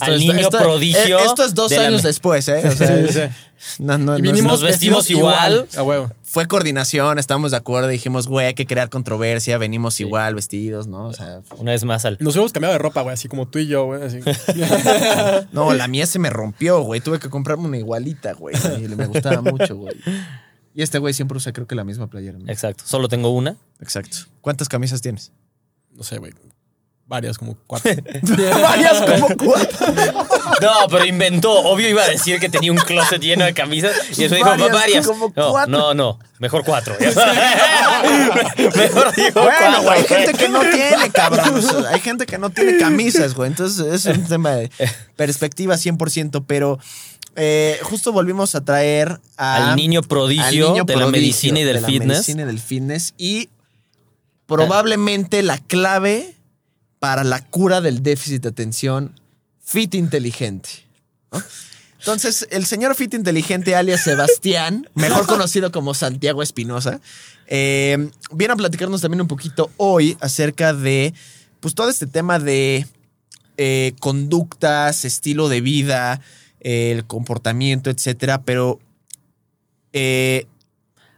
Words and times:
Al 0.00 0.18
niño 0.18 0.50
prodigio 0.50 1.18
eh, 1.18 1.24
Esto 1.26 1.44
es 1.44 1.54
dos 1.54 1.70
de 1.70 1.78
años 1.78 2.02
después, 2.02 2.46
¿eh? 2.48 2.62
O 2.66 2.70
sea, 2.72 3.06
Sí, 3.08 3.12
sí. 3.12 3.82
no- 3.82 3.98
no- 3.98 4.16
Y 4.18 4.22
no- 4.22 4.30
vinimos 4.30 4.52
nos 4.52 4.62
vestimos 4.62 4.98
vestidos 5.00 5.10
igual. 5.18 5.66
A 5.76 5.82
huevo. 5.82 6.12
fue 6.22 6.46
coordinación, 6.46 7.18
estamos 7.18 7.50
de 7.50 7.56
acuerdo, 7.56 7.88
dijimos, 7.88 8.28
güey, 8.28 8.46
hay 8.46 8.54
que 8.54 8.66
crear 8.66 8.88
controversia, 8.88 9.58
venimos 9.58 9.98
igual 10.00 10.34
vestidos, 10.36 10.86
¿no? 10.86 11.06
O 11.08 11.12
sea, 11.12 11.40
Una 11.58 11.72
vez 11.72 11.82
más 11.84 12.04
al... 12.04 12.16
Nos 12.20 12.36
hemos 12.36 12.52
cambiado 12.52 12.72
de 12.72 12.78
ropa, 12.78 13.02
güey, 13.02 13.14
así 13.14 13.26
como 13.26 13.48
tú 13.48 13.58
y 13.58 13.66
yo, 13.66 13.86
güey. 13.86 14.02
Así. 14.02 14.20
no, 15.52 15.72
la 15.74 15.88
mía 15.88 16.06
se 16.06 16.18
me 16.18 16.30
rompió, 16.30 16.80
güey, 16.82 17.00
tuve 17.00 17.18
que 17.18 17.28
comprarme 17.28 17.66
una 17.66 17.78
igualita, 17.78 18.32
güey, 18.34 18.54
y 18.78 18.88
me 18.88 19.06
gustaba 19.06 19.42
mucho, 19.42 19.76
güey. 19.76 19.94
Y 20.72 20.82
este 20.82 20.98
güey 20.98 21.12
siempre 21.14 21.36
usa 21.36 21.52
creo 21.52 21.66
que 21.66 21.74
la 21.74 21.82
misma 21.84 22.06
playera. 22.08 22.38
¿no? 22.38 22.50
Exacto, 22.50 22.84
solo 22.86 23.08
tengo 23.08 23.30
una. 23.30 23.56
Exacto. 23.80 24.18
¿Cuántas 24.40 24.68
camisas 24.68 25.00
tienes? 25.02 25.32
No 25.92 26.04
sé, 26.04 26.18
güey. 26.18 26.32
Varias, 27.10 27.38
como 27.38 27.56
cuatro. 27.66 27.90
Varias 28.62 29.00
como 29.02 29.28
cuatro. 29.36 29.86
No, 30.62 30.88
pero 30.88 31.04
inventó. 31.04 31.50
Obvio 31.52 31.88
iba 31.88 32.04
a 32.04 32.08
decir 32.08 32.38
que 32.38 32.48
tenía 32.48 32.70
un 32.70 32.78
closet 32.78 33.20
lleno 33.20 33.44
de 33.44 33.52
camisas 33.52 33.92
y 34.16 34.22
eso 34.24 34.36
dijo 34.36 34.48
Varias, 34.48 34.70
varias. 34.72 35.06
como 35.08 35.32
No, 35.34 35.50
cuatro. 35.50 35.76
no, 35.76 35.92
no. 35.92 36.18
Mejor 36.38 36.62
cuatro. 36.64 36.94
Mejor 38.76 39.14
digo 39.14 39.42
Bueno, 39.42 39.58
cuatro. 39.60 39.82
güey, 39.82 39.98
hay 39.98 40.04
gente 40.04 40.34
que 40.34 40.48
no 40.48 40.60
tiene, 40.60 41.10
cabrón. 41.12 41.54
O 41.56 41.60
sea, 41.62 41.90
hay 41.90 42.00
gente 42.00 42.26
que 42.26 42.38
no 42.38 42.50
tiene 42.50 42.78
camisas, 42.78 43.34
güey. 43.34 43.50
Entonces 43.50 44.06
es 44.06 44.16
un 44.16 44.26
tema 44.26 44.50
de 44.52 44.70
perspectiva 45.16 45.74
100%, 45.74 46.44
pero 46.46 46.78
eh, 47.36 47.78
justo 47.82 48.12
volvimos 48.12 48.54
a 48.54 48.60
traer 48.64 49.20
a- 49.36 49.70
Al 49.70 49.76
niño 49.76 50.02
prodigio 50.02 50.44
al 50.68 50.72
niño 50.74 50.84
de 50.84 50.94
la 50.94 51.00
prodigio 51.06 51.10
medicina 51.10 51.58
y 51.60 51.64
del 51.64 51.74
de 51.76 51.80
la 51.80 51.88
fitness. 51.88 52.08
medicina 52.08 52.42
y 52.42 52.46
del 52.46 52.60
fitness 52.60 53.14
y 53.18 53.48
probablemente 54.46 55.42
la 55.42 55.58
clave 55.58 56.36
para 57.00 57.24
la 57.24 57.44
cura 57.44 57.80
del 57.80 58.04
déficit 58.04 58.42
de 58.42 58.50
atención 58.50 59.18
fit 59.64 59.94
inteligente. 59.94 60.68
¿no? 61.32 61.42
Entonces, 61.98 62.46
el 62.50 62.64
señor 62.64 62.94
fit 62.94 63.12
inteligente, 63.14 63.74
alias 63.74 64.04
Sebastián, 64.04 64.88
mejor 64.94 65.26
conocido 65.26 65.72
como 65.72 65.94
Santiago 65.94 66.42
Espinosa, 66.42 67.00
eh, 67.48 68.10
viene 68.32 68.54
a 68.54 68.56
platicarnos 68.56 69.00
también 69.00 69.20
un 69.20 69.28
poquito 69.28 69.70
hoy 69.76 70.16
acerca 70.20 70.72
de 70.72 71.12
pues 71.58 71.74
todo 71.74 71.90
este 71.90 72.06
tema 72.06 72.38
de 72.38 72.86
eh, 73.56 73.94
conductas, 74.00 75.04
estilo 75.04 75.48
de 75.48 75.60
vida, 75.60 76.20
eh, 76.60 76.92
el 76.92 77.04
comportamiento, 77.06 77.90
etcétera, 77.90 78.42
pero 78.42 78.80
eh, 79.92 80.46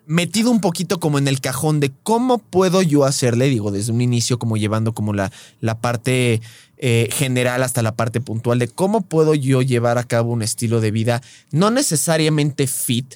metido 0.07 0.51
un 0.51 0.61
poquito 0.61 1.01
como 1.01 1.19
en 1.19 1.29
el 1.29 1.41
cajón 1.41 1.81
de 1.81 1.93
cómo 2.03 2.39
puedo 2.39 2.83
yo 2.83 3.05
hacerle, 3.05 3.47
digo, 3.47 3.71
desde 3.71 3.93
un 3.93 4.01
inicio, 4.01 4.39
como 4.39 4.57
llevando 4.57 4.93
como 4.95 5.13
la, 5.13 5.31
la 5.61 5.81
parte 5.81 6.41
eh, 6.79 7.09
general 7.13 7.63
hasta 7.63 7.83
la 7.83 7.95
parte 7.95 8.21
puntual 8.21 8.59
de 8.59 8.69
cómo 8.69 9.03
puedo 9.03 9.35
yo 9.35 9.62
llevar 9.62 9.99
a 9.99 10.05
cabo 10.05 10.33
un 10.33 10.43
estilo 10.43 10.81
de 10.81 10.91
vida 10.91 11.23
no 11.53 11.71
necesariamente 11.71 12.67
fit, 12.67 13.15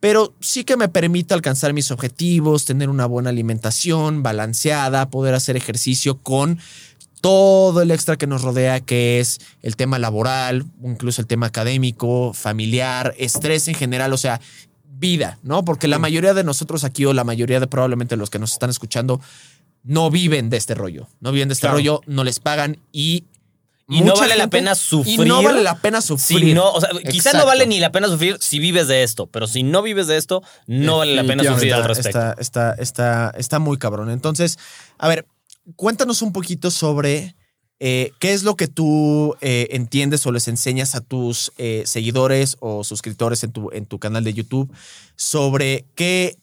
pero 0.00 0.34
sí 0.40 0.64
que 0.64 0.76
me 0.76 0.88
permita 0.88 1.34
alcanzar 1.34 1.72
mis 1.72 1.90
objetivos, 1.90 2.64
tener 2.64 2.88
una 2.88 3.06
buena 3.06 3.30
alimentación 3.30 4.22
balanceada, 4.22 5.10
poder 5.10 5.34
hacer 5.34 5.56
ejercicio 5.56 6.18
con 6.18 6.58
todo 7.20 7.80
el 7.80 7.90
extra 7.90 8.16
que 8.16 8.26
nos 8.26 8.42
rodea, 8.42 8.80
que 8.80 9.18
es 9.18 9.38
el 9.62 9.76
tema 9.76 9.98
laboral, 9.98 10.66
incluso 10.82 11.22
el 11.22 11.26
tema 11.26 11.46
académico, 11.46 12.34
familiar, 12.34 13.14
estrés 13.16 13.66
en 13.68 13.74
general, 13.76 14.12
o 14.12 14.18
sea, 14.18 14.42
vida, 14.96 15.38
¿no? 15.42 15.64
Porque 15.64 15.88
la 15.88 15.98
mayoría 15.98 16.34
de 16.34 16.44
nosotros 16.44 16.84
aquí 16.84 17.04
o 17.04 17.12
la 17.12 17.24
mayoría 17.24 17.60
de 17.60 17.66
probablemente 17.66 18.16
los 18.16 18.30
que 18.30 18.38
nos 18.38 18.52
están 18.52 18.70
escuchando 18.70 19.20
no 19.82 20.10
viven 20.10 20.50
de 20.50 20.56
este 20.56 20.74
rollo, 20.74 21.08
no 21.20 21.32
viven 21.32 21.48
de 21.48 21.52
este 21.54 21.62
Claro. 21.62 21.76
rollo, 21.76 22.00
no 22.06 22.24
les 22.24 22.40
pagan 22.40 22.78
y... 22.92 23.24
Y 23.86 24.00
no 24.00 24.14
vale 24.16 24.34
la 24.36 24.46
pena 24.48 24.74
sufrir. 24.74 25.20
Y 25.20 25.28
no 25.28 25.42
vale 25.42 25.62
la 25.62 25.74
pena 25.74 26.00
sufrir. 26.00 26.38
Si 26.40 26.54
no, 26.54 26.70
o 26.72 26.80
sea, 26.80 26.88
quizá 27.10 27.34
no 27.34 27.44
vale 27.44 27.66
ni 27.66 27.80
la 27.80 27.92
pena 27.92 28.08
sufrir 28.08 28.38
si 28.40 28.58
vives 28.58 28.88
de 28.88 29.02
esto, 29.02 29.26
pero 29.26 29.46
si 29.46 29.62
no 29.62 29.82
vives 29.82 30.06
de 30.06 30.16
esto, 30.16 30.42
no 30.66 30.96
vale 30.98 31.14
la 31.14 31.22
pena 31.22 31.44
sufrir 31.44 31.74
al 31.74 31.84
respecto. 31.84 32.18
Está, 32.18 32.32
está, 32.38 32.72
está, 32.78 33.34
está 33.36 33.58
muy 33.58 33.76
cabrón. 33.76 34.08
Entonces, 34.08 34.58
a 34.96 35.06
ver, 35.08 35.26
cuéntanos 35.76 36.22
un 36.22 36.32
poquito 36.32 36.70
sobre 36.70 37.36
eh, 37.86 38.12
qué 38.18 38.32
es 38.32 38.44
lo 38.44 38.56
que 38.56 38.66
tú 38.66 39.36
eh, 39.42 39.68
entiendes 39.72 40.26
o 40.26 40.32
les 40.32 40.48
enseñas 40.48 40.94
a 40.94 41.02
tus 41.02 41.52
eh, 41.58 41.82
seguidores 41.84 42.56
o 42.60 42.82
suscriptores 42.82 43.44
en 43.44 43.52
tu, 43.52 43.70
en 43.72 43.84
tu 43.84 43.98
canal 43.98 44.24
de 44.24 44.32
YouTube 44.32 44.72
sobre 45.16 45.84
qué. 45.94 46.38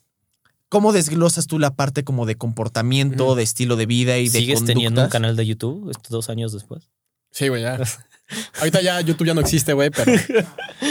¿Cómo 0.70 0.94
desglosas 0.94 1.48
tú 1.48 1.58
la 1.58 1.74
parte 1.74 2.04
como 2.04 2.28
de 2.28 2.36
comportamiento, 2.36 3.34
de 3.34 3.42
estilo 3.42 3.76
de 3.76 3.88
vida 3.88 4.20
y 4.20 4.30
de 4.30 4.38
¿Sigues 4.38 4.64
teniendo 4.66 5.02
un 5.02 5.08
conductas? 5.08 5.12
canal 5.12 5.36
de 5.36 5.48
YouTube 5.48 5.90
estos 5.90 6.12
dos 6.12 6.30
años 6.30 6.54
después? 6.54 6.92
Sí, 7.32 7.48
güey, 7.48 7.64
ya. 7.64 7.80
Ahorita 8.60 8.82
ya 8.82 9.02
YouTube 9.02 9.28
ya 9.28 9.34
no 9.34 9.42
existe, 9.42 9.74
güey, 9.74 9.90
pero 9.90 10.12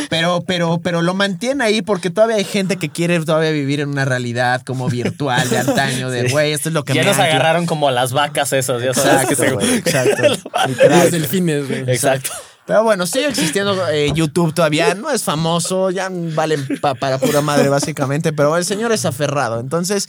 Pero, 0.08 0.42
pero, 0.46 0.80
pero 0.82 1.02
lo 1.02 1.14
mantiene 1.14 1.64
ahí 1.64 1.82
porque 1.82 2.10
todavía 2.10 2.36
hay 2.36 2.44
gente 2.44 2.76
que 2.76 2.88
quiere 2.90 3.18
todavía 3.20 3.50
vivir 3.50 3.80
en 3.80 3.88
una 3.88 4.04
realidad 4.04 4.62
como 4.62 4.88
virtual 4.88 5.48
de 5.50 5.58
antaño, 5.58 6.10
de 6.10 6.28
güey, 6.28 6.52
esto 6.52 6.68
es 6.68 6.74
lo 6.74 6.84
que 6.84 6.94
ya 6.94 7.02
me 7.02 7.08
nos 7.08 7.18
ancla". 7.18 7.30
agarraron 7.34 7.66
como 7.66 7.88
a 7.88 7.92
las 7.92 8.12
vacas 8.12 8.52
esas, 8.52 8.82
ya 8.82 8.94
sabes 8.94 9.26
que 9.26 9.34
Exacto, 9.34 9.44
se- 9.44 9.52
güey, 9.52 9.74
exacto. 9.76 10.22
los 10.90 11.10
delfines, 11.10 11.66
güey. 11.68 11.80
Exacto. 11.90 12.30
Pero 12.70 12.84
bueno, 12.84 13.04
sigue 13.04 13.26
existiendo 13.26 13.88
eh, 13.88 14.12
YouTube 14.14 14.54
todavía, 14.54 14.94
no 14.94 15.10
es 15.10 15.24
famoso, 15.24 15.90
ya 15.90 16.08
valen 16.08 16.68
pa- 16.80 16.94
para 16.94 17.18
pura 17.18 17.40
madre 17.40 17.68
básicamente, 17.68 18.32
pero 18.32 18.56
el 18.56 18.64
señor 18.64 18.92
es 18.92 19.04
aferrado. 19.04 19.58
Entonces, 19.58 20.08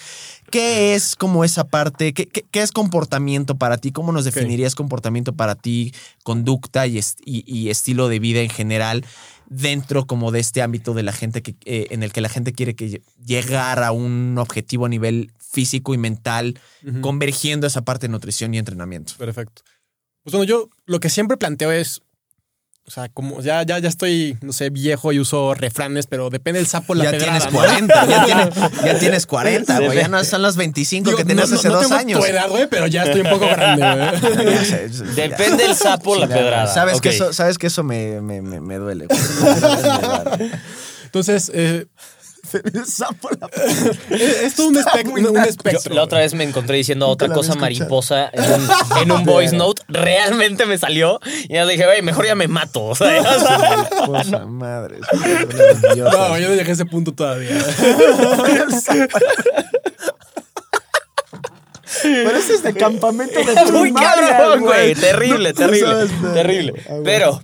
¿qué 0.52 0.94
es 0.94 1.16
como 1.16 1.44
esa 1.44 1.64
parte? 1.64 2.14
¿Qué, 2.14 2.28
qué- 2.28 2.46
qué 2.52 2.62
es 2.62 2.72
comportamiento 2.72 3.56
para 3.56 3.78
ti? 3.80 3.92
¿Cómo 3.92 4.12
nos 4.12 4.26
definirías 4.26 4.76
comportamiento 4.76 5.34
para 5.34 5.56
ti, 5.56 5.92
conducta 6.22 6.86
y, 6.86 7.00
est- 7.00 7.20
y- 7.26 7.44
y 7.48 7.72
estilo 7.72 8.10
de 8.10 8.20
vida 8.20 8.42
en 8.42 8.52
general 8.52 9.06
dentro 9.50 10.06
como 10.06 10.30
de 10.32 10.40
este 10.42 10.62
ámbito 10.62 10.94
de 10.94 11.02
la 11.02 11.14
gente 11.14 11.42
que, 11.42 11.56
eh, 11.66 11.88
en 11.90 12.04
el 12.04 12.14
que 12.14 12.22
la 12.22 12.30
gente 12.30 12.54
quiere 12.54 12.76
que 12.76 12.92
lle- 12.92 13.02
llegar 13.26 13.82
a 13.82 13.92
un 13.92 14.38
objetivo 14.38 14.86
a 14.86 14.90
nivel 14.90 15.32
físico 15.40 15.96
y 15.96 15.98
mental, 15.98 16.60
convergiendo 17.02 17.66
esa 17.66 17.82
parte 17.82 18.06
de 18.06 18.12
nutrición 18.12 18.54
y 18.54 18.60
entrenamiento? 18.60 19.14
Perfecto. 19.18 19.64
Pues 20.24 20.36
bueno, 20.36 20.44
yo 20.44 20.70
lo 20.86 21.00
que 21.00 21.10
siempre 21.10 21.38
planteo 21.38 21.72
es. 21.72 22.04
O 22.92 22.94
sea, 22.94 23.08
como 23.08 23.40
ya, 23.42 23.64
ya, 23.64 23.80
ya 23.80 23.88
estoy, 23.88 24.38
no 24.42 24.52
sé, 24.52 24.70
viejo 24.70 25.14
y 25.14 25.20
uso 25.22 25.54
refranes, 25.54 26.08
pero 26.08 26.30
depende 26.30 26.60
del 26.60 26.68
sapo 26.68 26.94
la 26.94 27.06
ya 27.06 27.12
pedrada. 27.12 27.40
tienes 27.40 27.54
¿no? 27.54 27.60
40, 27.60 28.06
ya, 28.10 28.26
tienes, 28.26 28.50
ya 28.84 29.00
tienes 29.00 29.26
40, 29.26 29.80
güey. 29.80 29.98
Ya 29.98 30.08
no 30.10 30.22
son 30.26 30.42
los 30.42 30.58
25 30.58 31.06
Digo, 31.06 31.18
que 31.18 31.24
tenías 31.24 31.48
no- 31.50 31.54
no- 31.56 31.60
hace 31.60 31.68
no 31.70 31.76
dos 31.76 31.84
tengo 31.84 31.96
años. 31.96 32.20
tu 32.20 32.26
edad, 32.26 32.50
güey, 32.50 32.68
pero 32.68 32.88
ya 32.88 33.04
estoy 33.04 33.22
un 33.22 33.30
poco 33.30 33.48
grande, 33.48 33.82
güey. 34.34 34.56
Ya 34.56 34.66
sé, 34.66 34.90
ya. 35.16 35.30
Depende 35.30 35.64
del 35.68 35.76
sapo 35.76 36.18
la 36.18 36.28
Ya, 36.28 36.36
pedrada. 36.36 36.68
Sabes, 36.68 36.98
Ok. 36.98 37.04
que 37.04 37.10
eso, 37.12 37.32
sabes 37.32 37.58
que 37.58 37.68
eso 37.68 37.82
me, 37.82 38.20
me, 38.20 38.42
me, 38.42 38.60
me 38.60 38.76
duele. 38.76 39.08
güey. 39.08 39.22
Entonces, 41.06 41.50
eh, 41.54 41.86
El 42.54 42.86
sapo 42.86 43.30
la- 43.40 43.50
es, 44.16 44.56
todo 44.56 44.68
un, 44.68 44.74
muy 44.74 45.40
espectro. 45.48 45.90
Yo 45.90 45.96
la 45.96 46.04
otra 46.04 46.20
vez 46.20 46.34
me 46.34 46.44
encontré 46.44 46.78
diciendo 46.78 47.08
otra 47.08 47.28
la 47.28 47.34
cosa 47.36 47.52
había 47.54 47.62
mariposa 47.62 48.30
en 48.34 48.44
un, 48.52 48.70
en 49.02 49.12
un 49.12 49.24
voice 49.26 49.56
note. 49.56 49.82
Realmente 49.88 50.66
me 50.66 50.78
salió. 50.78 51.20
Y 51.48 51.54
ya 51.54 51.66
dije, 51.66 51.86
güey, 51.86 52.02
mejor 52.02 52.26
ya 52.26 52.36
me 52.36 52.48
mato. 52.48 52.84
O 52.86 52.96
sea, 52.96 53.22
ya 53.22 53.40
sabes. 53.40 53.90
Cosa 54.06 54.46
madre. 54.46 54.98
No, 55.98 56.38
yo 56.38 56.50
no 56.50 56.56
llegué 56.56 56.70
a 56.70 56.74
ese 56.74 56.86
punto 56.86 57.14
todavía. 57.14 57.52
Pero 62.04 62.38
ese 62.38 62.54
es 62.56 62.64
de 62.64 62.74
campamento 62.74 63.40
de 63.44 63.72
Muy 63.72 63.92
primaria, 63.92 64.38
cabrón, 64.38 64.62
güey. 64.62 64.96
Terrible, 64.96 65.50
No- 65.50 65.56
terrible. 65.56 65.88
sabes 65.88 66.12
terrible. 66.34 66.74
Pero 67.04 67.44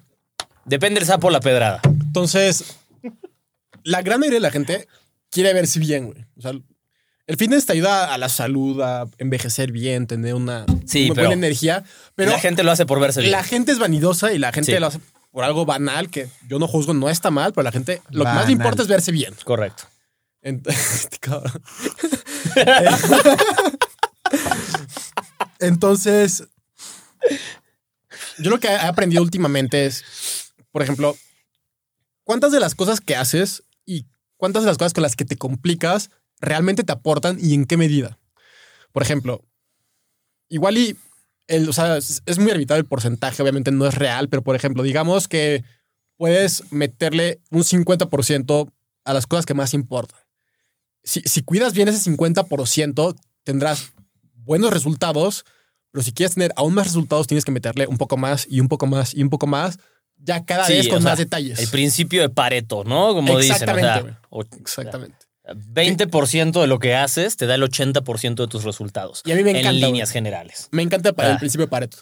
depende 0.65 0.99
del 0.99 1.07
sapo 1.07 1.29
la 1.29 1.39
pedrada. 1.41 1.81
Entonces, 1.83 2.63
la 3.83 4.01
gran 4.01 4.19
mayoría 4.19 4.37
de 4.37 4.41
la 4.41 4.51
gente 4.51 4.87
quiere 5.31 5.53
verse 5.53 5.79
bien, 5.79 6.07
güey. 6.07 6.25
O 6.37 6.41
sea, 6.41 6.51
el 7.27 7.37
fitness 7.37 7.65
te 7.65 7.73
ayuda 7.73 8.13
a 8.13 8.17
la 8.17 8.29
salud, 8.29 8.81
a 8.81 9.05
envejecer 9.17 9.71
bien, 9.71 10.07
tener 10.07 10.33
una, 10.33 10.65
Sí, 10.85 11.05
una 11.07 11.15
pero- 11.15 11.27
buena 11.29 11.45
energía. 11.45 11.83
Pero 12.15 12.31
la 12.31 12.39
gente 12.39 12.63
lo 12.63 12.71
hace 12.71 12.85
por 12.85 12.99
verse 12.99 13.21
bien. 13.21 13.31
la 13.31 13.43
gente 13.43 13.71
es 13.71 13.79
vanidosa 13.79 14.31
y 14.33 14.39
la 14.39 14.51
gente 14.53 14.73
Sí. 14.73 14.79
lo 14.79 14.87
hace 14.87 14.99
por 15.31 15.43
algo 15.43 15.65
banal 15.65 16.09
que 16.09 16.29
yo 16.47 16.57
no 16.57 16.67
juzgo, 16.67 16.93
no 16.93 17.09
está 17.09 17.29
mal, 17.31 17.53
pero 17.53 17.63
la 17.63 17.71
gente 17.71 18.01
lo 18.09 18.23
que 18.23 18.31
más 18.31 18.45
le 18.47 18.53
importa 18.53 18.81
es 18.81 18.87
verse 18.87 19.11
bien. 19.11 19.33
Correcto. 19.43 19.83
Este. 20.41 21.17
Entonces, 25.59 26.43
yo 28.37 28.49
lo 28.51 28.59
que 28.59 28.67
he 28.67 28.75
aprendido 28.75 29.23
últimamente 29.23 29.85
es, 29.85 30.53
por 30.71 30.81
ejemplo, 30.81 31.17
cuántas 32.23 32.51
de 32.51 32.59
las 32.59 32.75
cosas 32.75 33.01
que 33.01 33.15
haces 33.15 33.63
y 33.85 34.05
cuántas 34.37 34.63
de 34.63 34.67
las 34.67 34.77
cosas 34.77 34.93
con 34.93 35.03
las 35.03 35.15
que 35.15 35.25
te 35.25 35.37
complicas 35.37 36.09
realmente 36.39 36.83
te 36.83 36.91
aportan 36.91 37.37
y 37.41 37.53
en 37.53 37.65
qué 37.65 37.77
medida. 37.77 38.19
Por 38.91 39.03
ejemplo, 39.03 39.43
igual 40.49 40.77
y 40.77 40.97
el, 41.47 41.69
o 41.69 41.73
sea, 41.73 41.97
es 41.97 42.39
muy 42.39 42.51
arbitrario 42.51 42.81
el 42.81 42.87
porcentaje, 42.87 43.41
obviamente 43.41 43.71
no 43.71 43.85
es 43.85 43.95
real, 43.95 44.29
pero 44.29 44.43
por 44.43 44.55
ejemplo, 44.55 44.83
digamos 44.83 45.27
que 45.27 45.63
puedes 46.17 46.71
meterle 46.71 47.41
un 47.51 47.63
50% 47.63 48.71
a 49.05 49.13
las 49.13 49.27
cosas 49.27 49.45
que 49.45 49.53
más 49.53 49.73
importan. 49.73 50.19
Si, 51.03 51.21
si 51.21 51.41
cuidas 51.41 51.73
bien 51.73 51.87
ese 51.87 52.11
50%, 52.11 53.15
tendrás 53.43 53.93
buenos 54.33 54.73
resultados, 54.73 55.45
pero 55.91 56.03
si 56.03 56.11
quieres 56.11 56.33
tener 56.33 56.51
aún 56.57 56.73
más 56.73 56.87
resultados, 56.87 57.27
tienes 57.27 57.45
que 57.45 57.51
meterle 57.51 57.87
un 57.87 57.97
poco 57.97 58.17
más 58.17 58.45
y 58.49 58.59
un 58.59 58.67
poco 58.67 58.87
más 58.87 59.13
y 59.13 59.23
un 59.23 59.29
poco 59.29 59.47
más, 59.47 59.79
ya 60.19 60.43
cada 60.45 60.65
Sí, 60.65 60.73
vez 60.73 60.87
con 60.89 61.01
sea, 61.01 61.11
más 61.11 61.19
detalles. 61.19 61.59
El 61.59 61.67
principio 61.69 62.21
de 62.21 62.29
Pareto, 62.29 62.83
¿no? 62.83 63.13
Como 63.13 63.37
dicen. 63.37 63.51
O 63.51 63.55
Exactamente, 63.55 63.87
sea, 63.93 64.01
güey. 64.01 64.13
o- 64.29 64.43
Exactamente. 64.59 65.17
20% 65.55 66.59
de 66.61 66.67
lo 66.67 66.79
que 66.79 66.95
haces 66.95 67.37
te 67.37 67.45
da 67.45 67.55
el 67.55 67.63
80% 67.63 68.35
de 68.43 68.47
tus 68.47 68.63
resultados. 68.63 69.21
Y 69.25 69.31
a 69.31 69.35
mí 69.35 69.43
me 69.43 69.51
encanta, 69.51 69.69
En 69.69 69.79
líneas 69.81 70.11
generales. 70.11 70.67
Me 70.71 70.83
encanta 70.83 71.09
el, 71.09 71.15
Ah. 71.17 71.37
principio 71.39 71.65
de 71.65 71.69
Pareto. 71.69 71.97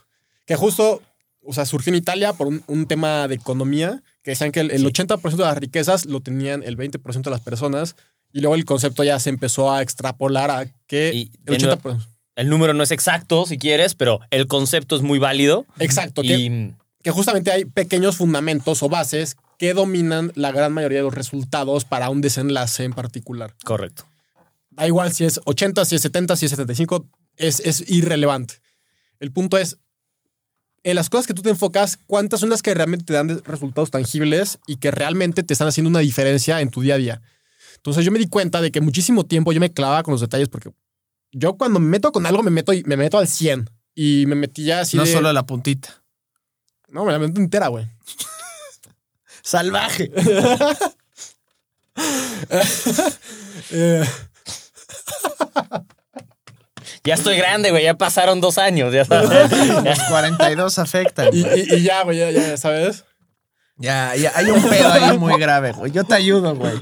Que 0.45 0.55
justo, 0.55 1.01
o 1.43 1.53
sea, 1.53 1.65
surgió 1.65 1.91
en 1.91 1.97
Italia 1.97 2.33
por 2.33 2.47
un, 2.47 2.63
un 2.67 2.87
tema 2.87 3.27
de 3.27 3.35
economía, 3.35 4.01
que 4.23 4.31
decían 4.31 4.51
que 4.51 4.61
el, 4.61 4.71
el 4.71 4.79
Sí. 4.79 4.85
80% 4.87 5.43
de 5.43 5.49
las 5.49 5.57
riquezas 5.57 6.05
lo 6.05 6.21
tenían 6.21 6.63
el 6.63 6.75
20% 6.77 7.29
de 7.29 7.31
las 7.31 7.41
personas, 7.41 7.95
y 8.33 8.39
luego 8.41 8.55
el 8.55 8.65
concepto 8.65 9.03
ya 9.03 9.19
se 9.19 9.29
empezó 9.29 9.71
a 9.71 9.81
extrapolar 9.81 10.49
a 10.51 10.65
que 10.87 11.11
Y 11.13 11.31
el 11.45 11.57
de 11.57 11.67
80%. 11.67 12.07
El 12.35 12.49
número 12.49 12.73
no 12.73 12.83
es 12.83 12.91
exacto, 12.91 13.45
si 13.45 13.57
quieres, 13.57 13.95
pero 13.95 14.19
el 14.29 14.47
concepto 14.47 14.95
es 14.97 15.01
muy 15.03 15.19
válido. 15.19 15.65
Exacto, 15.79 16.21
Y 16.23 16.27
que 16.27 16.73
justamente 17.11 17.51
hay 17.51 17.65
pequeños 17.65 18.17
fundamentos 18.17 18.81
o 18.83 18.89
bases 18.89 19.35
que 19.57 19.73
dominan 19.73 20.31
la 20.35 20.51
gran 20.51 20.73
mayoría 20.73 20.99
de 20.99 21.03
los 21.03 21.13
resultados 21.13 21.85
para 21.85 22.09
un 22.09 22.21
desenlace 22.21 22.83
en 22.83 22.93
particular. 22.93 23.53
correcto. 23.63 24.05
Da 24.71 24.85
igual 24.87 25.13
si 25.13 25.23
es 25.23 25.39
80, 25.45 25.85
si 25.85 25.95
es 25.95 26.01
70, 26.01 26.35
si 26.35 26.45
es 26.47 26.49
75, 26.51 27.07
es, 27.37 27.61
es 27.61 27.89
irrelevante. 27.89 28.55
El 29.21 29.31
punto 29.31 29.57
es, 29.57 29.77
en 30.83 30.95
las 30.95 31.09
cosas 31.09 31.27
que 31.27 31.33
tú 31.33 31.41
te 31.41 31.49
enfocas, 31.49 31.97
¿cuántas 32.07 32.41
son 32.41 32.49
las 32.49 32.61
que 32.61 32.73
realmente 32.73 33.05
te 33.05 33.13
dan 33.13 33.41
resultados 33.45 33.89
tangibles 33.89 34.59
y 34.67 34.75
que 34.75 34.91
realmente 34.91 35.43
te 35.43 35.53
están 35.53 35.69
haciendo 35.69 35.89
una 35.89 35.99
diferencia 35.99 36.59
en 36.59 36.69
tu 36.71 36.81
día 36.81 36.95
a 36.95 36.97
día? 36.97 37.21
Entonces 37.77 38.03
yo 38.03 38.11
me 38.11 38.19
di 38.19 38.27
cuenta 38.27 38.59
de 38.61 38.71
que 38.71 38.81
muchísimo 38.81 39.25
tiempo 39.25 39.53
yo 39.53 39.59
me 39.61 39.71
clavaba 39.71 40.03
con 40.03 40.11
los 40.11 40.21
detalles 40.21 40.49
porque 40.49 40.71
yo 41.31 41.55
cuando 41.55 41.79
me 41.79 41.87
meto 41.87 42.11
con 42.11 42.25
algo 42.25 42.43
me 42.43 42.51
meto, 42.51 42.73
y- 42.73 42.83
me 42.83 42.97
meto 42.97 43.17
al 43.17 43.27
100 43.29 43.69
y 43.95 44.25
me 44.27 44.35
metí 44.35 44.65
ya 44.65 44.81
así 44.81 44.97
no 44.97 45.05
de... 45.05 45.13
solo 45.13 45.31
la 45.31 45.45
puntita. 45.45 46.03
No, 46.89 47.03
me 47.05 47.11
la 47.11 47.19
meto 47.19 47.39
entera, 47.39 47.67
güey. 47.67 47.87
Salvaje. 49.43 50.11
Eh, 53.71 54.03
Ya 57.03 57.13
estoy 57.13 57.37
grande, 57.37 57.69
güey. 57.71 57.83
Ya 57.83 57.93
pasaron 57.95 58.41
dos 58.41 58.57
años. 58.57 58.93
Ya 58.93 59.05
sabes. 59.05 59.51
Los 59.83 59.99
42 60.09 60.79
afectan. 60.79 61.29
y, 61.31 61.41
y- 61.41 61.75
y 61.75 61.81
ya, 61.83 62.03
güey, 62.03 62.17
ya, 62.17 62.31
ya, 62.31 62.57
¿sabes? 62.57 63.05
Ya, 63.77 64.15
ya, 64.15 64.31
hay 64.35 64.49
un 64.49 64.61
pedo 64.63 64.89
ahí 64.91 65.17
muy 65.17 65.37
grave, 65.39 65.71
güey. 65.73 65.91
Yo 65.91 66.03
te 66.05 66.15
ayudo, 66.15 66.55
güey. 66.55 66.81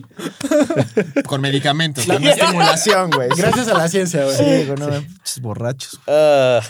Con 1.26 1.42
medicamentos, 1.42 2.06
con 2.06 2.24
estimulación, 2.26 3.10
güey. 3.12 3.30
Gracias 3.36 3.68
a 3.68 3.74
la 3.74 3.88
ciencia, 3.88 4.24
güey. 4.24 4.36
Sí, 4.38 4.44
güey, 4.66 4.76
no, 4.78 4.90
pinches 4.90 5.40
borrachos. 5.42 6.00
Ah, 6.08 6.62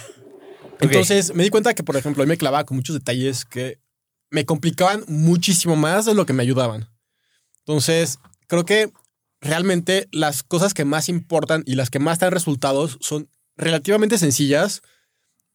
Entonces 0.83 1.33
me 1.33 1.44
di 1.44 1.50
cuenta 1.50 1.74
que, 1.74 1.83
por 1.83 1.97
ejemplo, 1.97 2.24
yo 2.24 2.27
me 2.27 2.38
clavaba 2.38 2.65
con 2.65 2.77
muchos 2.77 2.95
detalles 2.95 3.45
que 3.45 3.80
me 4.30 4.45
complicaban 4.45 5.03
muchísimo 5.07 5.75
más 5.75 6.06
de 6.06 6.15
lo 6.15 6.25
que 6.25 6.33
me 6.33 6.44
ayudaban. 6.44 6.89
Entonces, 7.59 8.19
creo 8.47 8.65
que 8.65 8.91
realmente 9.41 10.07
las 10.12 10.44
cosas 10.44 10.74
que 10.74 10.85
más 10.85 11.09
importan 11.09 11.63
y 11.65 11.75
las 11.75 11.89
que 11.89 12.00
más 12.00 12.19
dan 12.19 12.31
resultados 12.31 12.97
son 13.01 13.30
relativamente 13.56 14.18
sencillas. 14.18 14.81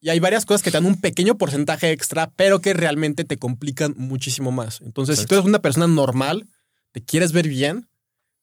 Y 0.01 0.11
hay 0.11 0.21
varias 0.21 0.47
cosas 0.47 0.63
que 0.63 0.71
te 0.71 0.77
dan 0.77 0.87
un 0.87 1.01
pequeño 1.01 1.37
porcentaje 1.39 1.91
extra, 1.91 2.31
pero 2.37 2.61
que 2.61 2.73
realmente 2.73 3.25
te 3.25 3.37
complican 3.37 3.95
muchísimo 3.97 4.53
más. 4.53 4.81
Entonces, 4.81 5.19
si 5.19 5.27
tú 5.27 5.35
eres 5.35 5.47
una 5.47 5.59
persona 5.61 5.89
normal, 5.89 6.47
te 6.93 7.03
quieres 7.03 7.33
ver 7.33 7.49
bien, 7.49 7.89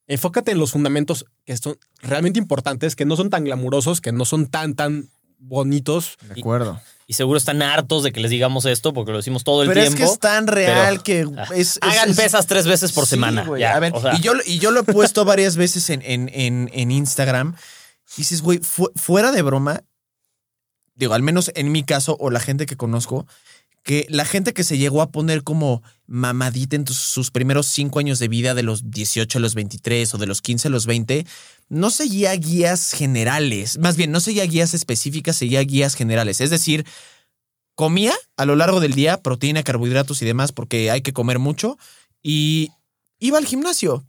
enfócate 0.08 0.52
en 0.52 0.60
los 0.60 0.72
fundamentos 0.72 1.26
que 1.46 1.56
son 1.56 1.78
realmente 2.02 2.40
importantes, 2.40 2.96
que 2.96 3.06
no 3.06 3.16
son 3.16 3.30
tan 3.30 3.46
glamurosos, 3.46 4.02
que 4.02 4.12
no 4.12 4.26
son 4.26 4.48
tan, 4.48 4.76
tan 4.76 5.10
bonitos. 5.40 6.18
De 6.34 6.40
acuerdo. 6.42 6.80
Y 7.08 7.14
seguro 7.14 7.38
están 7.38 7.62
hartos 7.62 8.02
de 8.04 8.12
que 8.12 8.20
les 8.20 8.32
digamos 8.32 8.66
esto 8.66 8.92
porque 8.94 9.12
lo 9.12 9.18
decimos 9.18 9.44
todo 9.44 9.62
el 9.62 9.68
Pero 9.70 9.82
tiempo. 9.82 10.00
es 10.04 10.08
que 10.10 10.14
es 10.14 10.20
tan 10.20 10.48
real 10.48 11.02
pero- 11.04 11.04
que 11.04 11.26
Ah, 11.40 11.48
es, 11.54 11.78
es- 11.78 11.80
Hagan 11.82 12.10
es- 12.10 12.16
pesas 12.18 12.48
tres 12.48 12.66
veces 12.66 12.92
por 12.94 13.06
Sí, 13.06 13.12
semana. 13.12 13.46
ya, 13.60 13.76
a 13.76 13.80
ver, 13.80 13.94
o 13.94 14.02
sea, 14.02 14.16
y, 14.16 14.22
yo, 14.22 14.34
y 14.46 14.58
yo 14.58 14.72
lo 14.72 14.80
he 14.80 14.84
puesto 14.84 15.24
varias 15.24 15.56
veces 15.56 15.90
en, 15.92 16.02
en, 16.04 16.30
en, 16.34 16.70
en 16.74 16.92
Instagram. 16.92 17.56
Dices, 18.18 18.42
güey, 18.42 18.58
fu- 18.60 18.92
fuera 18.96 19.32
de 19.32 19.42
broma, 19.44 19.84
digo, 20.96 21.14
al 21.14 21.22
menos 21.22 21.52
en 21.56 21.72
mi 21.72 21.84
caso 21.84 22.18
o 22.20 22.30
la 22.31 22.40
gente 22.40 22.66
que 22.66 22.76
conozco, 22.78 23.28
que 23.86 24.08
la 24.10 24.26
gente 24.26 24.54
que 24.54 24.64
se 24.64 24.80
llegó 24.80 25.04
a 25.04 25.12
poner 25.12 25.44
como 25.44 25.84
mamadita 26.08 26.76
en 26.76 26.88
sus 26.88 27.30
primeros 27.30 27.68
cinco 27.68 28.00
años 28.00 28.18
de 28.18 28.28
vida, 28.28 28.56
de 28.56 28.64
los 28.64 28.90
18 28.90 29.38
a 29.38 29.42
los 29.42 29.54
23 29.54 30.12
o 30.16 30.18
de 30.18 30.26
los 30.26 30.42
15 30.42 30.70
a 30.70 30.72
los 30.72 30.88
20, 30.88 31.26
no 31.70 31.92
seguía 31.92 32.34
guías 32.34 32.94
generales. 32.94 33.78
Más 33.78 33.96
bien, 33.96 34.12
no 34.12 34.20
seguía 34.20 34.44
guías 34.46 34.74
específicas, 34.74 35.36
seguía 35.36 35.62
guías 35.62 35.94
generales. 35.94 36.42
Es 36.42 36.50
decir, 36.50 36.84
comía 37.76 38.14
a 38.38 38.45
lo 38.45 38.56
largo 38.56 38.80
del 38.80 38.94
día 38.94 39.21
proteína, 39.21 39.62
carbohidratos 39.62 40.19
y 40.24 40.26
demás, 40.26 40.52
porque 40.52 40.90
hay 40.90 41.02
que 41.02 41.14
comer 41.14 41.38
mucho. 41.38 41.78
Y 42.24 42.71
iba 43.19 43.38
al 43.38 43.45
gimnasio 43.45 44.04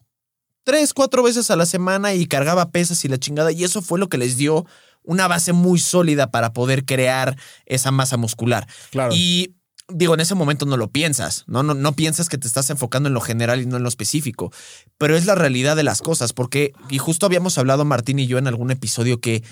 tres, 0.65 0.95
cuatro 0.95 1.23
veces 1.23 1.51
a 1.51 1.57
la 1.57 1.67
semana 1.67 2.15
y 2.15 2.25
cargaba 2.25 2.71
pesas 2.71 3.05
y 3.05 3.09
la 3.09 3.19
chingada. 3.19 3.53
Y 3.53 3.63
eso 3.63 3.83
fue 3.83 3.99
lo 3.99 4.09
que 4.09 4.17
les 4.17 4.39
dio 4.39 4.65
una 5.03 5.29
base 5.29 5.53
muy 5.53 5.79
sólida 5.79 6.31
para 6.31 6.55
poder 6.55 6.87
crear 6.87 7.37
esa 7.67 7.91
masa 7.91 8.17
muscular. 8.17 8.67
Claro. 8.91 9.15
Y 9.15 9.55
digo, 9.89 10.15
en 10.15 10.21
ese 10.21 10.35
momento 10.35 10.67
no 10.67 10.77
lo 10.77 10.89
piensas, 10.89 11.45
¿no? 11.47 11.63
No, 11.63 11.75
no 11.75 11.93
piensas 11.93 12.29
que 12.29 12.39
te 12.39 12.47
estás 12.47 12.71
enfocando 12.71 13.09
en 13.09 13.15
lo 13.15 13.21
general 13.21 13.61
y 13.61 13.67
no 13.67 13.77
en 13.77 13.83
lo 13.83 13.89
específico, 13.89 14.53
pero 14.99 15.17
es 15.17 15.27
la 15.27 15.35
realidad 15.35 15.77
de 15.77 15.85
las 15.85 16.03
cosas, 16.03 16.33
porque, 16.33 16.73
y 16.91 16.99
justo 16.99 17.27
habíamos 17.27 17.59
hablado 17.59 17.85
Martín 17.85 18.19
y 18.19 18.27
yo 18.27 18.39
en 18.39 18.47
algún 18.47 18.71
episodio 18.71 19.21
que, 19.21 19.45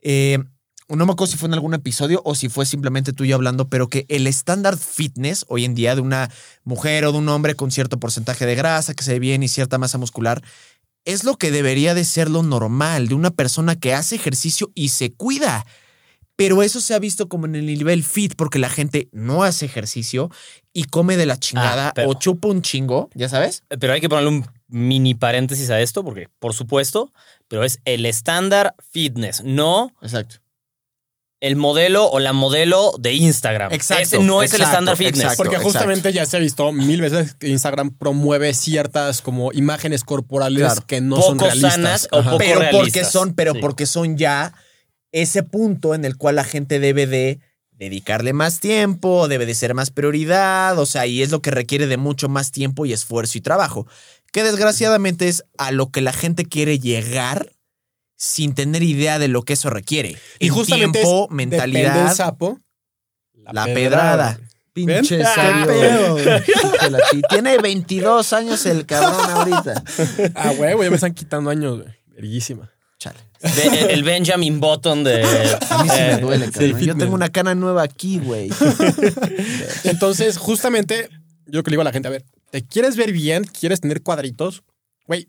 eh, 0.00 0.38
no 0.88 1.04
me 1.04 1.12
acuerdo 1.12 1.32
si 1.32 1.38
fue 1.38 1.48
en 1.48 1.54
algún 1.54 1.74
episodio 1.74 2.22
o 2.24 2.34
si 2.34 2.48
fue 2.48 2.64
simplemente 2.64 3.12
tú 3.12 3.24
y 3.24 3.28
yo 3.28 3.34
hablando, 3.34 3.68
pero 3.68 3.88
que 3.88 4.06
el 4.08 4.26
estándar 4.26 4.78
fitness 4.78 5.44
hoy 5.48 5.64
en 5.64 5.74
día 5.74 5.94
de 5.96 6.00
una 6.00 6.30
mujer 6.62 7.04
o 7.04 7.12
de 7.12 7.18
un 7.18 7.28
hombre 7.28 7.56
con 7.56 7.72
cierto 7.72 7.98
porcentaje 7.98 8.46
de 8.46 8.54
grasa, 8.54 8.94
que 8.94 9.02
se 9.02 9.14
ve 9.14 9.18
bien 9.18 9.42
y 9.42 9.48
cierta 9.48 9.78
masa 9.78 9.98
muscular, 9.98 10.42
es 11.04 11.24
lo 11.24 11.36
que 11.36 11.50
debería 11.50 11.94
de 11.94 12.04
ser 12.04 12.30
lo 12.30 12.42
normal 12.42 13.08
de 13.08 13.14
una 13.14 13.30
persona 13.30 13.76
que 13.76 13.94
hace 13.94 14.14
ejercicio 14.14 14.70
y 14.74 14.90
se 14.90 15.12
cuida. 15.12 15.66
Pero 16.36 16.62
eso 16.62 16.80
se 16.82 16.92
ha 16.94 16.98
visto 16.98 17.28
como 17.28 17.46
en 17.46 17.54
el 17.54 17.64
nivel 17.66 18.04
fit 18.04 18.34
porque 18.36 18.58
la 18.58 18.68
gente 18.68 19.08
no 19.12 19.42
hace 19.42 19.64
ejercicio 19.64 20.30
y 20.74 20.84
come 20.84 21.16
de 21.16 21.24
la 21.26 21.38
chingada 21.38 21.88
Ah, 21.88 21.92
pero- 21.94 22.10
o 22.10 22.14
chupa 22.14 22.48
un 22.48 22.60
chingo, 22.62 23.08
¿ya 23.14 23.28
sabes? 23.30 23.62
Pero 23.80 23.92
hay 23.94 24.00
que 24.02 24.08
ponerle 24.10 24.28
un 24.30 24.46
mini 24.68 25.14
paréntesis 25.14 25.70
a 25.70 25.80
esto, 25.80 26.04
porque 26.04 26.28
por 26.38 26.52
supuesto, 26.52 27.10
pero 27.48 27.64
es 27.64 27.78
el 27.86 28.04
estándar 28.04 28.74
fitness, 28.90 29.42
no 29.44 29.92
Exacto. 30.02 30.36
el 31.40 31.56
modelo 31.56 32.06
o 32.10 32.18
la 32.18 32.32
modelo 32.32 32.92
de 32.98 33.12
Instagram. 33.14 33.72
Exacto, 33.72 34.02
Ese 34.02 34.18
no 34.18 34.42
es 34.42 34.52
el 34.54 34.62
estándar 34.62 34.96
fitness. 34.96 35.20
exacto. 35.22 35.42
Porque 35.44 35.58
justamente 35.58 36.12
ya 36.12 36.26
se 36.26 36.36
ha 36.36 36.40
visto 36.40 36.72
mil 36.72 37.00
veces 37.00 37.34
que 37.34 37.48
Instagram 37.48 37.90
promueve 37.96 38.52
ciertas 38.54 39.22
como 39.22 39.52
imágenes 39.52 40.02
corporales 40.04 40.64
Claro. 40.64 40.84
que 40.86 41.00
no 41.00 41.16
Poco 41.16 41.28
son 41.28 41.38
realistas. 41.38 41.72
sanas 41.74 42.08
o 42.10 42.22
poco 42.22 42.38
pero 42.38 42.54
porque 42.60 42.70
realistas. 42.72 43.12
son, 43.12 43.34
pero 43.34 43.52
Sí. 43.54 43.60
porque 43.60 43.86
son 43.86 44.16
ya 44.18 44.52
ese 45.12 45.42
punto 45.42 45.94
en 45.94 46.04
el 46.04 46.16
cual 46.16 46.36
la 46.36 46.44
gente 46.44 46.78
debe 46.78 47.06
de 47.06 47.40
dedicarle 47.70 48.32
más 48.32 48.60
tiempo, 48.60 49.28
debe 49.28 49.44
de 49.46 49.54
ser 49.54 49.74
más 49.74 49.90
prioridad, 49.90 50.78
o 50.78 50.86
sea, 50.86 51.06
y 51.06 51.22
es 51.22 51.30
lo 51.30 51.42
que 51.42 51.50
requiere 51.50 51.86
de 51.86 51.96
mucho 51.98 52.28
más 52.28 52.50
tiempo 52.50 52.86
y 52.86 52.92
esfuerzo 52.92 53.36
y 53.36 53.42
trabajo, 53.42 53.86
que 54.32 54.42
desgraciadamente 54.42 55.28
es 55.28 55.44
a 55.58 55.72
lo 55.72 55.90
que 55.90 56.00
la 56.00 56.12
gente 56.12 56.44
quiere 56.46 56.78
llegar 56.78 57.52
sin 58.16 58.54
tener 58.54 58.82
idea 58.82 59.18
de 59.18 59.28
lo 59.28 59.42
que 59.42 59.52
eso 59.52 59.68
requiere. 59.68 60.16
Y 60.38 60.46
En 60.48 60.54
justamente 60.54 61.00
tiempo, 61.00 61.26
es, 61.30 61.34
mentalidad, 61.34 62.06
del 62.06 62.14
sapo. 62.16 62.60
la 63.34 63.64
pedrada. 63.66 64.38
Pinche 64.72 65.22
chi- 67.10 67.22
Tiene 67.30 67.58
22 67.58 68.32
años 68.32 68.64
el 68.66 68.84
cabrón 68.86 69.30
ahorita. 69.30 69.82
Ah, 70.34 70.52
güey, 70.56 70.74
güey, 70.74 70.86
ya 70.86 70.90
me 70.90 70.96
están 70.96 71.14
quitando 71.14 71.50
años, 71.50 71.80
güey. 71.82 71.94
Verguísima. 72.06 72.70
De- 73.40 73.92
el 73.92 74.02
Benjamin 74.02 74.60
Button 74.60 75.04
de. 75.04 75.22
A 75.70 75.82
mí 75.84 75.88
sí 75.90 75.96
me 75.96 76.12
eh, 76.12 76.18
duele, 76.18 76.46
del 76.46 76.72
cabrón. 76.72 76.80
Yo 76.86 76.96
tengo 76.96 77.14
una 77.14 77.28
cana 77.30 77.54
nueva 77.54 77.82
aquí, 77.82 78.18
güey. 78.18 78.50
Entonces, 79.84 80.38
justamente, 80.38 81.08
yo 81.46 81.62
que 81.62 81.70
le 81.70 81.74
digo 81.74 81.82
a 81.82 81.84
la 81.84 81.92
gente, 81.92 82.08
a 82.08 82.10
ver, 82.10 82.24
¿te 82.50 82.64
quieres 82.64 82.96
ver 82.96 83.12
bien? 83.12 83.44
¿Quieres 83.44 83.80
tener 83.80 84.02
cuadritos? 84.02 84.62
Güey, 85.06 85.28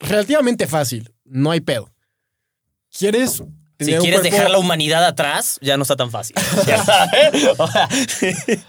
relativamente 0.00 0.66
fácil, 0.66 1.12
no 1.24 1.50
hay 1.50 1.60
pedo. 1.60 1.92
¿Quieres 2.96 3.42
Si 3.78 3.84
quieres 3.84 4.00
cuerpo- 4.02 4.22
dejar 4.22 4.50
la 4.50 4.58
humanidad 4.58 5.04
atrás, 5.04 5.58
ya 5.60 5.76
no 5.76 5.82
está 5.82 5.96
tan 5.96 6.10
fácil. 6.10 6.34
Ya 6.66 6.82
sabes. 6.84 7.32
O 7.58 7.66
sea, 7.70 7.88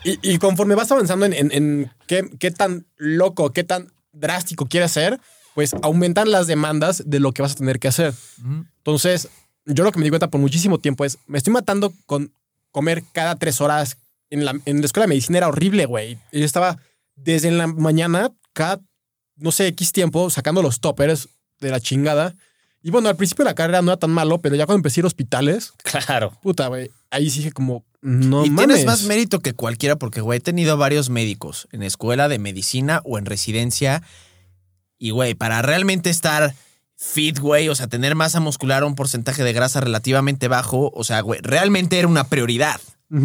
Y, 0.03 0.33
y 0.33 0.37
conforme 0.37 0.75
vas 0.75 0.91
avanzando 0.91 1.25
en, 1.25 1.33
en- 1.33 1.51
en 1.51 1.91
qué, 2.07 2.29
qué 2.39 2.51
tan 2.51 2.85
loco, 2.97 3.51
qué 3.53 3.63
tan 3.63 3.91
drástico 4.11 4.65
quieres 4.67 4.91
ser, 4.91 5.19
pues 5.57 5.73
aumentan 5.81 6.29
las 6.29 6.45
demandas 6.45 7.01
de 7.07 7.19
lo 7.19 7.31
que 7.31 7.41
vas 7.41 7.53
a 7.53 7.55
tener 7.55 7.79
que 7.79 7.87
hacer. 7.87 8.13
Entonces, 8.77 9.27
yo 9.65 9.83
lo 9.83 9.91
que 9.91 9.97
me 9.97 10.03
di 10.03 10.11
cuenta 10.11 10.29
por 10.29 10.39
muchísimo 10.39 10.77
tiempo 10.77 11.03
es, 11.03 11.17
me 11.25 11.39
estoy 11.39 11.51
matando 11.51 11.91
con 12.05 12.31
comer 12.71 13.03
cada 13.11 13.37
tres 13.37 13.59
horas. 13.59 13.97
En 14.29 14.45
la, 14.45 14.51
en 14.65 14.81
la 14.81 14.85
escuela 14.85 15.05
de 15.05 15.09
medicina 15.09 15.39
era 15.39 15.47
horrible, 15.47 15.87
güey. 15.87 16.19
Yo 16.31 16.45
estaba 16.45 16.77
desde 17.15 17.49
la 17.49 17.65
mañana, 17.65 18.31
cada, 18.53 18.81
no 19.35 19.51
sé, 19.51 19.65
X 19.69 19.93
tiempo, 19.93 20.29
sacando 20.29 20.61
los 20.61 20.79
toppers 20.79 21.27
de 21.59 21.71
la 21.71 21.79
chingada. 21.79 22.35
Y 22.83 22.91
bueno, 22.91 23.09
al 23.09 23.15
principio 23.15 23.43
de 23.43 23.49
la 23.49 23.55
carrera 23.55 23.81
no 23.81 23.89
era 23.89 23.97
tan 23.97 24.11
malo, 24.11 24.37
pero 24.37 24.55
ya 24.55 24.67
cuando 24.67 24.77
empecé 24.77 24.99
a 24.99 25.01
ir 25.01 25.05
a 25.05 25.07
hospitales, 25.07 25.73
claro. 26.05 26.37
puta, 26.43 26.67
güey, 26.67 26.91
ahí 27.09 27.31
sí 27.31 27.39
dije 27.39 27.51
como, 27.51 27.83
no 28.01 28.45
y 28.45 28.51
mames. 28.51 28.67
tienes 28.67 28.85
más 28.85 29.03
mérito 29.05 29.39
que 29.39 29.53
cualquiera 29.53 29.95
porque, 29.95 30.21
güey, 30.21 30.37
he 30.37 30.39
tenido 30.39 30.77
varios 30.77 31.09
médicos 31.09 31.67
en 31.71 31.81
escuela 31.81 32.27
de 32.29 32.37
medicina 32.37 33.01
o 33.05 33.17
en 33.17 33.25
residencia. 33.25 34.03
Y, 34.99 35.11
güey, 35.11 35.33
para 35.35 35.61
realmente 35.61 36.09
estar 36.09 36.53
fit, 36.95 37.37
güey, 37.39 37.69
o 37.69 37.75
sea, 37.75 37.87
tener 37.87 38.15
masa 38.15 38.39
muscular 38.39 38.83
o 38.83 38.87
un 38.87 38.95
porcentaje 38.95 39.43
de 39.43 39.53
grasa 39.53 39.79
relativamente 39.81 40.47
bajo, 40.47 40.91
o 40.95 41.03
sea, 41.03 41.21
güey, 41.21 41.39
realmente 41.43 41.99
era 41.99 42.07
una 42.07 42.25
prioridad. 42.27 42.79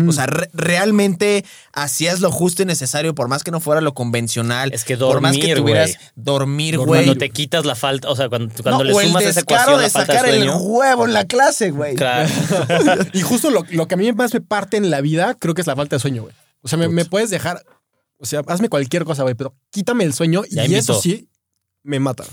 O 0.07 0.13
sea, 0.13 0.27
re- 0.27 0.49
realmente 0.53 1.45
hacías 1.73 2.21
lo 2.21 2.31
justo 2.31 2.63
y 2.63 2.67
necesario, 2.67 3.17
por 3.17 3.27
más 3.27 3.43
que 3.43 3.51
no 3.51 3.59
fuera 3.59 3.81
lo 3.81 3.95
convencional. 3.95 4.73
Es 4.73 4.85
que 4.85 4.97
Por 4.97 5.21
más 5.21 5.33
que 5.37 5.41
dormir, 5.41 5.57
tuvieras 5.57 5.91
güey. 5.97 6.09
dormir, 6.15 6.75
Dormir. 6.77 6.87
güey. 6.87 7.05
Cuando 7.05 7.19
te 7.19 7.31
quitas 7.31 7.65
la 7.65 7.75
falta, 7.75 8.09
o 8.09 8.15
sea, 8.15 8.29
cuando, 8.29 8.55
cuando 8.63 8.79
No, 8.79 8.85
le 8.85 8.93
o 8.93 9.01
el 9.01 9.09
sumas 9.09 9.25
esa 9.25 9.41
ecuación 9.41 9.79
de 9.79 9.83
la 9.83 9.91
falta 9.91 10.13
sacar 10.13 10.27
de 10.31 10.37
el 10.37 10.45
sueño. 10.45 10.57
huevo 10.59 11.05
en 11.07 11.13
la 11.13 11.25
clase, 11.25 11.73
güey. 11.73 11.97
Claro. 11.97 12.29
Y 13.13 13.23
justo 13.23 13.51
lo, 13.51 13.65
lo 13.71 13.89
que 13.89 13.95
a 13.95 13.97
mí 13.97 14.13
más 14.13 14.33
me 14.33 14.41
parte 14.41 14.77
en 14.77 14.89
la 14.89 15.01
vida, 15.01 15.35
creo 15.37 15.55
que 15.55 15.63
es 15.63 15.67
la 15.67 15.75
falta 15.75 15.97
de 15.97 16.01
sueño, 16.01 16.23
güey. 16.23 16.35
O 16.61 16.69
sea, 16.69 16.79
me, 16.79 16.87
me 16.87 17.05
puedes 17.05 17.31
dejar, 17.31 17.61
o 18.19 18.25
sea, 18.25 18.43
hazme 18.47 18.69
cualquier 18.69 19.05
cosa, 19.05 19.25
güey, 19.25 19.35
pero 19.35 19.53
quítame 19.73 20.05
el 20.05 20.15
sueño 20.15 20.43
y 20.49 20.75
eso 20.77 21.01
sí 21.01 21.29
me 21.83 22.01
mata. 22.01 22.25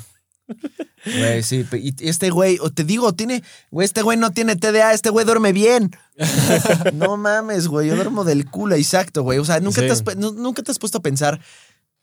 Güey, 1.06 1.44
sí. 1.44 1.66
Y 1.74 2.08
este 2.08 2.30
güey, 2.32 2.58
o 2.62 2.72
te 2.72 2.84
digo, 2.84 3.14
tiene, 3.14 3.44
güey, 3.72 3.86
este 3.86 4.02
güey 4.02 4.18
no 4.18 4.32
tiene 4.32 4.56
TDA, 4.56 4.94
este 4.94 5.10
güey 5.10 5.26
duerme 5.26 5.54
bien. 5.54 5.96
no 6.94 7.18
mames, 7.18 7.68
güey, 7.68 7.88
yo 7.88 7.96
duermo 7.96 8.24
del 8.24 8.50
culo, 8.50 8.76
exacto, 8.76 9.24
güey. 9.24 9.40
O 9.40 9.46
sea, 9.46 9.60
nunca, 9.60 9.82
Sí. 9.82 9.88
te 9.88 9.94
has, 9.94 10.16
nunca 10.18 10.64
te 10.64 10.72
has 10.72 10.80
puesto 10.80 10.98
a 10.98 11.02
pensar, 11.02 11.40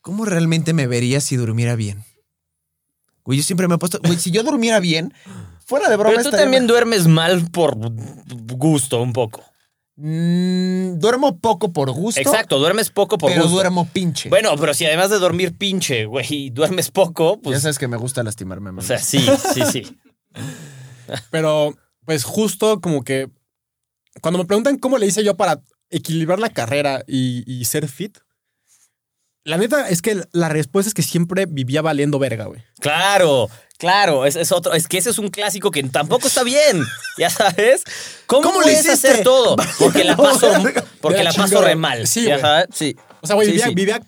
¿cómo 0.00 0.24
realmente 0.24 0.72
me 0.72 0.86
vería 0.86 1.20
si 1.20 1.36
durmiera 1.36 1.74
bien? 1.76 2.04
Güey, 3.24 3.38
yo 3.38 3.44
siempre 3.44 3.66
me 3.68 3.74
he 3.74 3.78
puesto, 3.78 3.98
güey, 4.02 4.16
si 4.18 4.30
yo 4.30 4.42
durmiera 4.44 4.78
bien, 4.80 5.12
fuera 5.64 5.88
de 5.90 5.96
broma. 5.96 6.14
Pero 6.16 6.30
tú 6.30 6.36
también 6.36 6.66
duermes 6.68 7.08
mal 7.08 7.50
por 7.50 7.76
gusto, 8.56 9.02
un 9.02 9.12
poco. 9.12 9.42
Mm, 9.98 10.98
duermo 10.98 11.38
poco 11.38 11.72
por 11.72 11.90
gusto. 11.90 12.20
Exacto, 12.20 12.58
duermes 12.58 12.90
poco 12.90 13.16
por 13.16 13.30
pero 13.30 13.42
gusto. 13.44 13.56
duermo 13.56 13.88
pinche. 13.90 14.28
Bueno, 14.28 14.54
pero 14.58 14.74
si 14.74 14.84
además 14.84 15.08
de 15.10 15.18
dormir 15.18 15.56
pinche, 15.56 16.04
güey, 16.04 16.50
duermes 16.50 16.90
poco, 16.90 17.36
ya 17.36 17.42
pues. 17.42 17.62
sabes 17.62 17.78
que 17.78 17.88
me 17.88 17.96
gusta 17.96 18.22
lastimarme, 18.22 18.70
O 18.70 18.72
man. 18.74 18.84
sea, 18.84 18.98
sí, 18.98 19.26
sí, 19.54 19.62
sí. 19.72 19.98
Pero, 21.30 21.74
pues 22.04 22.24
justo 22.24 22.80
como 22.80 23.04
que 23.04 23.30
cuando 24.20 24.38
me 24.38 24.44
preguntan 24.44 24.76
cómo 24.78 24.98
le 24.98 25.06
hice 25.06 25.24
yo 25.24 25.36
para 25.36 25.62
equilibrar 25.88 26.38
la 26.40 26.50
carrera 26.50 27.02
y, 27.06 27.44
y 27.50 27.64
ser 27.64 27.88
fit, 27.88 28.18
la 29.44 29.56
neta 29.56 29.88
es 29.88 30.02
que 30.02 30.20
la 30.32 30.48
respuesta 30.48 30.88
es 30.88 30.94
que 30.94 31.02
siempre 31.02 31.46
vivía 31.46 31.80
valiendo 31.80 32.18
verga, 32.18 32.46
güey. 32.46 32.62
Claro, 32.80 33.48
claro, 33.76 34.26
es, 34.26 34.36
es 34.36 34.52
otro, 34.52 34.74
es 34.74 34.88
que 34.88 34.98
ese 34.98 35.10
es 35.10 35.18
un 35.18 35.28
clásico 35.28 35.70
que 35.70 35.82
tampoco 35.84 36.28
está 36.28 36.42
bien, 36.42 36.82
ya 37.18 37.30
sabes. 37.30 37.82
¿Cómo, 38.26 38.42
¿Cómo 38.42 38.60
le 38.60 38.72
puedes 38.72 38.88
hacer 38.88 39.22
todo? 39.22 39.56
Porque 39.78 40.04
la 40.04 40.16
paso, 40.16 40.50
porque 41.00 41.22
la 41.24 41.32
paso 41.32 41.60
re 41.60 41.76
mal. 41.76 42.06
Sí, 42.06 42.24
ya 42.24 42.38
sabes, 42.38 42.66
sí. 42.72 42.96
O 43.20 43.26
sea, 43.26 43.34
güey, 43.36 43.46
Sí, 43.46 43.52
vivía, 43.52 43.66
sí. 43.68 43.74
vivía 43.74 44.02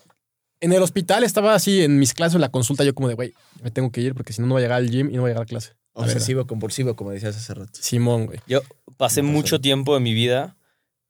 en 0.60 0.72
el 0.72 0.82
hospital, 0.82 1.22
estaba 1.24 1.54
así 1.54 1.82
en 1.82 1.98
mis 1.98 2.14
clases, 2.14 2.34
en 2.34 2.40
la 2.40 2.48
consulta, 2.48 2.82
yo 2.84 2.94
como 2.94 3.08
de, 3.08 3.14
güey, 3.14 3.32
me 3.62 3.70
tengo 3.70 3.92
que 3.92 4.00
ir 4.00 4.14
porque 4.14 4.32
si 4.32 4.40
no, 4.40 4.48
no 4.48 4.54
voy 4.54 4.62
a 4.62 4.64
llegar 4.64 4.78
al 4.78 4.90
gym 4.90 5.08
y 5.10 5.14
no 5.14 5.22
voy 5.22 5.30
a 5.30 5.32
llegar 5.32 5.44
a 5.44 5.46
clase. 5.46 5.74
Obsesivo, 5.92 6.46
compulsivo, 6.46 6.94
como 6.94 7.10
decías 7.10 7.36
hace 7.36 7.54
rato. 7.54 7.72
Simón, 7.80 8.26
güey. 8.26 8.40
Yo 8.46 8.62
pasé 8.96 9.22
mucho 9.22 9.60
tiempo 9.60 9.94
de 9.94 10.00
mi 10.00 10.14
vida 10.14 10.56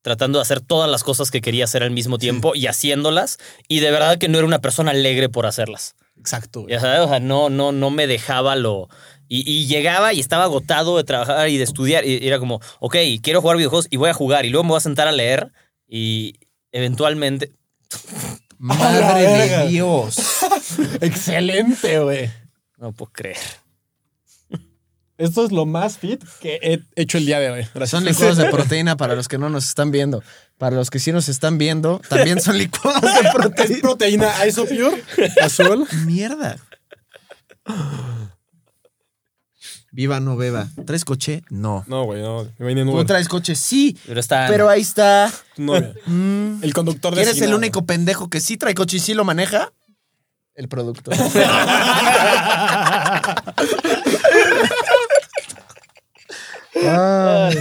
tratando 0.02 0.38
de 0.38 0.42
hacer 0.42 0.60
todas 0.60 0.90
las 0.90 1.04
cosas 1.04 1.30
que 1.30 1.42
quería 1.42 1.64
hacer 1.64 1.82
al 1.82 1.90
mismo 1.90 2.16
tiempo 2.16 2.54
y 2.54 2.66
haciéndolas. 2.66 3.38
Y 3.68 3.80
de 3.80 3.90
verdad 3.90 4.16
que 4.16 4.28
no 4.28 4.38
era 4.38 4.46
una 4.46 4.60
persona 4.60 4.92
alegre 4.92 5.28
por 5.28 5.44
hacerlas. 5.44 5.94
Exacto, 6.18 6.62
güey. 6.62 6.72
Ya 6.72 6.80
sabes, 6.80 7.00
o 7.00 7.08
sea, 7.08 7.20
no, 7.20 7.50
no, 7.50 7.72
no 7.72 7.90
me 7.90 8.06
dejaba 8.06 8.56
lo. 8.56 8.88
Y, 9.28 9.50
y 9.50 9.66
llegaba 9.66 10.12
y 10.14 10.20
estaba 10.20 10.44
agotado 10.44 10.96
de 10.96 11.04
trabajar 11.04 11.48
y 11.48 11.58
de 11.58 11.64
estudiar. 11.64 12.04
Y 12.06 12.26
era 12.26 12.38
como, 12.38 12.60
ok, 12.80 12.96
quiero 13.22 13.40
jugar 13.40 13.56
videojuegos 13.56 13.86
y 13.90 13.96
voy 13.96 14.10
a 14.10 14.14
jugar. 14.14 14.46
Y 14.46 14.50
luego 14.50 14.64
me 14.64 14.70
voy 14.70 14.78
a 14.78 14.80
sentar 14.80 15.06
a 15.06 15.12
leer. 15.12 15.52
Y 15.86 16.34
eventualmente. 16.72 17.52
Madre 18.58 19.48
de 19.48 19.68
Dios. 19.68 20.18
Excelente, 21.00 22.00
güey. 22.00 22.30
No 22.78 22.92
puedo 22.92 23.12
creer. 23.12 23.38
Esto 25.18 25.44
es 25.44 25.50
lo 25.50 25.66
más 25.66 25.98
fit 25.98 26.22
que 26.40 26.60
he 26.62 26.80
hecho 26.94 27.18
el 27.18 27.26
día 27.26 27.40
de 27.40 27.50
hoy. 27.50 27.66
Gracias. 27.74 27.90
Son 27.90 28.04
licuados 28.04 28.36
de 28.36 28.46
proteína 28.46 28.96
para 28.96 29.16
los 29.16 29.26
que 29.26 29.36
no 29.36 29.50
nos 29.50 29.66
están 29.66 29.90
viendo. 29.90 30.22
Para 30.58 30.76
los 30.76 30.90
que 30.90 31.00
sí 31.00 31.10
nos 31.10 31.28
están 31.28 31.58
viendo, 31.58 32.00
también 32.08 32.40
son 32.40 32.56
licuados 32.56 33.02
de 33.02 33.08
Es 33.28 33.32
proteína. 33.34 33.80
proteína 33.80 34.46
Isopure 34.46 35.02
azul. 35.42 35.86
Mierda. 36.06 36.56
Viva 39.90 40.20
no 40.20 40.36
beba. 40.36 40.68
¿Traes 40.86 41.04
coche? 41.04 41.42
No. 41.50 41.84
No, 41.88 42.04
güey, 42.04 42.22
no. 42.22 42.46
Me 42.58 42.66
viene 42.66 42.82
en 42.82 42.90
¿Tú 42.90 43.04
traes 43.04 43.26
coche? 43.28 43.56
Sí. 43.56 43.96
Pero 44.06 44.20
está. 44.20 44.46
Pero 44.46 44.68
ahí 44.68 44.82
está. 44.82 45.32
Novia. 45.56 45.94
Mm. 46.06 46.62
El 46.62 46.72
conductor 46.74 47.14
de 47.14 47.22
¿Quién 47.22 47.34
es 47.34 47.42
el 47.42 47.54
único 47.54 47.84
pendejo 47.86 48.28
que 48.28 48.38
sí 48.40 48.56
trae 48.56 48.74
coche 48.74 48.98
y 48.98 49.00
sí 49.00 49.14
lo 49.14 49.24
maneja? 49.24 49.72
El 50.58 50.68
productor. 50.68 51.14
Ay. 56.74 57.56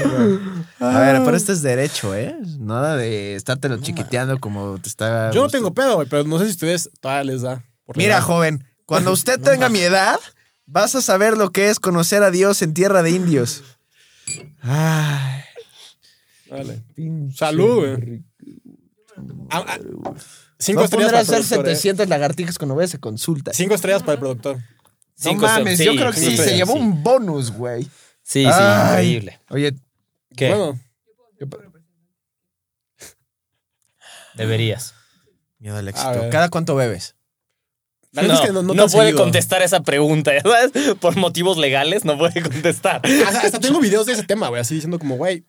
A 0.80 1.00
ver, 1.00 1.22
pero 1.24 1.36
este 1.38 1.54
es 1.54 1.62
derecho, 1.62 2.14
¿eh? 2.16 2.36
Nada 2.60 2.96
de 2.98 3.36
estártelo 3.36 3.78
chiquiteando 3.78 4.40
como 4.40 4.78
te 4.80 4.90
está. 4.90 5.32
Yo 5.32 5.42
no 5.44 5.50
tengo 5.50 5.74
pedo, 5.74 5.96
güey, 5.96 6.08
pero 6.08 6.24
no 6.24 6.38
sé 6.40 6.46
si 6.46 6.52
ustedes 6.52 6.90
todavía 7.00 7.32
les 7.32 7.42
da. 7.42 7.64
por 7.86 7.98
la 7.98 8.04
Mira, 8.04 8.16
edad. 8.18 8.24
joven, 8.24 8.66
cuando 8.86 9.12
usted 9.12 9.40
tenga 9.42 9.70
mi 9.70 9.80
edad, 9.80 10.20
vas 10.66 10.94
a 10.96 11.02
saber 11.02 11.38
lo 11.38 11.52
que 11.52 11.70
es 11.70 11.80
conocer 11.80 12.24
a 12.24 12.32
Dios 12.32 12.62
en 12.62 12.74
tierra 12.74 13.02
de 13.02 13.12
indios. 13.12 13.64
Ay, 14.62 15.42
Dale. 16.50 16.84
Salud, 17.36 17.80
güey. 17.98 18.24
Cinco 20.60 20.84
estrellas 20.84 21.10
para 21.12 21.20
el 21.22 21.24
hacer 21.26 21.36
productor. 21.38 21.68
eh. 21.70 21.76
700 21.76 22.08
lagartijas 22.10 22.58
cuando 22.58 22.76
vayas 22.76 22.96
a 22.96 22.98
consulta. 23.00 23.54
Cinco 23.54 23.76
estrellas 23.76 24.02
para 24.02 24.14
el 24.14 24.20
productor. 24.20 24.58
No 25.24 25.34
mames, 25.34 25.78
sí, 25.80 25.86
yo 25.86 25.96
creo 25.96 26.12
que 26.12 26.20
sí, 26.20 26.38
se 26.38 26.56
llevó 26.56 26.74
sí. 26.74 26.80
un 26.80 27.02
bonus, 27.04 27.52
güey. 27.52 27.84
Sí, 28.24 28.44
sí, 28.44 28.46
Ay. 28.46 28.92
increíble. 29.16 29.40
Oye, 29.50 29.74
¿Qué? 30.36 30.50
Bueno, 30.50 30.80
Deberías. 34.36 34.94
miedo 35.60 35.78
al 35.78 35.88
éxito. 35.88 36.30
¿Cada 36.32 36.50
cuánto 36.50 36.76
bebes? 36.76 37.16
la 38.12 38.22
No, 38.24 38.34
es 38.34 38.40
que 38.42 38.48
no, 38.52 38.62
no 38.64 38.74
no 38.74 38.88
puede 38.88 39.08
seguido. 39.10 39.24
contestar 39.24 39.62
esa 39.62 39.82
pregunta, 39.82 40.34
ya 40.34 40.42
¿sabes? 40.42 40.96
Por 41.00 41.16
motivos 41.18 41.58
legales 41.58 42.06
no 42.06 42.18
puede 42.18 42.42
contestar. 42.42 43.02
Hasta, 43.26 43.42
hasta 43.42 43.60
tengo 43.60 43.80
videos 43.80 44.06
de 44.06 44.14
ese 44.14 44.24
tema, 44.24 44.50
güey, 44.50 44.62
así 44.62 44.76
diciendo 44.76 45.00
como, 45.00 45.18
güey, 45.18 45.46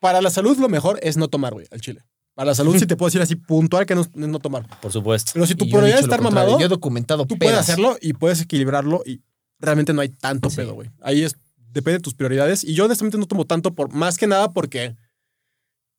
para 0.00 0.20
la 0.20 0.30
salud 0.30 0.58
lo 0.58 0.68
mejor 0.68 0.98
es 1.02 1.16
no 1.16 1.28
tomar, 1.28 1.54
güey, 1.54 1.66
al 1.70 1.80
chile. 1.80 2.02
Para 2.36 2.50
la 2.50 2.54
salud 2.54 2.78
sí 2.78 2.86
te 2.86 2.96
puedo 2.96 3.08
decir 3.08 3.20
así 3.22 3.34
puntual 3.34 3.84
que 3.86 3.94
no, 3.96 4.06
no 4.14 4.38
tomar. 4.38 4.64
Por 4.80 4.92
supuesto. 4.92 5.32
Pero 5.34 5.46
si 5.46 5.54
tu 5.56 5.64
prioridad 5.68 5.96
es 5.98 6.04
estar 6.04 6.20
mamado, 6.20 6.60
Yo 6.60 6.66
he 6.66 6.68
documentado 6.68 7.26
tú 7.26 7.36
puedes 7.38 7.56
hacerlo 7.56 7.96
y 8.00 8.12
puedes 8.12 8.40
equilibrarlo 8.42 9.02
y 9.04 9.22
realmente 9.58 9.92
no 9.94 10.02
hay 10.02 10.10
tanto 10.10 10.48
pedo, 10.50 10.74
güey. 10.74 10.90
Ahí 11.00 11.22
es, 11.22 11.34
depende 11.72 11.98
de 11.98 12.02
tus 12.02 12.14
prioridades. 12.14 12.62
Y 12.62 12.74
yo 12.74 12.84
honestamente 12.84 13.16
no 13.18 13.26
tomo 13.26 13.46
tanto 13.46 13.74
por, 13.74 13.90
más 13.92 14.18
que 14.18 14.26
nada 14.26 14.52
porque, 14.52 14.94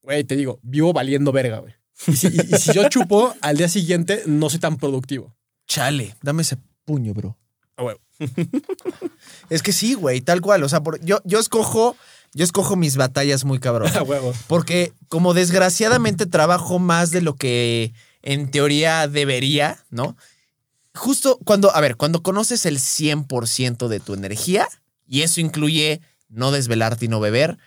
güey, 0.03 0.23
te 0.23 0.35
digo, 0.35 0.59
vivo 0.61 0.93
valiendo 0.93 1.31
verga, 1.31 1.57
güey. 1.59 1.73
Y 2.05 2.15
si, 2.15 2.27
y- 2.27 2.55
y 2.55 2.57
si 2.59 2.71
yo 2.71 2.87
chupo, 2.87 3.33
al 3.41 3.57
día 3.57 3.67
siguiente 3.67 4.21
no 4.27 4.49
soy 4.51 4.59
tan 4.59 4.77
productivo. 4.77 5.35
Chale, 5.67 6.15
dame 6.21 6.43
ese 6.43 6.57
puño, 6.85 7.15
bro. 7.15 7.35
Ah, 7.77 7.81
güey. 7.81 7.97
Es 9.49 9.63
que 9.63 9.71
sí, 9.71 9.93
güey, 9.95 10.21
tal 10.21 10.41
cual. 10.41 10.63
O 10.63 10.69
sea, 10.69 10.81
por- 10.83 11.03
yo, 11.03 11.19
yo 11.25 11.39
escojo, 11.39 11.95
yo 12.33 12.43
escojo 12.43 12.75
mis 12.75 12.97
batallas 12.97 13.45
muy 13.45 13.59
cabrón. 13.59 13.91
Porque 14.47 14.93
como 15.07 15.33
desgraciadamente 15.33 16.25
trabajo 16.25 16.79
más 16.79 17.11
de 17.11 17.21
lo 17.21 17.35
que 17.35 17.93
en 18.21 18.51
teoría 18.51 19.07
debería, 19.07 19.83
¿no? 19.89 20.15
Justo 20.93 21.39
cuando, 21.45 21.75
a 21.75 21.81
ver, 21.81 21.95
cuando 21.95 22.23
conoces 22.23 22.65
el 22.65 22.79
100% 22.79 23.87
de 23.87 23.99
tu 23.99 24.13
energía, 24.13 24.67
y 25.07 25.21
eso 25.21 25.39
incluye 25.41 26.01
no 26.29 26.51
desvelarte 26.51 27.05
y 27.05 27.07
no 27.07 27.19
beber, 27.19 27.57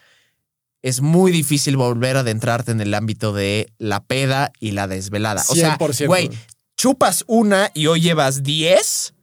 es 0.83 1.01
muy 1.01 1.31
difícil 1.31 1.77
volver 1.77 2.17
a 2.17 2.21
adentrarte 2.21 2.73
en 2.73 2.81
el 2.81 2.95
ámbito 2.95 3.33
de 3.33 3.73
la 3.79 4.03
peda 4.03 4.53
y 4.61 4.73
la 4.73 4.89
desvelada. 4.89 5.45
O 5.49 5.55
sea, 5.55 5.79
100%. 5.79 6.07
güey, 6.07 6.31
chupas 6.77 7.25
una 7.27 7.71
y 7.75 7.87
hoy 7.87 8.01
llevas 8.01 8.43
10. 8.43 9.15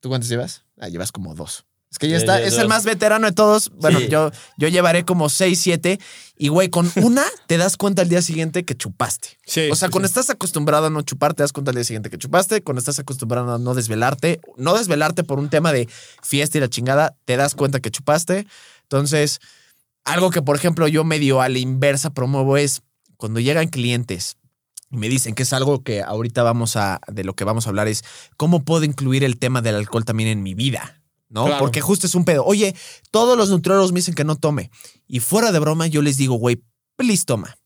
¿Tú 0.00 0.08
cuántos 0.08 0.28
llevas? 0.28 0.64
Ah, 0.78 0.88
llevas 0.88 1.12
como 1.12 1.34
dos. 1.34 1.66
Es 1.90 1.98
que 1.98 2.08
ya 2.08 2.16
está, 2.16 2.42
es 2.42 2.58
el 2.58 2.68
más 2.68 2.84
veterano 2.84 3.26
de 3.26 3.32
todos. 3.32 3.70
Bueno, 3.70 4.00
Sí. 4.00 4.08
yo, 4.08 4.30
yo 4.58 4.68
llevaré 4.68 5.04
como 5.04 5.28
6, 5.28 5.58
7. 5.58 5.98
Y 6.36 6.48
güey, 6.48 6.68
con 6.68 6.90
una 7.02 7.24
te 7.46 7.56
das 7.56 7.76
cuenta 7.76 8.02
al 8.02 8.08
día 8.08 8.20
siguiente 8.22 8.64
que 8.64 8.76
chupaste. 8.76 9.38
Sí. 9.46 9.68
O 9.70 9.76
sea, 9.76 9.88
sí, 9.88 9.92
cuando 9.92 10.06
estás 10.06 10.28
acostumbrado 10.28 10.86
a 10.86 10.90
no 10.90 11.02
chupar, 11.02 11.32
te 11.34 11.42
das 11.42 11.52
cuenta 11.52 11.70
al 11.70 11.76
día 11.76 11.84
siguiente 11.84 12.10
que 12.10 12.18
chupaste. 12.18 12.62
Cuando 12.62 12.80
estás 12.80 12.98
acostumbrado 12.98 13.54
a 13.54 13.58
no 13.58 13.74
desvelarte, 13.74 14.40
no 14.56 14.76
desvelarte 14.76 15.24
por 15.24 15.38
un 15.38 15.48
tema 15.48 15.72
de 15.72 15.88
fiesta 16.22 16.58
y 16.58 16.60
la 16.60 16.68
chingada, 16.68 17.16
te 17.24 17.36
das 17.36 17.54
cuenta 17.54 17.80
que 17.80 17.90
chupaste. 17.90 18.46
Entonces, 18.82 19.40
algo 20.04 20.30
que, 20.30 20.42
por 20.42 20.56
ejemplo, 20.56 20.88
yo 20.88 21.04
medio 21.04 21.40
a 21.40 21.48
la 21.48 21.58
inversa 21.58 22.10
promuevo 22.10 22.56
es 22.56 22.82
cuando 23.16 23.40
llegan 23.40 23.68
clientes 23.68 24.36
y 24.90 24.98
me 24.98 25.08
dicen 25.08 25.34
que 25.34 25.44
es 25.44 25.52
algo 25.52 25.82
que 25.82 26.02
ahorita 26.02 26.42
vamos 26.42 26.76
a, 26.76 27.00
de 27.08 27.24
lo 27.24 27.34
que 27.34 27.44
vamos 27.44 27.66
a 27.66 27.70
hablar 27.70 27.88
es 27.88 28.04
cómo 28.36 28.64
puedo 28.64 28.84
incluir 28.84 29.24
el 29.24 29.38
tema 29.38 29.62
del 29.62 29.76
alcohol 29.76 30.04
también 30.04 30.28
en 30.28 30.42
mi 30.42 30.54
vida. 30.54 31.00
¿No? 31.28 31.46
Claro. 31.46 31.58
Porque 31.60 31.80
justo 31.80 32.06
es 32.06 32.14
un 32.14 32.24
pedo. 32.24 32.44
Oye, 32.44 32.74
todos 33.10 33.36
los 33.36 33.50
nutriólogos 33.50 33.92
me 33.92 33.98
dicen 34.00 34.14
que 34.14 34.24
no 34.24 34.36
tome. 34.36 34.70
Y 35.06 35.20
fuera 35.20 35.52
de 35.52 35.58
broma, 35.58 35.86
yo 35.86 36.02
les 36.02 36.16
digo, 36.16 36.34
güey, 36.36 36.62
please 36.96 37.24
toma. 37.24 37.56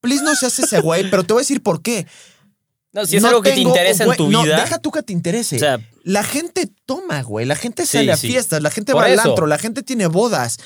Please 0.00 0.22
no 0.22 0.34
seas 0.34 0.58
ese 0.58 0.80
güey, 0.80 1.08
pero 1.10 1.24
te 1.24 1.32
voy 1.32 1.40
a 1.40 1.44
decir 1.44 1.62
por 1.62 1.82
qué. 1.82 2.06
No, 2.92 3.04
si 3.06 3.16
es 3.16 3.22
No 3.22 3.28
algo 3.30 3.42
que 3.42 3.50
te 3.52 3.60
interesa 3.60 4.04
en 4.04 4.14
tu 4.16 4.30
no, 4.30 4.42
vida. 4.44 4.60
deja 4.60 4.78
tú 4.78 4.90
que 4.92 5.02
te 5.02 5.12
interese. 5.12 5.56
o 5.56 5.58
sea, 5.58 5.80
la 6.04 6.22
gente 6.22 6.70
toma, 6.86 7.22
güey. 7.22 7.44
La 7.44 7.56
gente 7.56 7.86
Sí, 7.86 7.92
sale 7.98 8.12
a 8.12 8.16
sí. 8.16 8.28
fiestas, 8.28 8.62
la 8.62 8.70
gente 8.70 8.92
Por 8.92 9.02
va 9.02 9.06
al 9.06 9.18
antro, 9.18 9.46
la 9.48 9.58
gente 9.58 9.82
tiene 9.82 10.06
bodas. 10.06 10.58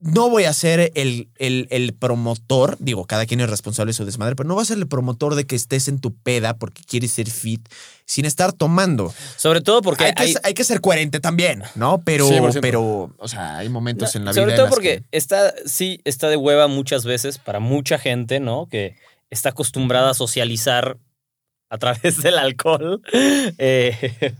No 0.00 0.28
voy 0.28 0.44
a 0.44 0.52
ser 0.52 0.90
el, 0.94 1.30
el- 1.36 1.68
el 1.70 1.94
promotor, 1.94 2.76
digo, 2.80 3.06
cada 3.06 3.24
quien 3.26 3.40
es 3.40 3.48
responsable 3.48 3.90
de 3.90 3.94
su 3.96 4.04
desmadre, 4.04 4.34
pero 4.36 4.46
no 4.48 4.54
voy 4.54 4.62
a 4.62 4.66
ser 4.66 4.76
el 4.78 4.88
promotor 4.88 5.36
de 5.36 5.46
que 5.46 5.56
estés 5.56 5.86
en 5.88 6.00
tu 6.00 6.14
peda 6.14 6.58
porque 6.58 6.82
quieres 6.84 7.12
ser 7.12 7.30
fit 7.30 7.66
sin 8.06 8.24
estar 8.24 8.52
tomando. 8.52 9.12
sobre 9.36 9.60
todo 9.60 9.82
porque 9.82 10.04
hay, 10.04 10.12
que, 10.14 10.22
hay, 10.22 10.34
hay 10.44 10.54
que 10.54 10.64
ser 10.64 10.80
coherente 10.80 11.20
también, 11.20 11.62
¿no? 11.74 12.00
Pero, 12.04 12.28
100%. 12.28 12.60
pero, 12.62 13.12
o 13.18 13.28
sea, 13.28 13.58
hay 13.58 13.68
momentos 13.68 14.14
No, 14.14 14.18
en 14.20 14.24
la 14.24 14.30
vida. 14.32 14.40
Sobre 14.42 14.54
todo 14.56 14.68
porque 14.70 15.02
que- 15.02 15.04
está, 15.18 15.52
sí, 15.66 16.00
está 16.04 16.28
de 16.28 16.36
hueva 16.36 16.68
muchas 16.68 17.04
veces 17.04 17.38
para 17.38 17.58
mucha 17.60 17.98
gente, 17.98 18.38
¿no? 18.40 18.68
Que 18.68 18.94
está 19.28 19.48
acostumbrada 19.50 20.10
a 20.10 20.14
socializar 20.14 20.98
a 21.68 21.78
través 21.78 22.22
del 22.22 22.38
alcohol. 22.38 23.02
Eh, 23.58 24.34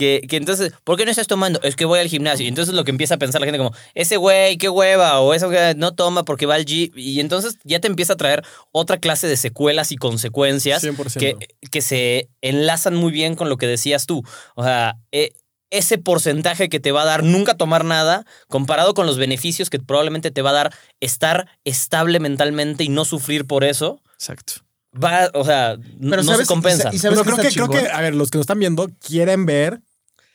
que, 0.00 0.22
que 0.28 0.36
entonces, 0.36 0.72
¿por 0.82 0.96
qué 0.96 1.04
no 1.04 1.10
estás 1.10 1.26
tomando? 1.26 1.60
Es 1.62 1.76
que 1.76 1.84
voy 1.84 2.00
al 2.00 2.08
gimnasio. 2.08 2.44
Y 2.46 2.48
entonces 2.48 2.74
lo 2.74 2.84
que 2.84 2.90
empieza 2.90 3.16
a 3.16 3.18
pensar 3.18 3.40
la 3.42 3.46
gente 3.46 3.58
como, 3.58 3.74
ese 3.94 4.16
güey, 4.16 4.56
qué 4.56 4.70
hueva, 4.70 5.20
o 5.20 5.34
ese 5.34 5.44
güey 5.46 5.74
no 5.76 5.92
toma 5.94 6.24
porque 6.24 6.46
va 6.46 6.54
al 6.54 6.64
gym. 6.64 6.90
Y 6.96 7.20
entonces 7.20 7.58
ya 7.64 7.80
te 7.80 7.86
empieza 7.88 8.14
a 8.14 8.16
traer 8.16 8.42
otra 8.72 8.96
clase 8.96 9.28
de 9.28 9.36
secuelas 9.36 9.92
y 9.92 9.96
consecuencias 9.96 10.82
100%. 10.82 11.18
que, 11.18 11.36
que 11.70 11.80
se 11.82 12.30
enlazan 12.40 12.94
muy 12.96 13.12
bien 13.12 13.34
con 13.36 13.48
lo 13.50 13.58
que 13.58 13.66
decías 13.66 14.06
tú. 14.06 14.22
O 14.56 14.64
sea, 14.64 14.96
eh, 15.12 15.32
ese 15.70 15.98
porcentaje 15.98 16.68
que 16.68 16.80
te 16.80 16.90
va 16.92 17.02
a 17.02 17.04
dar 17.04 17.22
nunca 17.22 17.54
tomar 17.56 17.84
nada, 17.84 18.24
comparado 18.48 18.94
con 18.94 19.06
los 19.06 19.18
beneficios 19.18 19.70
que 19.70 19.78
probablemente 19.78 20.30
te 20.30 20.42
va 20.42 20.50
a 20.50 20.54
dar 20.54 20.74
estar 21.00 21.46
estable 21.64 22.18
mentalmente 22.20 22.82
y 22.84 22.88
no 22.88 23.04
sufrir 23.04 23.46
por 23.46 23.62
eso, 23.62 24.00
Exacto. 24.14 24.54
va, 24.92 25.30
o 25.34 25.44
sea, 25.44 25.76
Pero 26.00 26.22
no 26.24 26.24
sabes- 26.24 26.46
se 26.48 26.52
compensa. 26.52 26.88
y 26.88 26.90
sa- 26.90 26.96
y 26.96 26.98
sabes 26.98 27.18
Pero 27.20 27.36
creo 27.36 27.48
que, 27.48 27.54
creo 27.54 27.68
que, 27.68 27.88
a 27.88 28.00
ver, 28.00 28.16
los 28.16 28.30
que 28.32 28.38
nos 28.38 28.42
están 28.42 28.58
viendo 28.58 28.88
quieren 29.06 29.46
ver 29.46 29.80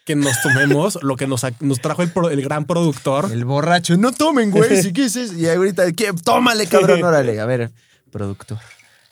que 0.06 0.15
nos 0.15 0.41
tomemos 0.41 1.00
lo 1.02 1.15
que 1.18 1.28
nos, 1.28 1.41
nos 1.60 1.82
trajo 1.82 2.04
el, 2.04 2.12
pro- 2.12 2.30
el 2.30 2.41
gran 2.41 2.65
productor. 2.65 3.32
El 3.32 3.44
borracho, 3.44 3.98
no 3.98 4.12
tomen, 4.12 4.52
güey, 4.52 4.82
si 4.82 4.94
quieres. 4.94 5.34
Y 5.34 5.50
ahorita, 5.50 5.91
¿qué? 5.94 6.13
tómale, 6.13 6.68
cabrón, 6.68 7.04
órale. 7.04 7.39
A 7.39 7.46
ver, 7.46 7.72
productor. 8.12 8.60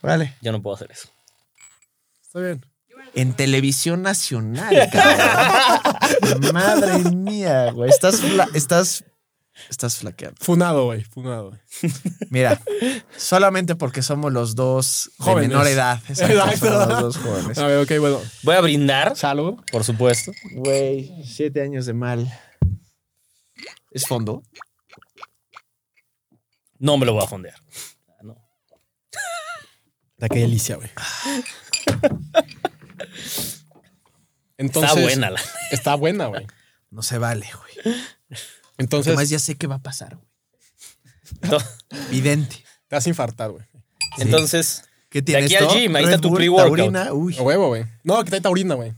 Órale. 0.02 0.36
Yo 0.42 0.52
no 0.52 0.62
puedo 0.62 0.76
hacer 0.76 0.92
eso. 0.92 1.10
Está 2.22 2.40
bien. 2.40 2.66
En 3.16 3.34
televisión 3.34 4.02
nacional, 4.02 4.76
cabrón. 4.92 6.40
Madre 6.54 6.98
mía, 7.12 7.72
güey. 7.72 7.90
Estás, 7.90 8.22
estás, 8.54 9.04
estás 9.70 9.98
flaqueando. 9.98 10.38
Funado, 10.44 10.86
güey. 10.86 11.04
Funado, 11.04 11.50
güey. 11.50 11.62
Mira, 12.30 12.62
solamente 13.18 13.76
porque 13.76 14.02
somos 14.02 14.32
los 14.34 14.56
dos 14.56 15.12
de 15.26 15.36
menor 15.36 15.68
edad. 15.68 16.02
Exacto, 16.10 16.34
Exacto. 16.46 16.68
somos 16.68 16.88
los 16.88 17.02
dos 17.02 17.18
jóvenes. 17.18 17.58
A 17.58 17.68
ver, 17.68 17.78
ok, 17.84 18.00
bueno. 18.00 18.22
Voy 18.44 18.56
a 18.56 18.62
brindar, 18.62 19.16
Salud. 19.16 19.56
por 19.72 19.84
supuesto. 19.84 20.32
Güey, 20.54 21.24
siete 21.26 21.62
años 21.62 21.86
de 21.86 21.94
mal. 21.94 22.32
¿Es 23.92 24.08
fondo? 24.08 24.42
No 26.80 26.98
me 26.98 27.06
lo 27.06 27.14
voy 27.14 27.24
a 27.24 27.28
fondear. 27.28 27.56
No. 28.22 28.36
Da 30.18 30.28
qué 30.28 30.40
delicia, 30.40 30.76
güey. 30.76 30.90
Entonces, 34.58 34.92
Está 34.92 35.02
buena 35.02 35.30
la. 35.30 35.42
Está 35.72 35.96
buena, 35.96 36.26
güey. 36.28 36.48
No 36.90 37.02
se 37.02 37.18
vale, 37.18 37.48
güey. 37.58 37.96
Entonces, 38.78 39.12
Además, 39.14 39.30
ya 39.30 39.40
sé 39.40 39.56
qué 39.56 39.68
va 39.68 39.76
a 39.76 39.82
pasar, 39.82 40.16
güey. 40.16 40.28
No. 41.52 41.58
Vidente. 42.12 42.58
te 42.88 42.96
vas 42.96 43.06
a 43.06 43.10
infartar, 43.10 43.52
güey. 43.52 43.64
Entonces, 44.18 44.84
¿Qué 45.10 45.22
tienes? 45.22 45.46
aquí 45.46 45.56
al 45.56 45.68
gym, 45.70 45.96
ahí 45.96 46.06
Red 46.06 46.14
está 46.16 46.22
tu 46.22 46.34
pre-workout. 46.34 46.78
taurina, 46.78 47.14
Uy, 47.14 47.38
A 47.38 47.42
huevo, 47.42 47.68
güey. 47.70 47.86
No, 48.04 48.24
que 48.24 48.30
trae 48.30 48.42
taurina, 48.42 48.76
güey. 48.76 48.94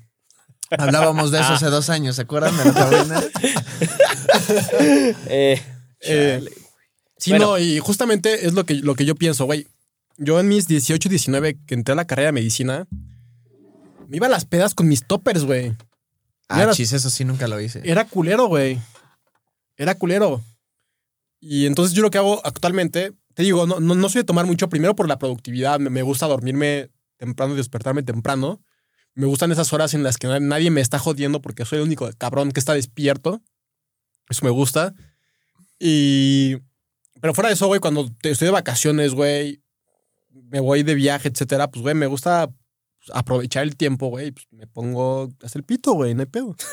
hablábamos 0.77 1.31
de 1.31 1.39
eso 1.39 1.53
hace 1.53 1.67
dos 1.67 1.89
años, 1.89 2.15
¿se 2.15 2.23
acuerdan 2.23 2.57
de 2.57 2.65
la 2.65 2.73
taurina? 2.73 3.23
eh, 5.27 5.61
Eh, 6.01 6.43
sí, 7.17 7.31
Bueno. 7.31 7.51
no, 7.51 7.57
y 7.57 7.79
justamente 7.79 8.45
es 8.45 8.53
lo 8.53 8.65
que, 8.65 8.75
lo 8.75 8.95
que 8.95 9.05
yo 9.05 9.15
pienso, 9.15 9.45
güey. 9.45 9.67
Yo 10.17 10.39
en 10.39 10.47
mis 10.47 10.67
18, 10.67 11.09
19, 11.09 11.57
que 11.65 11.73
entré 11.73 11.93
a 11.93 11.95
la 11.95 12.05
carrera 12.05 12.27
de 12.27 12.33
medicina, 12.33 12.88
me 14.07 14.17
iba 14.17 14.27
a 14.27 14.29
las 14.29 14.45
pedas 14.45 14.73
con 14.73 14.88
mis 14.88 15.05
toppers, 15.05 15.43
güey. 15.45 15.75
Ah, 16.47 16.69
chis, 16.73 16.93
eso 16.93 17.09
sí 17.09 17.25
nunca 17.25 17.47
lo 17.47 17.59
hice. 17.59 17.81
Era 17.83 18.05
culero, 18.05 18.47
güey. 18.47 18.79
Era 19.77 19.95
culero. 19.95 20.43
Y 21.39 21.65
entonces 21.65 21.95
yo 21.95 22.01
lo 22.01 22.09
que 22.09 22.17
hago 22.17 22.41
actualmente, 22.45 23.13
te 23.33 23.43
digo, 23.43 23.67
no, 23.67 23.79
no, 23.79 23.95
no 23.95 24.09
soy 24.09 24.21
de 24.21 24.25
tomar 24.25 24.45
mucho, 24.45 24.69
primero 24.69 24.95
por 24.95 25.07
la 25.07 25.19
productividad, 25.19 25.79
me, 25.79 26.01
gusta 26.01 26.27
dormirme 26.27 26.89
temprano 27.17 27.53
y 27.53 27.57
despertarme 27.57 28.03
temprano. 28.03 28.61
Me 29.13 29.27
gustan 29.27 29.51
esas 29.51 29.71
horas 29.71 29.93
en 29.93 30.03
las 30.03 30.17
que 30.17 30.27
na- 30.27 30.39
nadie 30.39 30.71
me 30.71 30.81
está 30.81 30.99
jodiendo 30.99 31.41
porque 31.41 31.65
soy 31.65 31.79
el 31.79 31.85
único 31.85 32.09
cabrón 32.17 32.51
que 32.51 32.59
está 32.59 32.73
despierto. 32.73 33.41
Eso 34.29 34.43
me 34.43 34.51
gusta. 34.51 34.93
Y... 35.79 36.57
Pero 37.21 37.33
fuera 37.33 37.49
de 37.49 37.55
eso, 37.55 37.67
güey, 37.67 37.79
cuando 37.79 38.09
estoy 38.23 38.47
de 38.47 38.51
vacaciones, 38.51 39.13
güey, 39.13 39.61
me 40.29 40.59
voy 40.59 40.83
de 40.83 40.95
viaje, 40.95 41.29
etcétera, 41.29 41.71
pues, 41.71 41.81
güey, 41.81 41.95
me 41.95 42.07
gusta 42.07 42.47
pues, 42.47 43.09
aprovechar 43.13 43.63
el 43.63 43.77
tiempo, 43.77 44.07
güey, 44.07 44.31
pues, 44.31 44.45
me 44.51 44.67
pongo 44.67 45.29
hasta 45.41 45.57
el 45.57 45.63
pito, 45.63 45.93
güey, 45.93 46.13
no 46.13 46.21
hay 46.21 46.27
pedo. 46.27 46.55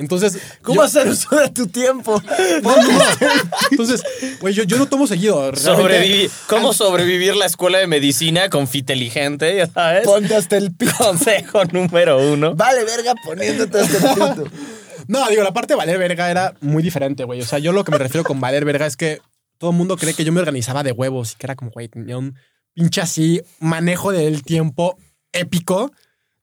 Entonces, 0.00 0.38
¿Cómo 0.62 0.76
yo- 0.80 0.82
hacer 0.82 1.06
uso 1.08 1.36
de 1.36 1.48
tu 1.50 1.66
tiempo? 1.68 2.20
Entonces, 3.70 4.02
güey, 4.40 4.54
yo, 4.54 4.64
yo 4.64 4.78
no 4.78 4.86
tomo 4.86 5.06
seguido. 5.06 5.52
sobrevivi- 5.52 6.30
¿Cómo 6.48 6.72
sobrevivir 6.72 7.36
la 7.36 7.46
escuela 7.46 7.78
de 7.78 7.86
medicina 7.86 8.48
con 8.50 8.66
fiteligente? 8.66 9.56
Ya 9.56 9.66
sabes. 9.66 10.04
Ponte 10.04 10.34
hasta 10.34 10.56
el 10.56 10.72
pito. 10.74 10.92
Consejo 10.98 11.64
número 11.66 12.18
uno. 12.32 12.54
Vale, 12.54 12.84
verga, 12.84 13.14
poniéndote 13.24 13.80
hasta 13.80 13.96
el 13.96 14.14
pito. 14.14 14.44
No, 15.08 15.28
digo, 15.28 15.42
la 15.42 15.52
parte 15.52 15.72
de 15.72 15.76
valer 15.78 15.98
verga 15.98 16.30
era 16.30 16.54
muy 16.60 16.84
diferente, 16.84 17.24
güey. 17.24 17.40
O 17.40 17.44
sea, 17.44 17.58
yo 17.58 17.72
lo 17.72 17.82
que 17.82 17.90
me 17.90 17.98
refiero 17.98 18.22
con 18.22 18.38
valer 18.38 18.64
verga 18.64 18.86
es 18.86 18.96
que 18.96 19.20
todo 19.58 19.70
el 19.70 19.76
mundo 19.76 19.96
cree 19.96 20.14
que 20.14 20.24
yo 20.24 20.30
me 20.30 20.38
organizaba 20.38 20.84
de 20.84 20.92
huevos 20.92 21.32
y 21.32 21.36
que 21.36 21.46
era 21.46 21.56
como, 21.56 21.72
güey, 21.72 21.88
tenía 21.88 22.16
un 22.16 22.36
pinche 22.74 23.00
así 23.00 23.42
manejo 23.58 24.12
del 24.12 24.44
tiempo 24.44 24.96
épico. 25.32 25.90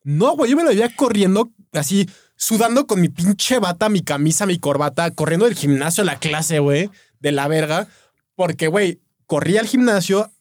No, 0.04 0.36
güey, 0.36 0.52
yo 0.52 0.58
me 0.58 0.63
lo 0.63 0.70
veía 0.70 0.93
corriendo 0.93 1.50
así, 1.72 2.10
sudando 2.38 2.88
con 2.88 3.02
mi 3.02 3.10
pinche 3.10 3.60
bata, 3.60 3.89
mi 3.89 4.02
camisa, 4.02 4.45
mi 4.45 4.58
corbata, 4.60 5.12
corriendo 5.12 5.45
del 5.45 5.56
gimnasio 5.56 6.04
a 6.04 6.06
la 6.06 6.19
clase, 6.19 6.60
güey, 6.60 6.89
de 7.19 7.32
la 7.34 7.47
verga. 7.50 7.88
Porque, 8.36 8.67
güey, 8.67 9.02
corría 9.26 9.60
al 9.60 9.67
gimnasio 9.67 10.32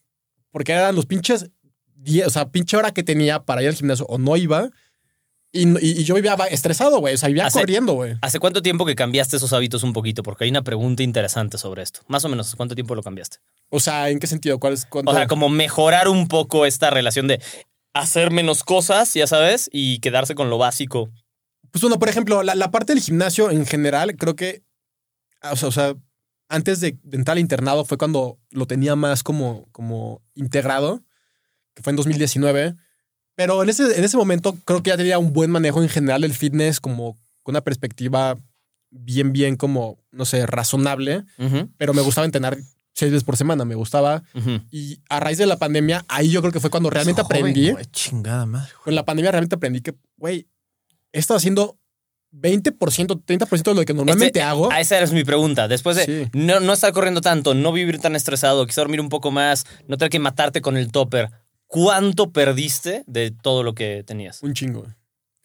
porque 0.51 0.71
eran 0.71 0.95
los 0.95 1.05
pinches 1.05 1.49
10, 1.95 2.27
o 2.27 2.29
sea, 2.29 2.49
pinche 2.49 2.77
hora 2.77 2.91
que 2.93 3.03
tenía 3.03 3.43
para 3.43 3.61
ir 3.61 3.67
al 3.69 3.75
gimnasio 3.75 4.05
o 4.07 4.17
no 4.17 4.37
iba. 4.37 4.69
Y, 5.51 5.67
y- 5.67 6.01
y 6.01 6.03
yo 6.03 6.13
vivía 6.15 6.35
estresado, 6.51 6.99
güey. 6.99 7.15
O 7.15 7.17
sea, 7.17 7.27
vivía 7.27 7.49
corriendo, 7.49 7.93
güey. 7.93 8.15
¿Hace 8.21 8.39
cuánto 8.39 8.61
tiempo 8.61 8.85
que 8.85 8.95
cambiaste 8.95 9.37
esos 9.37 9.51
hábitos 9.53 9.81
un 9.81 9.93
poquito? 9.93 10.21
Porque 10.21 10.43
hay 10.43 10.49
una 10.51 10.61
pregunta 10.61 11.03
interesante 11.03 11.57
sobre 11.57 11.81
esto. 11.83 12.01
Más 12.07 12.23
o 12.25 12.29
menos, 12.29 12.47
¿hace 12.47 12.57
cuánto 12.57 12.75
tiempo 12.75 12.93
lo 12.95 13.01
cambiaste? 13.01 13.37
O 13.69 13.79
sea, 13.79 14.09
¿en 14.09 14.19
qué 14.19 14.27
sentido? 14.27 14.59
¿Cuál 14.59 14.73
es? 14.73 14.85
cuánto? 14.85 15.09
O 15.11 15.15
sea, 15.15 15.25
como 15.27 15.49
mejorar 15.49 16.07
un 16.09 16.27
poco 16.27 16.65
esta 16.65 16.89
relación 16.89 17.27
de 17.27 17.41
hacer 17.93 18.29
menos 18.31 18.63
cosas, 18.63 19.13
ya 19.13 19.25
sabes, 19.25 19.69
y 19.73 19.99
quedarse 19.99 20.35
con 20.35 20.49
lo 20.49 20.57
básico. 20.59 21.09
Pues 21.71 21.81
bueno, 21.81 21.99
por 21.99 22.09
ejemplo, 22.09 22.43
la, 22.43 22.55
la 22.55 22.71
parte 22.71 22.93
del 22.93 23.01
gimnasio 23.01 23.51
en 23.51 23.65
general, 23.65 24.15
creo 24.15 24.35
que, 24.35 24.63
o 25.43 25.55
sea, 25.55 25.67
o 25.69 25.71
sea, 25.71 25.95
antes 26.49 26.79
de, 26.79 26.97
de 27.03 27.17
entrar 27.17 27.33
al 27.35 27.39
internado 27.39 27.83
fue 27.85 27.97
cuando 27.97 28.39
lo 28.51 28.67
tenía 28.67 28.95
más 28.95 29.23
como, 29.23 29.67
como 29.71 30.21
integrado, 30.33 31.03
que 31.73 31.83
fue 31.83 31.91
en 31.91 31.97
2019. 31.97 32.75
Pero 33.35 33.61
en 33.61 33.69
ese, 33.69 33.97
en 33.97 34.03
ese 34.03 34.17
momento 34.17 34.57
creo 34.65 34.81
que 34.81 34.89
ya 34.89 34.97
tenía 34.97 35.19
un 35.19 35.31
buen 35.33 35.51
manejo 35.51 35.83
en 35.83 35.89
general 35.89 36.21
del 36.21 36.33
fitness 36.33 36.79
como, 36.79 37.13
con 37.43 37.53
una 37.53 37.61
perspectiva 37.61 38.37
bien, 38.89 39.31
bien 39.33 39.57
como, 39.57 39.99
no 40.11 40.25
sé, 40.25 40.45
razonable, 40.47 41.23
pero 41.77 41.93
me 41.93 42.01
gustaba 42.01 42.25
entrenar 42.25 42.57
seis 42.93 43.11
veces 43.11 43.23
por 43.23 43.37
semana, 43.37 43.63
me 43.63 43.75
gustaba. 43.75 44.23
Y 44.71 44.99
a 45.09 45.19
raíz 45.19 45.37
de 45.37 45.45
la 45.45 45.57
pandemia, 45.57 46.03
ahí 46.07 46.31
yo 46.31 46.41
creo 46.41 46.51
que 46.51 46.59
fue 46.59 46.71
cuando 46.71 46.89
realmente 46.89 47.21
Joven, 47.21 47.37
aprendí. 47.37 47.71
güey, 47.71 47.85
chingada 47.91 48.45
madre. 48.47 48.71
Con 48.83 48.95
la 48.95 49.05
pandemia 49.05 49.31
realmente 49.31 49.55
aprendí 49.55 49.81
que, 49.81 49.93
güey, 50.17 50.47
he 51.13 51.19
estado 51.19 51.37
haciendo 51.37 51.77
20%, 52.31 53.23
30% 53.25 53.63
de 53.63 53.73
lo 53.73 53.85
que 53.85 53.93
normalmente 53.93 54.39
Este- 54.39 54.41
hago. 54.41 54.71
Esa 54.71 54.97
era 54.97 55.07
mi 55.11 55.23
pregunta. 55.23 55.67
Después 55.67 55.95
de 55.95 56.05
Sí. 56.05 56.29
no, 56.33 56.59
no 56.59 56.73
estar 56.73 56.91
corriendo 56.93 57.21
tanto, 57.21 57.53
no 57.53 57.71
vivir 57.71 57.99
tan 57.99 58.15
estresado, 58.15 58.65
quizá 58.65 58.81
dormir 58.81 59.01
un 59.01 59.09
poco 59.09 59.31
más, 59.31 59.65
no 59.87 59.97
tener 59.97 60.09
que 60.11 60.19
matarte 60.19 60.61
con 60.61 60.77
el 60.77 60.91
topper, 60.91 61.29
¿cuánto 61.67 62.31
perdiste 62.31 63.03
de 63.07 63.31
todo 63.31 63.63
lo 63.63 63.73
que 63.73 64.03
tenías? 64.05 64.43
Un 64.43 64.53
chingo. 64.53 64.85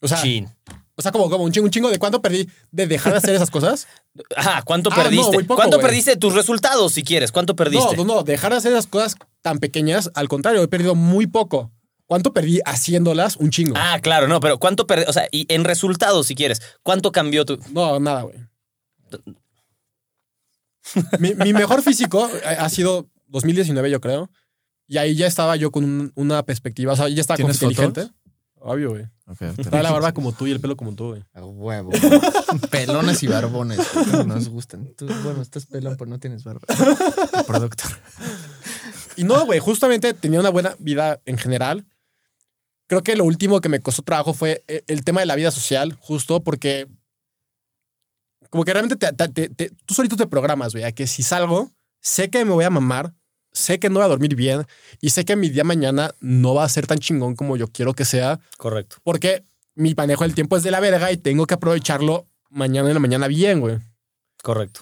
O 0.01 0.09
sea, 0.09 0.21
Chin. 0.21 0.49
o 0.97 1.01
sea 1.03 1.13
como, 1.13 1.31
como 1.31 1.45
un 1.45 1.53
chingo, 1.53 1.67
un 1.67 1.71
chingo 1.71 1.89
de 1.89 1.99
cuánto 2.01 2.21
perdí 2.21 2.49
de 2.73 2.87
dejar 2.89 3.13
de 3.13 3.19
hacer 3.19 3.35
esas 3.37 3.51
cosas. 3.53 3.87
Ajá, 4.37 4.63
¿cuánto 4.63 4.91
Ah, 4.93 4.97
perdiste? 4.97 5.45
poco, 5.45 5.55
¿Cuánto 5.55 5.79
perdiste 5.79 6.11
de 6.11 6.17
tus 6.17 6.35
resultados, 6.35 6.93
si 6.93 7.05
quieres? 7.05 7.31
¿Cuánto 7.31 7.55
perdiste? 7.55 7.97
No, 7.97 8.05
no, 8.05 8.15
no, 8.17 8.23
dejar 8.25 8.51
de 8.51 8.59
hacer 8.59 8.73
esas 8.73 8.89
cosas 8.89 9.15
tan 9.41 9.59
pequeñas, 9.61 10.11
al 10.15 10.29
contrario, 10.29 10.61
he 10.63 10.69
perdido 10.69 10.97
muy 10.97 11.29
poco. 11.29 11.71
¿Cuánto 12.07 12.33
perdí 12.33 12.61
haciéndolas? 12.67 13.37
Un 13.37 13.51
chingo. 13.51 13.75
Ah, 13.79 13.99
claro, 14.03 14.29
no, 14.29 14.41
pero 14.41 14.59
¿cuánto 14.59 14.87
perdiste? 14.87 15.11
O 15.11 15.13
sea, 15.13 15.27
y 15.31 15.47
en 15.53 15.65
resultados, 15.65 16.27
si 16.27 16.35
quieres, 16.35 16.61
¿cuánto 16.83 17.11
cambió 17.13 17.45
tu. 17.47 17.59
No, 17.73 17.99
nada, 18.01 18.23
güey. 18.23 18.37
mi, 21.19 21.35
mi 21.35 21.53
mejor 21.53 21.83
físico 21.83 22.29
ha 22.45 22.69
sido 22.69 23.09
2019, 23.29 23.91
yo 23.91 24.01
creo. 24.01 24.31
Y 24.87 24.99
ahí 24.99 25.15
ya 25.15 25.27
estaba 25.27 25.57
yo 25.57 25.71
con 25.71 25.85
un- 25.85 26.13
una 26.17 26.43
perspectiva. 26.45 26.93
O 26.93 26.97
sea, 26.97 27.09
ya 27.09 27.21
estaba 27.21 27.37
como 27.39 27.53
¿Tienes 27.53 27.63
inteligente. 27.63 28.13
Obvio, 28.57 28.91
güey. 28.91 29.05
Trae 29.71 29.83
la 29.83 29.91
barba 29.91 30.13
como 30.13 30.33
tú 30.33 30.47
y 30.47 30.51
el 30.51 30.61
pelo 30.61 30.77
como 30.77 30.95
tú, 30.95 31.09
güey. 31.11 31.25
A 31.33 31.45
huevo. 31.45 31.91
Pelones 32.71 33.23
y 33.23 33.27
barbones. 33.29 33.79
como 33.89 34.25
nos 34.25 34.49
gustan. 34.49 34.93
Tú, 34.97 35.07
bueno, 35.25 35.41
estás 35.41 35.67
pelón, 35.67 35.97
pero 35.97 36.11
no 36.11 36.19
tienes 36.19 36.45
barba. 36.45 36.61
El 36.69 37.45
productor. 37.45 37.91
Y 39.17 39.25
no, 39.25 39.45
güey, 39.47 39.59
justamente 39.61 40.13
tenía 40.15 40.41
una 40.41 40.51
buena 40.51 40.75
vida 40.79 41.21
en 41.25 41.39
general. 41.39 41.87
Creo 42.93 43.03
que 43.03 43.17
lo 43.17 43.25
último 43.25 43.63
que 43.63 43.71
me 43.71 43.81
costó 43.81 44.03
trabajo 44.03 44.35
fue 44.35 44.65
e- 44.69 44.85
el 44.87 45.03
tema 45.03 45.21
de 45.21 45.27
la 45.27 45.35
vida 45.35 45.51
social, 45.51 45.95
justo 45.99 46.45
porque 46.45 46.89
como 48.51 48.67
que 48.67 48.73
realmente 48.75 48.97
te- 48.97 49.29
te- 49.29 49.49
te- 49.49 49.71
tú 49.87 49.95
solito 49.95 50.15
te 50.15 50.27
programas, 50.27 50.73
güey, 50.73 50.85
a 50.85 50.93
que 50.93 51.07
si 51.07 51.23
salgo, 51.23 51.73
sé 52.03 52.29
que 52.29 52.45
me 52.45 52.51
voy 52.51 52.67
a 52.67 52.69
mamar, 52.69 53.15
sé 53.51 53.79
que 53.81 53.89
no 53.89 53.95
voy 53.95 54.05
a 54.05 54.09
dormir 54.09 54.37
bien 54.37 54.67
y 55.01 55.09
sé 55.09 55.25
que 55.25 55.37
mi 55.37 55.49
día 55.49 55.65
mañana 55.65 56.15
no 56.21 56.53
va 56.53 56.65
a 56.65 56.69
ser 56.69 56.87
tan 56.87 56.99
chingón 56.99 57.35
como 57.35 57.57
yo 57.57 57.67
quiero 57.69 57.95
que 57.95 58.05
sea, 58.05 58.41
Correcto. 58.59 58.97
porque 59.05 59.43
mi 59.75 59.95
manejo 59.95 60.25
del 60.25 60.35
tiempo 60.35 60.59
es 60.59 60.63
de 60.63 60.71
la 60.71 60.81
verga 60.81 61.11
y 61.11 61.17
tengo 61.17 61.47
que 61.47 61.55
aprovecharlo 61.55 62.27
mañana 62.51 62.89
en 62.89 62.95
la 62.95 63.01
mañana 63.01 63.27
bien, 63.27 63.61
güey. 63.61 63.79
Correcto. 64.43 64.81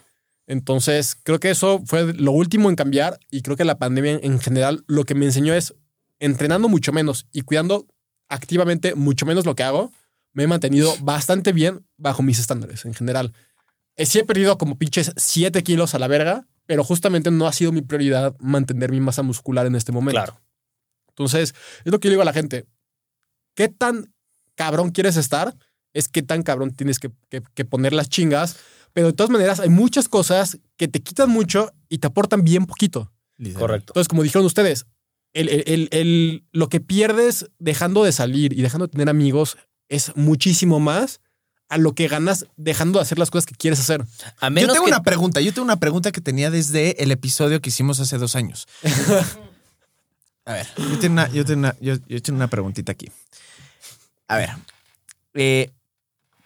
Entonces, 0.49 1.17
creo 1.23 1.39
que 1.39 1.51
eso 1.51 1.81
fue 1.87 2.13
lo 2.15 2.33
último 2.33 2.71
en 2.71 2.75
cambiar 2.75 3.21
y 3.31 3.43
creo 3.43 3.57
que 3.57 3.65
la 3.65 3.79
pandemia 3.79 4.19
en 4.21 4.41
general 4.41 4.83
lo 4.89 5.05
que 5.05 5.15
me 5.15 5.27
enseñó 5.27 5.55
es 5.55 5.77
entrenando 6.19 6.69
mucho 6.69 6.93
menos 6.93 7.29
y 7.33 7.43
cuidando 7.43 7.87
activamente 8.31 8.95
mucho 8.95 9.27
menos 9.27 9.45
lo 9.45 9.55
que 9.55 9.63
hago, 9.63 9.93
me 10.33 10.45
he 10.45 10.47
mantenido 10.47 10.95
bastante 11.03 11.53
bien 11.53 11.85
bajo 11.99 12.23
mis 12.23 12.39
estándares 12.39 12.85
en 12.87 12.95
general. 12.95 13.35
Eh, 13.97 14.07
Sí 14.07 14.19
he 14.21 14.25
perdido 14.25 14.57
como 14.57 14.79
pinches 14.79 15.13
7 15.17 15.63
kilos 15.63 15.95
a 15.95 15.99
la 15.99 16.07
verga, 16.09 16.47
pero 16.67 16.85
justamente 16.85 17.31
no 17.31 17.47
ha 17.47 17.53
sido 17.53 17.73
mi 17.73 17.83
prioridad 17.83 18.35
mantener 18.39 18.91
mi 18.93 19.01
masa 19.01 19.23
muscular 19.23 19.67
en 19.67 19.75
este 19.75 19.93
momento. 19.93 20.23
Claro. 20.23 20.41
Entonces, 21.09 21.55
es 21.85 21.93
lo 21.93 21.99
que 22.01 22.07
yo 22.07 22.11
le 22.11 22.15
digo 22.15 22.23
a 22.23 22.27
la 22.27 22.33
gente. 22.33 22.65
¿Qué 23.55 23.69
tan 23.69 24.15
cabrón 24.55 24.91
quieres 24.91 25.17
estar? 25.17 25.55
Es 25.93 26.09
qué 26.09 26.23
tan 26.23 26.43
cabrón 26.45 26.71
tienes 26.71 26.99
que, 27.01 27.11
que- 27.29 27.43
que 27.55 27.65
poner 27.65 27.93
las 27.93 28.09
chingas. 28.09 28.57
Pero 28.93 29.09
de 29.09 29.13
todas 29.13 29.31
maneras, 29.31 29.61
hay 29.61 29.69
muchas 29.69 30.09
cosas 30.09 30.59
que 30.77 30.89
te 30.89 31.01
quitan 31.03 31.29
mucho 31.31 31.73
y 31.89 31.99
te 31.99 32.07
aportan 32.07 32.43
bien 32.45 32.67
poquito. 32.67 33.13
Correcto. 33.59 33.91
Entonces, 33.93 34.09
como 34.09 34.23
dijeron 34.23 34.47
ustedes, 34.47 34.87
el, 35.33 35.49
el- 35.49 35.89
el- 35.93 36.45
lo 36.53 36.69
que 36.69 36.81
pierdes 36.81 37.47
dejando 37.59 38.05
de 38.05 38.13
salir 38.13 38.53
y 38.53 38.63
dejando 38.63 38.87
de 38.87 38.93
tener 38.93 39.09
amigos 39.09 39.57
es 39.89 40.13
muchísimo 40.17 40.81
más 40.81 41.21
a 41.69 41.79
lo 41.79 41.95
que 41.95 42.09
ganas 42.09 42.47
dejando 42.57 42.99
de 42.99 43.03
hacer 43.05 43.19
las 43.19 43.31
cosas 43.31 43.47
que 43.47 43.55
quieres 43.55 43.79
hacer. 43.79 44.05
A 44.41 44.51
Yo 44.51 44.67
tengo 44.73 44.85
que. 44.87 44.91
una 44.91 45.03
pregunta. 45.03 45.41
Yo 45.41 45.53
tengo 45.53 45.65
una 45.65 45.79
pregunta 45.79 46.11
que 46.11 46.21
tenía 46.21 46.51
desde 46.51 47.01
el 47.03 47.13
episodio 47.13 47.61
que 47.61 47.69
hicimos 47.71 48.01
hace 48.01 48.19
dos 48.19 48.35
años. 48.35 48.67
A 50.47 50.55
ver, 50.55 50.67
yo 50.77 50.99
tengo 50.99 51.13
una, 51.13 51.29
yo 51.31 51.45
tengo 51.45 51.59
una, 51.61 51.77
yo, 51.81 51.95
yo 52.09 52.23
tengo 52.23 52.37
una 52.39 52.49
preguntita 52.49 52.91
aquí. 52.93 53.09
A 54.27 54.37
ver, 54.37 54.51
eh, 55.35 55.71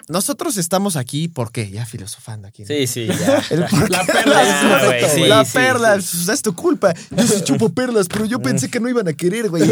nosotros 0.08 0.56
estamos 0.56 0.96
aquí, 0.96 1.28
¿por 1.28 1.50
qué? 1.52 1.70
Ya 1.70 1.86
filosofando 1.86 2.46
aquí. 2.48 2.62
¿no? 2.62 2.68
Sí, 2.68 2.86
sí, 2.86 3.06
ya. 3.06 3.42
La 3.88 4.04
perla 4.04 4.42
Ah, 4.44 4.82
güey, 4.86 5.10
sí, 5.10 5.20
la 5.26 5.44
sí, 5.44 5.50
perla, 5.54 6.00
sí. 6.00 6.30
es 6.30 6.42
tu 6.42 6.54
culpa. 6.54 6.92
Yo 7.10 7.26
sí 7.26 7.42
chupo 7.44 7.70
perlas, 7.70 8.08
pero 8.08 8.24
yo 8.26 8.40
pensé 8.40 8.68
que 8.70 8.80
no 8.80 8.88
iban 8.88 9.08
a 9.08 9.12
querer, 9.14 9.48
güey. 9.48 9.62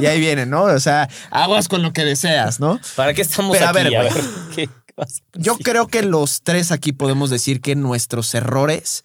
Y 0.00 0.06
ahí 0.06 0.18
viene, 0.20 0.46
¿no? 0.46 0.64
O 0.64 0.80
sea, 0.80 1.08
aguas 1.30 1.68
con 1.68 1.82
lo 1.82 1.92
que 1.92 2.04
deseas, 2.04 2.58
¿no? 2.60 2.80
¿Para 2.96 3.14
qué 3.14 3.22
estamos 3.22 3.56
Pero, 3.56 3.66
a 3.66 3.70
aquí? 3.70 3.78
ver, 3.84 3.96
A 3.96 4.02
ver, 4.02 4.12
¿qué 4.54 4.68
pasa? 4.94 5.22
Yo 5.34 5.56
creo 5.56 5.86
que 5.86 6.02
los 6.02 6.42
tres 6.42 6.72
aquí 6.72 6.92
podemos 6.92 7.30
decir 7.30 7.60
que 7.60 7.76
nuestros 7.76 8.34
errores, 8.34 9.04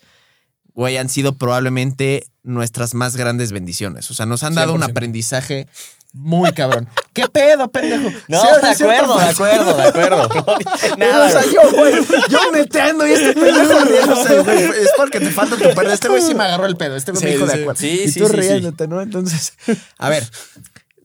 güey, 0.73 0.97
han 0.97 1.09
sido 1.09 1.35
probablemente 1.35 2.25
nuestras 2.43 2.93
más 2.93 3.15
grandes 3.15 3.51
bendiciones. 3.51 4.09
O 4.11 4.13
sea, 4.13 4.25
nos 4.25 4.43
han 4.43 4.55
dado 4.55 4.73
un 4.73 4.81
100%. 4.81 4.89
aprendizaje 4.91 5.67
muy 6.13 6.51
cabrón. 6.53 6.87
¿Qué 7.15 7.27
pedo, 7.29 7.71
pendejo? 7.71 8.11
No, 8.27 8.41
¿Sí 8.41 8.47
o 8.47 8.59
de 8.65 8.71
es 8.71 8.77
cierto, 8.77 9.05
acuerdo, 9.05 9.17
de 9.17 9.25
acuerdo, 9.25 9.77
de 9.77 9.83
acuerdo. 9.83 10.29
Nada, 10.97 11.27
o 11.27 11.29
sea, 11.31 11.43
yo, 11.45 11.71
güey, 11.71 11.93
yo 12.29 12.51
neteando 12.51 13.07
y 13.07 13.13
este 13.13 13.33
pendejo 13.33 13.85
riéndose, 13.85 14.39
güey. 14.41 14.63
Es 14.63 14.89
porque 14.97 15.21
te 15.21 15.31
falta 15.31 15.55
tu 15.55 15.63
pedo. 15.63 15.91
Este 15.93 16.09
güey 16.09 16.21
sí 16.21 16.35
me 16.35 16.43
agarró 16.43 16.65
el 16.65 16.75
pedo. 16.75 16.97
Este 16.97 17.13
güey 17.13 17.23
me 17.23 17.29
Sí, 17.29 17.35
dijo 17.35 17.47
de 17.47 17.61
acuerdo. 17.61 17.79
Sí, 17.79 18.01
y 18.03 18.11
sí, 18.11 18.19
tú 18.19 18.27
riéndote, 18.27 18.89
¿no? 18.89 19.01
Entonces, 19.01 19.53
a 19.97 20.09
ver, 20.09 20.29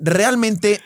realmente, 0.01 0.83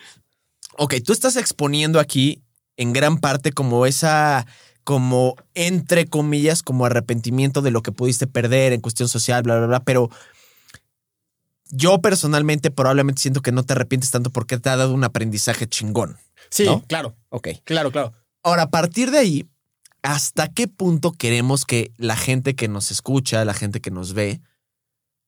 ok, 0.77 0.97
tú 1.05 1.15
estás 1.15 1.37
exponiendo 1.37 2.01
aquí 2.01 2.43
en 2.77 2.93
gran 2.93 3.17
parte 3.19 3.53
como 3.53 3.87
esa, 3.87 4.47
como 4.85 5.37
entre 5.55 6.07
comillas, 6.07 6.63
como 6.63 6.85
arrepentimiento 6.85 7.63
de 7.63 7.71
lo 7.71 7.83
que 7.83 7.93
pudiste 7.93 8.27
perder 8.27 8.75
en 8.75 8.83
cuestión 8.83 9.09
social, 9.09 9.43
bla, 9.43 9.57
bla, 9.57 9.67
bla, 9.69 9.81
pero 9.81 10.11
yo 11.77 12.01
personalmente 12.01 12.71
probablemente 12.71 13.21
siento 13.23 13.43
que 13.43 13.53
no 13.53 13.63
te 13.63 13.73
arrepientes 13.73 14.11
tanto 14.11 14.31
porque 14.31 14.59
te 14.59 14.69
ha 14.71 14.77
dado 14.77 14.95
un 14.95 15.05
aprendizaje 15.05 15.67
chingón. 15.67 16.17
Sí, 16.51 16.65
¿No? 16.65 16.83
claro, 16.87 17.17
Ok. 17.31 17.49
claro, 17.65 17.91
claro. 17.91 18.13
Ahora, 18.43 18.63
a 18.65 18.71
partir 18.71 19.11
de 19.11 19.19
ahí, 19.19 19.49
¿hasta 20.03 20.49
qué 20.49 20.69
punto 20.69 21.13
queremos 21.13 21.65
que 21.65 21.93
la 21.97 22.17
gente 22.17 22.55
que 22.55 22.69
nos 22.69 22.91
escucha, 22.91 23.45
la 23.45 23.55
gente 23.55 23.81
que 23.81 23.91
nos 23.91 24.13
ve, 24.13 24.41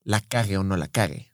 la 0.05 0.21
cague 0.21 0.59
o 0.59 0.63
no 0.65 0.77
la 0.77 0.87
cague? 0.89 1.33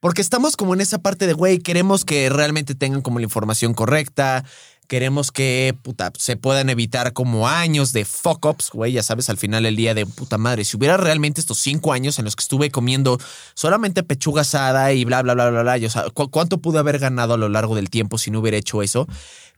Porque 0.00 0.22
estamos 0.22 0.56
como 0.56 0.72
en 0.72 0.80
esa 0.80 0.98
parte 0.98 1.26
de, 1.26 1.34
güey, 1.34 1.58
queremos 1.58 2.06
que 2.06 2.30
realmente 2.30 2.74
tengan 2.74 3.02
como 3.02 3.18
la 3.18 3.24
información 3.24 3.74
correcta, 3.74 4.44
queremos 4.90 5.30
que 5.30 5.72
puta, 5.82 6.10
se 6.18 6.36
puedan 6.36 6.68
evitar 6.68 7.12
como 7.12 7.46
años 7.46 7.92
de 7.92 8.04
fuck 8.04 8.44
ups, 8.44 8.70
güey, 8.72 8.90
ya 8.92 9.04
sabes, 9.04 9.30
al 9.30 9.36
final 9.36 9.62
del 9.62 9.76
día 9.76 9.94
de 9.94 10.04
puta 10.04 10.36
madre, 10.36 10.64
si 10.64 10.76
hubiera 10.76 10.96
realmente 10.96 11.40
estos 11.40 11.58
cinco 11.58 11.92
años 11.92 12.18
en 12.18 12.24
los 12.24 12.34
que 12.34 12.42
estuve 12.42 12.72
comiendo 12.72 13.16
solamente 13.54 14.02
pechuga 14.02 14.40
asada 14.40 14.92
y 14.92 15.04
bla, 15.04 15.22
bla, 15.22 15.34
bla, 15.34 15.48
bla, 15.50 15.62
bla, 15.62 15.78
yo, 15.78 15.86
o 15.86 15.90
sea, 15.90 16.10
¿cu- 16.10 16.28
¿cuánto 16.28 16.58
pude 16.58 16.80
haber 16.80 16.98
ganado 16.98 17.34
a 17.34 17.36
lo 17.36 17.48
largo 17.48 17.76
del 17.76 17.88
tiempo 17.88 18.18
si 18.18 18.32
no 18.32 18.40
hubiera 18.40 18.56
hecho 18.56 18.82
eso? 18.82 19.06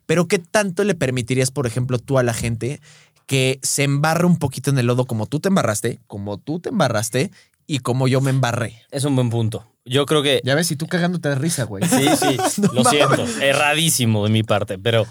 Pero 0.05 0.29
¿qué 0.29 0.39
tanto 0.39 0.85
le 0.85 0.95
permitirías, 0.95 1.51
por 1.51 1.67
ejemplo, 1.67 1.99
tú 1.99 2.19
a 2.19 2.23
la 2.23 2.35
gente 2.35 2.83
que 3.25 3.59
se 3.63 3.85
embarre 3.85 4.27
un 4.27 4.37
poquito 4.39 4.69
en 4.69 4.77
el 4.79 4.85
lodo 4.87 5.07
como 5.07 5.25
tú 5.25 5.41
te 5.41 5.49
embarraste, 5.49 5.99
como 6.09 6.37
tú 6.37 6.61
te 6.61 6.69
embarraste 6.69 7.31
y 7.67 7.79
como 7.79 8.07
yo 8.07 8.21
me 8.21 8.29
embarré? 8.29 8.83
Es 8.91 9.05
un 9.05 9.15
buen 9.17 9.31
punto. 9.31 9.72
Yo 9.85 10.07
creo 10.07 10.23
que. 10.23 10.41
Ya 10.45 10.55
ves, 10.55 10.71
y 10.71 10.77
tú 10.77 10.87
cagándote 10.87 11.29
de 11.29 11.35
risa, 11.35 11.65
güey. 11.65 11.85
Sí, 11.85 12.07
sí, 12.17 12.63
lo 12.73 12.85
siento. 12.85 13.25
Erradísimo 13.41 14.25
de 14.25 14.31
mi 14.31 14.43
parte, 14.43 14.79
pero 14.79 15.07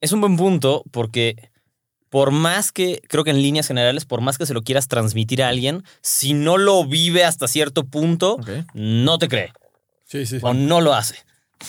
es 0.00 0.12
un 0.12 0.20
buen 0.20 0.36
punto 0.36 0.84
porque 0.90 1.50
por 2.14 2.30
más 2.30 2.70
que, 2.70 3.02
creo 3.08 3.24
que 3.24 3.30
en 3.30 3.42
líneas 3.42 3.66
generales, 3.66 4.04
por 4.04 4.20
más 4.20 4.38
que 4.38 4.46
se 4.46 4.54
lo 4.54 4.62
quieras 4.62 4.86
transmitir 4.86 5.42
a 5.42 5.48
alguien, 5.48 5.82
si 6.00 6.32
no 6.32 6.58
lo 6.58 6.84
vive 6.84 7.24
hasta 7.24 7.48
cierto 7.48 7.86
punto, 7.86 8.38
no 8.72 9.18
te 9.18 9.28
cree 9.28 9.52
Sí, 10.04 10.24
sí. 10.24 10.38
o 10.40 10.54
no 10.54 10.80
lo 10.80 10.94
hace. 10.94 11.16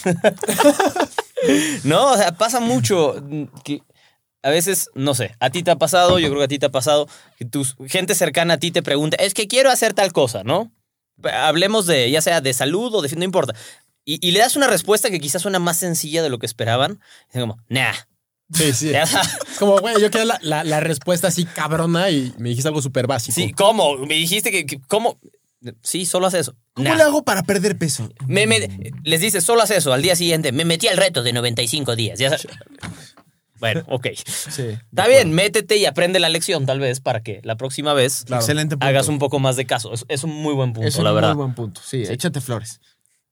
no, 1.83 2.11
o 2.11 2.17
sea, 2.17 2.33
pasa 2.33 2.59
mucho 2.59 3.15
que 3.63 3.81
a 4.43 4.51
veces, 4.51 4.91
no 4.93 5.15
sé, 5.15 5.35
a 5.39 5.49
ti 5.49 5.63
te 5.63 5.71
ha 5.71 5.77
pasado, 5.77 6.19
yo 6.19 6.27
creo 6.27 6.41
que 6.41 6.45
a 6.45 6.49
ti 6.49 6.59
te 6.59 6.67
ha 6.67 6.71
pasado, 6.71 7.07
que 7.37 7.45
tu 7.45 7.65
gente 7.87 8.13
cercana 8.13 8.53
a 8.53 8.57
ti 8.59 8.69
te 8.69 8.83
pregunta, 8.83 9.17
es 9.19 9.33
que 9.33 9.47
quiero 9.47 9.71
hacer 9.71 9.95
tal 9.95 10.13
cosa, 10.13 10.43
¿no? 10.43 10.71
Hablemos 11.23 11.85
de, 11.85 12.09
ya 12.11 12.21
sea 12.21 12.41
de 12.41 12.53
salud 12.53 12.93
o 12.93 13.01
de, 13.01 13.15
no 13.15 13.23
importa. 13.23 13.53
Y, 14.03 14.25
y 14.25 14.31
le 14.31 14.39
das 14.39 14.55
una 14.55 14.67
respuesta 14.67 15.09
que 15.09 15.19
quizás 15.19 15.41
suena 15.41 15.59
más 15.59 15.77
sencilla 15.77 16.21
de 16.21 16.29
lo 16.29 16.37
que 16.39 16.45
esperaban. 16.45 16.99
Dicen 17.27 17.41
como, 17.41 17.57
nah. 17.69 17.93
Sí, 18.53 18.73
sí. 18.73 18.91
Es 18.93 19.57
como, 19.57 19.79
güey, 19.79 19.99
yo 19.99 20.11
quería 20.11 20.25
la, 20.25 20.39
la- 20.41 20.63
la 20.63 20.79
respuesta 20.79 21.29
así 21.29 21.45
cabrona 21.45 22.09
y 22.11 22.31
me 22.37 22.49
dijiste 22.49 22.67
algo 22.67 22.81
súper 22.81 23.07
básico. 23.07 23.33
Sí, 23.33 23.51
¿cómo? 23.53 23.97
Me 23.97 24.13
dijiste 24.15 24.51
que, 24.51 24.65
que- 24.67 24.79
¿cómo? 24.87 25.17
Sí, 25.81 26.05
solo 26.05 26.27
haz 26.27 26.35
eso. 26.35 26.55
¿Cómo 26.73 26.89
Nah. 26.89 26.95
le 26.95 27.01
hago 27.03 27.23
para 27.23 27.41
perder 27.41 27.75
peso? 27.75 28.07
Me- 28.27 28.45
me- 28.45 28.69
les 29.03 29.21
dices, 29.21 29.43
solo 29.43 29.63
haz 29.63 29.71
eso. 29.71 29.93
Al 29.93 30.03
día 30.03 30.15
siguiente, 30.15 30.51
me 30.51 30.63
metí 30.65 30.87
al 30.87 30.97
reto 30.97 31.23
de 31.23 31.33
95 31.33 31.95
días. 31.95 32.19
Ya 32.19 32.29
sabes. 32.37 32.45
Bueno, 33.59 33.83
ok. 33.87 34.07
Sí. 34.15 34.63
Está 34.89 35.07
bien, 35.07 35.31
métete 35.33 35.77
y 35.77 35.85
aprende 35.85 36.19
la 36.19 36.29
lección, 36.29 36.65
tal 36.65 36.79
vez, 36.79 36.99
para 36.99 37.21
que 37.21 37.39
la 37.43 37.55
próxima 37.55 37.93
vez 37.93 38.23
Claro. 38.25 38.41
Excelente 38.41 38.75
punto. 38.75 38.85
hagas 38.85 39.07
un 39.07 39.19
poco 39.19 39.39
más 39.39 39.55
de 39.55 39.65
caso. 39.65 39.93
Es, 39.93 40.05
es 40.07 40.23
un 40.23 40.31
muy 40.31 40.53
buen 40.53 40.73
punto, 40.73 40.87
es 40.87 40.95
un 40.97 41.03
la 41.05 41.11
verdad. 41.11 41.35
muy 41.35 41.43
buen 41.43 41.55
punto. 41.55 41.81
Sí, 41.83 42.03
échate 42.03 42.41
flores. 42.41 42.81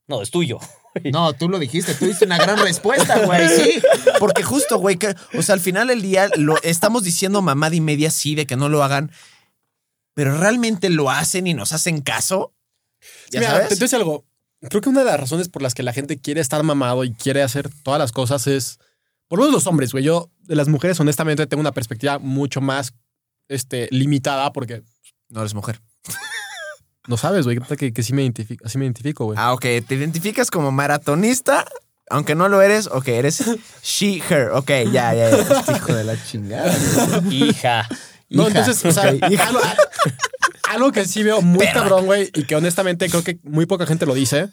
No, 0.08 0.22
es 0.22 0.32
tuyo. 0.32 0.60
No, 1.12 1.34
tú 1.34 1.50
lo 1.50 1.58
dijiste, 1.58 1.96
tú 1.96 2.06
diste 2.06 2.26
una 2.26 2.38
gran 2.38 2.60
respuesta, 2.60 3.26
güey. 3.26 3.50
Sí, 3.50 3.82
porque 4.20 4.44
justo, 4.44 4.78
güey, 4.78 4.98
que, 4.98 5.16
o 5.34 5.42
sea, 5.42 5.54
al 5.56 5.60
final 5.60 5.88
del 5.88 6.04
día 6.04 6.30
lo 6.36 6.62
estamos 6.62 7.04
diciendo 7.04 7.42
mamada 7.42 7.74
y 7.74 7.82
media 7.82 8.12
sí 8.12 8.36
de 8.36 8.46
que 8.46 8.56
no 8.56 8.70
lo 8.70 8.84
hagan, 8.84 9.12
pero 10.14 10.38
realmente 10.38 10.92
lo 10.92 11.10
hacen 11.10 11.48
y 11.48 11.56
nos 11.56 11.74
hacen 11.74 12.02
caso. 12.02 12.54
¿Ya 13.32 13.40
Mira, 13.40 13.52
sabes? 13.54 13.70
te, 13.70 13.76
decir 13.78 13.96
algo. 13.98 14.24
Creo 14.62 14.82
que 14.82 14.90
una 14.90 15.00
de 15.00 15.08
las 15.08 15.20
razones 15.20 15.50
por 15.50 15.64
las 15.64 15.74
que 15.74 15.82
la 15.82 15.94
gente 15.94 16.22
quiere 16.22 16.42
estar 16.42 16.62
mamado 16.62 17.04
y 17.04 17.12
quiere 17.14 17.42
hacer 17.42 17.70
todas 17.84 18.00
las 18.00 18.12
cosas 18.12 18.46
es. 18.46 18.78
Por 19.34 19.40
lo 19.40 19.46
menos 19.46 19.64
los 19.64 19.66
hombres, 19.68 19.92
güey. 19.92 20.04
Yo, 20.04 20.30
de 20.44 20.56
las 20.56 20.68
mujeres, 20.68 21.00
honestamente, 21.00 21.48
tengo 21.48 21.60
una 21.60 21.72
perspectiva 21.72 22.20
mucho 22.20 22.62
más 22.62 22.94
este, 23.48 23.88
limitada 23.90 24.54
porque 24.54 24.84
No 25.30 25.40
eres 25.40 25.56
mujer. 25.56 25.82
no 27.08 27.18
sabes, 27.18 27.44
güey. 27.44 27.58
Que, 27.76 27.94
que 27.94 28.04
sí 28.04 28.14
me 28.14 28.22
identifico, 28.22 28.64
así 28.64 28.78
me 28.78 28.86
identifico, 28.86 29.26
güey. 29.26 29.40
Ah, 29.42 29.54
ok. 29.54 29.62
Te 29.88 29.96
identificas 29.96 30.52
como 30.52 30.72
maratonista, 30.72 31.66
aunque 32.12 32.36
no 32.36 32.48
lo 32.48 32.62
eres. 32.62 32.86
Ok, 32.86 33.08
eres 33.08 33.44
she, 33.82 34.22
her. 34.30 34.52
Ok, 34.52 34.70
ya, 34.92 35.16
ya, 35.16 35.32
ya. 35.32 35.38
Este 35.60 35.78
Hijo 35.78 35.96
de 35.96 36.04
la 36.04 36.24
chingada. 36.24 36.72
güey. 37.24 37.50
Hija. 37.50 37.90
no, 38.30 38.50
hija. 38.50 38.60
entonces, 38.60 38.86
o 38.86 38.92
sea, 38.92 39.10
algo, 39.10 39.62
algo 40.70 40.92
que 40.92 41.06
sí 41.06 41.24
veo 41.24 41.42
muy 41.42 41.58
Perra. 41.58 41.74
cabrón, 41.74 42.06
güey, 42.06 42.30
y 42.36 42.44
que 42.44 42.56
honestamente 42.56 43.10
creo 43.10 43.24
que 43.24 43.40
muy 43.42 43.66
poca 43.66 43.88
gente 43.88 44.06
lo 44.06 44.14
dice. 44.14 44.50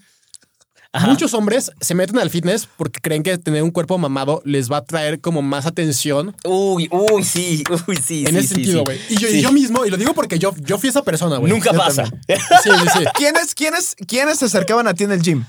Ajá. 0.92 1.07
Muchos 1.07 1.35
hombres 1.35 1.70
se 1.81 1.94
meten 1.94 2.18
al 2.18 2.31
fitness 2.31 2.68
porque 2.76 3.00
creen 3.00 3.22
que 3.22 3.38
tener 3.38 3.62
un 3.62 3.70
cuerpo 3.70 3.96
mamado 3.96 4.42
les 4.44 4.70
va 4.70 4.79
a 4.79 4.85
traer 4.85 5.20
como 5.20 5.40
más 5.40 5.64
atención 5.66 6.35
Uy, 6.44 6.88
uy, 6.90 7.22
sí, 7.22 7.62
uy, 7.87 7.96
sí. 8.05 8.24
en 8.26 8.33
sí, 8.33 8.38
ese 8.38 8.40
sí, 8.42 8.55
sentido, 8.55 8.79
sí. 8.79 8.85
güey. 8.85 9.00
Y 9.09 9.16
yo, 9.16 9.29
y 9.29 9.40
yo 9.40 9.53
mismo, 9.53 9.87
y 9.87 9.90
lo 9.90 9.96
digo 9.96 10.14
porque 10.14 10.38
yo, 10.40 10.53
yo 10.59 10.79
fui 10.79 10.88
esa 10.88 11.03
persona, 11.03 11.37
güey. 11.37 11.53
Nunca 11.53 11.70
Yo 11.72 11.79
pasa. 11.79 12.07
Sí, 12.07 12.35
sí, 12.64 12.70
sí. 12.92 13.05
¿Quiénes, 13.14 13.55
quiénes, 13.55 13.94
¿Quiénes 14.09 14.38
se 14.40 14.46
acercaban 14.46 14.88
a 14.88 14.94
ti 14.94 15.05
en 15.05 15.12
el 15.12 15.22
gym? 15.22 15.44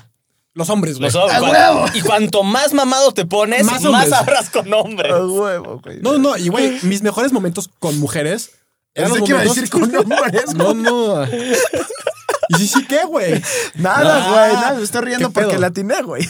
Los 0.54 0.68
hombres, 0.70 0.98
güey. 0.98 1.10
Los 1.10 1.14
hombres, 1.16 1.38
¡A 1.38 1.42
huevo! 1.42 1.86
Y 1.94 2.02
cuanto 2.02 2.42
más 2.44 2.72
mamado 2.72 3.12
te 3.12 3.24
pones, 3.26 3.64
Más 3.64 3.82
más, 3.82 4.12
hablas 4.12 4.48
con 4.50 4.72
hombres. 4.72 5.12
huevo, 5.12 5.80
güey. 5.82 5.98
No, 6.02 6.18
no, 6.18 6.36
y 6.36 6.48
güey, 6.48 6.78
mis 6.82 7.02
mejores 7.02 7.32
momentos 7.32 7.68
con 7.80 7.98
mujeres 7.98 8.50
eran 8.94 9.10
los 9.10 9.18
que 9.22 9.30
iba 9.30 9.40
a 9.40 9.44
momentos... 9.44 9.56
decir 9.56 9.70
con 9.70 9.96
hombres. 9.96 10.54
No, 10.54 10.74
no. 10.74 11.26
¿Y 12.52 12.58
sí, 12.58 12.68
sí 12.68 12.86
qué, 12.86 13.04
güey? 13.06 13.40
Nada, 13.74 14.24
Ah, 14.24 14.28
güey, 14.48 14.54
nada. 14.62 14.74
Me 14.78 14.82
estoy 14.84 15.00
riendo 15.02 15.30
porque 15.30 15.58
la 15.58 15.68
atiné, 15.68 16.02
güey. 16.02 16.26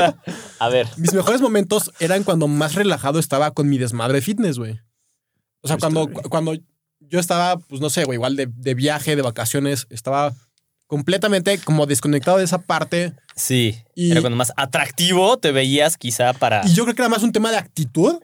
A 0.58 0.68
ver. 0.68 0.88
Mis 0.96 1.12
mejores 1.14 1.40
momentos 1.40 1.90
eran 2.00 2.24
cuando 2.24 2.48
más 2.48 2.74
relajado 2.74 3.18
estaba 3.18 3.50
con 3.52 3.68
mi 3.68 3.78
desmadre 3.78 4.20
fitness, 4.20 4.58
güey. 4.58 4.80
O 5.62 5.68
sea, 5.68 5.76
cuando, 5.78 6.10
cu- 6.10 6.28
cuando 6.28 6.54
yo 7.00 7.18
estaba, 7.20 7.58
pues 7.58 7.80
no 7.80 7.90
sé, 7.90 8.04
güey, 8.04 8.16
igual 8.16 8.36
de, 8.36 8.46
de 8.46 8.74
viaje, 8.74 9.16
de 9.16 9.22
vacaciones, 9.22 9.86
estaba 9.90 10.32
completamente 10.86 11.58
como 11.58 11.86
desconectado 11.86 12.38
de 12.38 12.44
esa 12.44 12.58
parte. 12.58 13.14
Sí. 13.36 13.78
Y- 13.94 14.10
Era 14.12 14.20
cuando 14.20 14.36
más 14.36 14.52
atractivo 14.56 15.36
te 15.38 15.52
veías, 15.52 15.96
quizá 15.96 16.32
para. 16.32 16.66
Y 16.66 16.74
yo 16.74 16.84
creo 16.84 16.94
que 16.94 17.02
era 17.02 17.08
más 17.08 17.22
un 17.22 17.32
tema 17.32 17.50
de 17.50 17.58
actitud 17.58 18.20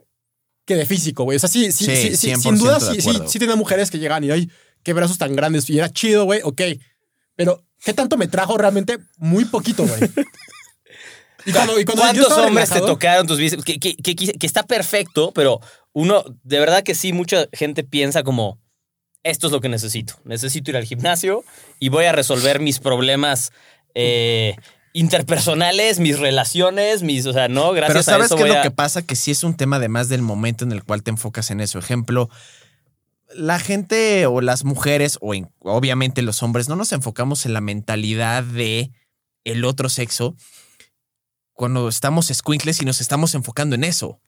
que 0.67 0.75
de 0.77 0.85
físico, 0.87 1.25
güey. 1.25 1.37
O 1.37 1.39
sea, 1.39 1.49
sí, 1.49 1.71
sí, 1.73 1.85
Sí, 1.87 1.97
sí, 1.97 2.17
sí, 2.17 2.31
100% 2.33 2.37
sin 2.43 2.59
duda, 2.59 2.81
sí, 2.81 3.01
sí, 3.01 3.11
sí 3.29 3.39
tenía 3.39 3.55
mujeres 3.57 3.91
que 3.91 3.99
llegaban 3.99 4.25
y, 4.25 4.31
ay, 4.33 4.51
qué 4.83 4.93
brazos 4.93 5.17
tan 5.19 5.37
grandes. 5.37 5.71
Y 5.71 5.79
era 5.79 5.89
chido, 5.91 6.25
güey, 6.25 6.41
ok. 6.43 6.61
Pero, 7.37 7.63
¿qué 7.85 7.93
tanto 7.95 8.17
me 8.17 8.27
trajo 8.27 8.59
realmente? 8.59 8.99
Muy 9.19 9.45
poquito, 9.45 9.87
güey. 9.87 10.01
Y 11.45 11.53
cuando, 11.53 11.79
y 11.79 11.85
cuando 11.85 12.03
yo 12.13 12.25
¿Cuántos 12.27 12.33
hombres 12.39 12.71
te 12.71 12.81
tocaron 12.81 13.27
tus 13.27 13.39
biceps? 13.39 13.63
Que, 13.65 13.79
que- 13.79 13.95
que- 13.97 14.15
que 14.17 14.47
está 14.47 14.65
perfecto, 14.65 15.31
pero 15.33 15.61
uno, 15.93 16.25
de 16.43 16.59
verdad 16.59 16.83
que 16.83 16.95
sí, 16.95 17.13
mucha 17.13 17.47
gente 17.53 17.85
piensa 17.85 18.25
como, 18.25 18.59
esto 19.23 19.47
es 19.47 19.53
lo 19.53 19.61
que 19.61 19.69
necesito. 19.69 20.15
Necesito 20.25 20.71
ir 20.73 20.77
al 20.77 20.85
gimnasio 20.85 21.45
y 21.79 21.89
voy 21.89 22.07
a 22.07 22.13
resolver 22.13 22.59
mis 22.59 22.81
problemas 22.81 23.53
eh, 23.95 24.57
interpersonales, 24.93 26.01
mis 26.01 26.19
relaciones, 26.19 27.03
mis, 27.03 27.27
o 27.27 27.33
sea, 27.33 27.49
no, 27.49 27.73
gracias 27.73 27.93
Pero 27.93 28.03
¿sabes 28.03 28.23
a 28.25 28.27
eso 28.27 28.37
qué 28.37 28.43
es 28.43 28.49
lo 28.49 28.59
a- 28.59 28.63
que 28.63 28.71
pasa? 28.73 29.03
Que 29.03 29.15
sí 29.15 29.31
es 29.31 29.45
un 29.45 29.57
tema 29.57 29.77
además 29.77 30.09
del 30.09 30.23
momento 30.23 30.65
en 30.65 30.73
el 30.73 30.83
cual 30.83 31.03
te 31.05 31.11
enfocas 31.11 31.51
en 31.53 31.61
eso. 31.61 31.79
Ejemplo, 31.79 32.29
la 33.37 33.59
gente 33.59 34.27
o 34.27 34.41
las 34.41 34.65
mujeres 34.65 35.19
o 35.21 35.35
en- 35.35 35.51
obviamente 35.61 36.23
los 36.23 36.43
hombres 36.43 36.69
no 36.69 36.77
nos 36.77 36.93
enfocamos 36.93 37.47
en 37.47 37.53
la 37.53 37.61
mentalidad 37.61 38.43
de 38.45 38.91
el 39.45 39.65
otro 39.65 39.89
sexo 39.89 40.35
cuando 41.53 41.89
estamos 41.89 42.27
squinkles 42.33 42.83
y 42.83 42.85
nos 42.85 43.01
estamos 43.01 43.35
enfocando 43.35 43.75
en 43.75 43.85
eso. 43.85 44.21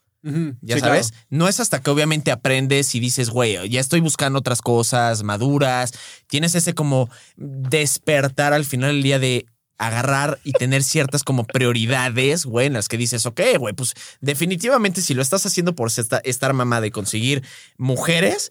Ya 0.61 0.75
sí, 0.75 0.81
sabes, 0.81 1.11
claro. 1.11 1.27
no 1.31 1.49
es 1.49 1.61
hasta 1.61 1.81
que 1.81 1.91
obviamente 1.91 2.33
aprendes 2.33 2.95
y 2.95 3.01
dices, 3.01 3.31
güey, 3.31 3.69
ya 3.69 3.81
estoy 3.81 4.01
buscando 4.01 4.41
otras 4.41 4.61
cosas 4.61 5.23
maduras. 5.23 5.93
Tienes 6.27 6.55
ese 6.57 6.75
como 6.75 7.09
despertar 7.37 8.53
al 8.53 8.65
final 8.65 8.95
del 8.95 9.03
día 9.03 9.19
de 9.19 9.47
agarrar 9.79 10.41
y 10.43 10.53
tener 10.53 10.83
ciertas 10.83 11.23
como 11.23 11.45
prioridades, 11.45 12.45
güey, 12.47 12.67
en 12.67 12.73
las 12.73 12.89
que 12.89 12.97
dices, 12.97 13.27
ok, 13.27 13.41
güey, 13.59 13.75
pues 13.75 13.95
definitivamente 14.21 15.03
si 15.03 15.15
lo 15.15 15.23
estás 15.23 15.47
haciendo 15.47 15.77
por 15.77 15.87
esta- 15.89 16.19
estar 16.25 16.53
mamada 16.53 16.87
y 16.87 16.91
conseguir 16.91 17.45
mujeres, 17.77 18.51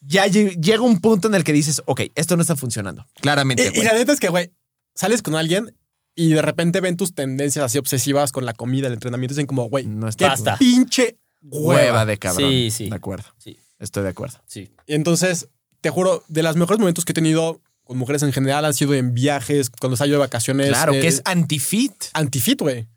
ya 0.00 0.26
lle- 0.26 0.60
llega 0.60 0.82
un 0.82 1.00
punto 1.00 1.28
en 1.28 1.34
el 1.34 1.44
que 1.44 1.52
dices, 1.52 1.82
ok, 1.86 2.02
esto 2.14 2.36
no 2.36 2.42
está 2.42 2.56
funcionando. 2.56 3.06
Claramente, 3.20 3.72
Y, 3.74 3.82
la 3.82 3.92
neta 3.94 4.12
es 4.12 4.20
que, 4.20 4.28
güey, 4.28 4.52
sales 4.94 5.22
con 5.22 5.34
alguien 5.34 5.74
y 6.14 6.30
de 6.30 6.42
repente 6.42 6.80
ven 6.80 6.96
tus 6.96 7.14
tendencias 7.14 7.64
así 7.64 7.78
obsesivas 7.78 8.32
con 8.32 8.44
la 8.46 8.54
comida, 8.54 8.86
el 8.86 8.94
entrenamiento, 8.94 9.32
y 9.32 9.36
dicen 9.36 9.46
como, 9.46 9.68
güey, 9.68 9.86
No 9.86 10.06
qué 10.06 10.10
está 10.10 10.28
Basta. 10.28 10.56
pinche 10.58 11.18
hueva 11.42 11.82
hueva. 11.82 12.06
de 12.06 12.18
cabrón. 12.18 12.50
Sí, 12.50 12.70
sí. 12.70 12.88
De 12.90 12.96
acuerdo. 12.96 13.24
Sí, 13.38 13.58
Estoy 13.78 14.02
de 14.04 14.08
acuerdo. 14.10 14.38
sí. 14.46 14.70
Y 14.86 14.94
entonces, 14.94 15.48
te 15.82 15.90
juro, 15.90 16.24
de 16.28 16.42
los 16.42 16.56
mejores 16.56 16.78
momentos 16.80 17.04
que 17.04 17.12
he 17.12 17.14
tenido 17.14 17.60
con 17.84 17.98
mujeres 17.98 18.22
en 18.22 18.32
general 18.32 18.64
han 18.64 18.74
sido 18.74 18.94
en 18.94 19.12
viajes, 19.14 19.70
cuando 19.70 19.96
salgo 19.96 20.12
de 20.14 20.18
vacaciones. 20.18 20.68
Claro, 20.68 20.92
eh, 20.94 21.00
que 21.00 21.06
es 21.08 21.22
anti-fit. 21.24 21.92
antifit, 22.14 22.60
güey. 22.60 22.88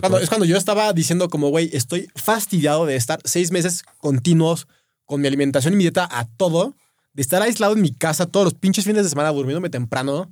Cuando, 0.00 0.18
es 0.18 0.28
cuando 0.28 0.44
yo 0.44 0.56
estaba 0.56 0.92
diciendo 0.92 1.28
como, 1.30 1.48
güey, 1.50 1.70
estoy 1.72 2.08
fastidiado 2.14 2.84
de 2.84 2.96
estar 2.96 3.20
seis 3.24 3.50
meses 3.52 3.84
continuos 3.98 4.66
con 5.08 5.22
mi 5.22 5.26
alimentación 5.26 5.72
y 5.72 5.76
mi 5.78 5.84
dieta 5.84 6.06
a 6.10 6.26
todo, 6.36 6.76
de 7.14 7.22
estar 7.22 7.40
aislado 7.40 7.72
en 7.72 7.80
mi 7.80 7.92
casa 7.92 8.26
todos 8.26 8.44
los 8.44 8.54
pinches 8.54 8.84
fines 8.84 9.02
de 9.02 9.08
semana 9.08 9.30
durmiéndome 9.30 9.70
temprano, 9.70 10.30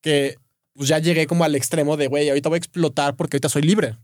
que 0.00 0.36
pues 0.72 0.88
ya 0.88 1.00
llegué 1.00 1.26
como 1.26 1.42
al 1.42 1.56
extremo 1.56 1.96
de, 1.96 2.06
güey, 2.06 2.28
ahorita 2.28 2.48
voy 2.48 2.56
a 2.56 2.58
explotar 2.58 3.16
porque 3.16 3.36
ahorita 3.36 3.48
soy 3.48 3.62
libre. 3.62 3.98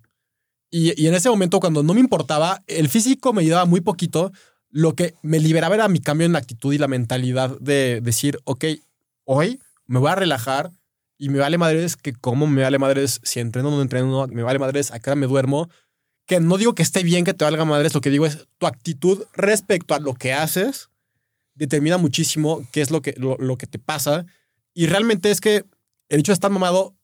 Y, 0.68 1.07
en 1.07 1.14
ese 1.14 1.31
momento, 1.31 1.61
cuando 1.61 1.83
no 1.83 1.94
me 1.94 2.01
importaba, 2.01 2.64
el 2.66 2.88
físico 2.88 3.33
me 3.33 3.42
ayudaba 3.42 3.64
muy 3.64 3.81
poquito, 3.83 4.33
lo 4.68 4.96
que 4.96 5.14
me 5.22 5.38
liberaba 5.38 5.77
era 5.77 5.87
mi 5.87 6.01
cambio 6.01 6.27
en 6.27 6.33
la 6.33 6.40
actitud 6.40 6.72
y 6.72 6.79
la 6.79 6.88
mentalidad 6.88 7.57
de 7.61 8.01
decir, 8.01 8.40
ok, 8.44 8.64
hoy 9.25 9.61
me 9.87 10.01
voy 10.01 10.11
a 10.11 10.16
relajar 10.16 10.72
y 11.18 11.29
me 11.29 11.38
vale 11.38 11.57
madres 11.57 11.96
que 11.96 12.14
como 12.14 12.48
me 12.48 12.62
vale 12.62 12.79
madres 12.79 13.20
si 13.22 13.38
entreno 13.38 13.68
o 13.68 13.77
no 13.77 13.83
entreno, 13.83 14.27
me 14.27 14.42
vale 14.42 14.59
madres 14.59 14.90
a 14.90 14.98
qué 14.98 15.14
me 15.14 15.29
duermo. 15.29 15.68
Que 16.27 16.41
no 16.41 16.57
digo 16.57 16.75
que 16.75 16.83
esté 16.83 17.03
bien 17.03 17.25
que 17.25 17.35
te 17.35 17.45
valga 17.45 17.65
madres, 17.65 17.95
lo 17.95 18.01
que 18.01 18.11
digo 18.11 18.27
es 18.27 18.47
tu 18.59 18.67
actitud 18.67 19.25
respecto 19.35 19.95
a 19.95 19.99
lo 19.99 20.15
que 20.15 20.33
haces 20.33 20.89
determina 21.55 21.99
muchísimo 21.99 22.67
qué 22.73 22.81
es 22.81 22.91
lo 22.91 23.03
que, 23.03 23.15
lo, 23.19 23.37
lo 23.39 23.57
que 23.59 23.67
te 23.67 23.79
pasa. 23.79 24.25
Y 24.75 24.87
realmente 24.87 25.31
es 25.31 25.41
que 25.41 25.65
el 26.09 26.21
hecho 26.21 26.33
de 26.33 26.35
estar 26.35 26.51
mamado, 26.51 26.95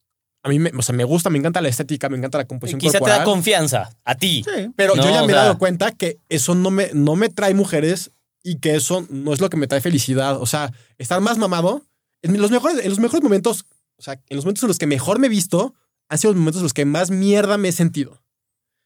a 0.42 0.48
mí 0.48 0.58
me, 0.58 0.70
o 0.76 0.82
sea, 0.82 0.94
me 0.94 1.04
gusta, 1.04 1.28
me 1.30 1.38
encanta 1.38 1.60
la 1.60 1.68
estética, 1.68 2.08
me 2.08 2.16
encanta 2.16 2.38
la 2.38 2.46
composición 2.46 2.80
Quizá 2.80 2.98
te 3.00 3.10
da 3.10 3.24
confianza 3.24 3.90
a 4.04 4.14
ti. 4.14 4.42
Sí. 4.44 4.70
Pero 4.76 4.94
No, 4.96 5.02
yo 5.02 5.10
ya 5.10 5.20
me 5.20 5.26
he 5.26 5.34
sea- 5.34 5.42
dado 5.42 5.58
cuenta 5.58 5.92
que 5.92 6.18
eso 6.30 6.54
no 6.54 6.70
me, 6.70 6.90
no 6.94 7.14
me 7.16 7.28
trae 7.28 7.52
mujeres 7.54 8.10
y 8.42 8.56
que 8.56 8.74
eso 8.74 9.06
no 9.10 9.34
es 9.34 9.40
lo 9.40 9.50
que 9.50 9.56
me 9.58 9.66
trae 9.66 9.80
felicidad. 9.82 10.40
O 10.40 10.46
sea, 10.46 10.72
estar 10.96 11.20
más 11.20 11.36
mamado, 11.36 11.82
en 12.22 12.40
los 12.40 12.50
mejores, 12.50 12.78
en 12.82 12.88
los 12.88 13.00
mejores 13.00 13.22
momentos, 13.22 13.66
o 13.98 14.02
sea, 14.02 14.14
en 14.14 14.36
los 14.36 14.44
momentos 14.46 14.62
en 14.62 14.68
los 14.68 14.78
que 14.78 14.86
mejor 14.86 15.18
me 15.18 15.26
he 15.26 15.30
visto, 15.30 15.74
han 16.08 16.16
sido 16.18 16.32
los 16.32 16.38
momentos 16.40 16.60
en 16.60 16.64
los 16.64 16.72
que 16.74 16.86
más 16.86 17.10
mierda 17.10 17.58
me 17.58 17.68
he 17.68 17.72
sentido. 17.72 18.22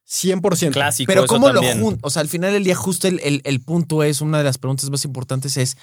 100%. 0.08 0.72
Clásico. 0.72 1.06
Pero 1.08 1.24
eso 1.24 1.32
¿cómo 1.34 1.52
también. 1.52 1.78
lo 1.78 1.84
juntas? 1.84 2.00
O 2.04 2.10
sea, 2.10 2.22
al 2.22 2.28
final 2.28 2.52
del 2.52 2.64
día 2.64 2.74
justo 2.74 3.08
el, 3.08 3.20
el- 3.20 3.40
el 3.44 3.60
punto 3.60 4.02
es, 4.02 4.20
una 4.20 4.38
de 4.38 4.44
las 4.44 4.58
preguntas 4.58 4.90
más 4.90 5.04
importantes 5.04 5.56
es, 5.56 5.76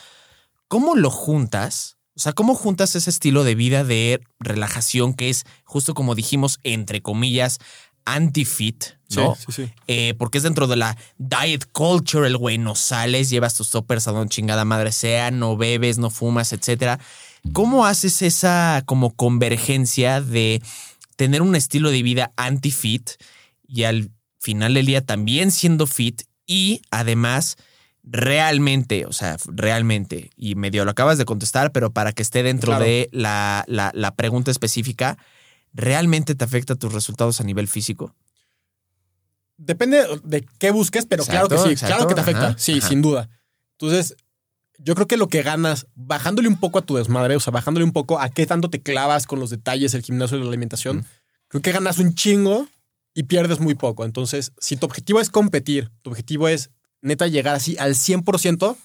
¿cómo 0.67 0.95
lo 0.95 1.09
juntas? 1.09 1.97
O 2.15 2.19
sea, 2.21 2.33
¿cómo 2.33 2.53
juntas 2.53 2.95
ese 2.95 3.09
estilo 3.09 3.43
de 3.43 3.55
vida 3.55 3.83
de 3.83 4.19
relajación 4.39 5.13
que 5.13 5.29
es 5.29 5.45
justo 5.63 5.93
como 5.93 6.15
dijimos, 6.15 6.59
entre 6.63 7.01
comillas, 7.01 7.59
anti-fit, 8.05 8.83
¿no? 9.15 9.35
Sí, 9.35 9.43
sí, 9.47 9.63
sí. 9.65 9.71
Eh, 9.87 10.13
porque 10.17 10.37
es 10.39 10.43
dentro 10.43 10.67
de 10.67 10.75
la 10.75 10.97
diet 11.17 11.65
culture, 11.71 12.27
el 12.27 12.37
güey, 12.37 12.57
no 12.57 12.75
sales, 12.75 13.29
llevas 13.29 13.53
tus 13.55 13.69
toppers 13.69 14.07
a 14.07 14.11
donde 14.11 14.29
chingada 14.33 14.65
madre 14.65 14.91
sea, 14.91 15.31
no 15.31 15.55
bebes, 15.57 15.97
no 15.97 16.09
fumas, 16.09 16.51
etcétera. 16.53 16.99
¿Cómo 17.53 17.85
haces 17.85 18.21
esa 18.21 18.83
como 18.85 19.15
convergencia 19.15 20.21
de 20.21 20.61
tener 21.15 21.41
un 21.41 21.55
estilo 21.55 21.89
de 21.91 22.03
vida 22.03 22.33
anti-fit 22.35 23.11
y 23.69 23.83
al 23.83 24.11
final 24.39 24.73
del 24.73 24.85
día 24.87 25.05
también 25.05 25.51
siendo 25.51 25.85
fit 25.87 26.23
y 26.45 26.81
además 26.91 27.55
realmente, 28.03 29.05
o 29.05 29.11
sea, 29.13 29.37
realmente, 29.45 30.31
y 30.35 30.55
medio 30.55 30.83
lo 30.85 30.91
acabas 30.91 31.17
de 31.19 31.25
contestar, 31.25 31.71
pero 31.71 31.91
para 31.91 32.11
que 32.11 32.23
esté 32.23 32.41
dentro 32.43 32.71
Claro. 32.71 32.85
de 32.85 33.09
la, 33.11 33.63
la- 33.67 33.91
la 33.93 34.15
pregunta 34.15 34.49
específica, 34.49 35.17
¿realmente 35.73 36.33
te 36.33 36.43
afecta 36.43 36.75
tus 36.75 36.91
resultados 36.93 37.39
a 37.39 37.43
nivel 37.43 37.67
físico? 37.67 38.15
depende 39.57 40.05
de 40.23 40.45
qué 40.57 40.71
busques, 40.71 41.05
pero 41.05 41.25
claro 41.25 41.49
que 41.49 41.57
sí, 41.57 41.69
exacto, 41.69 41.95
claro 41.95 42.07
que 42.07 42.15
te 42.15 42.21
afecta. 42.21 42.47
ajá, 42.49 42.57
sí, 42.57 42.77
ajá. 42.77 42.87
sin 42.87 43.01
duda. 43.01 43.29
Entonces, 43.73 44.15
yo 44.77 44.95
creo 44.95 45.05
que 45.07 45.17
lo 45.17 45.27
que 45.27 45.43
ganas 45.43 45.87
bajándole 45.95 46.47
un 46.47 46.57
poco 46.59 46.79
a 46.79 46.81
tu 46.81 46.95
desmadre, 46.95 47.35
o 47.35 47.39
sea, 47.41 47.51
bajándole 47.51 47.83
un 47.83 47.91
poco 47.91 48.19
a 48.19 48.29
qué 48.29 48.45
tanto 48.45 48.69
te 48.69 48.81
clavas 48.81 49.27
con 49.27 49.39
los 49.39 49.49
detalles, 49.49 49.93
el 49.93 50.01
gimnasio 50.01 50.37
y 50.37 50.41
la 50.43 50.47
alimentación, 50.47 51.05
creo 51.49 51.61
que 51.61 51.71
ganas 51.73 51.97
un 51.99 52.15
chingo 52.15 52.67
y 53.13 53.23
pierdes 53.23 53.59
muy 53.59 53.75
poco. 53.75 54.05
Entonces, 54.05 54.51
si 54.59 54.77
tu 54.77 54.85
objetivo 54.85 55.19
es 55.19 55.29
competir, 55.29 55.89
tu 56.01 56.09
objetivo 56.11 56.47
es 56.47 56.69
neta 57.01 57.27
llegar 57.27 57.55
así 57.55 57.75
al 57.79 57.95
100%, 57.95 58.75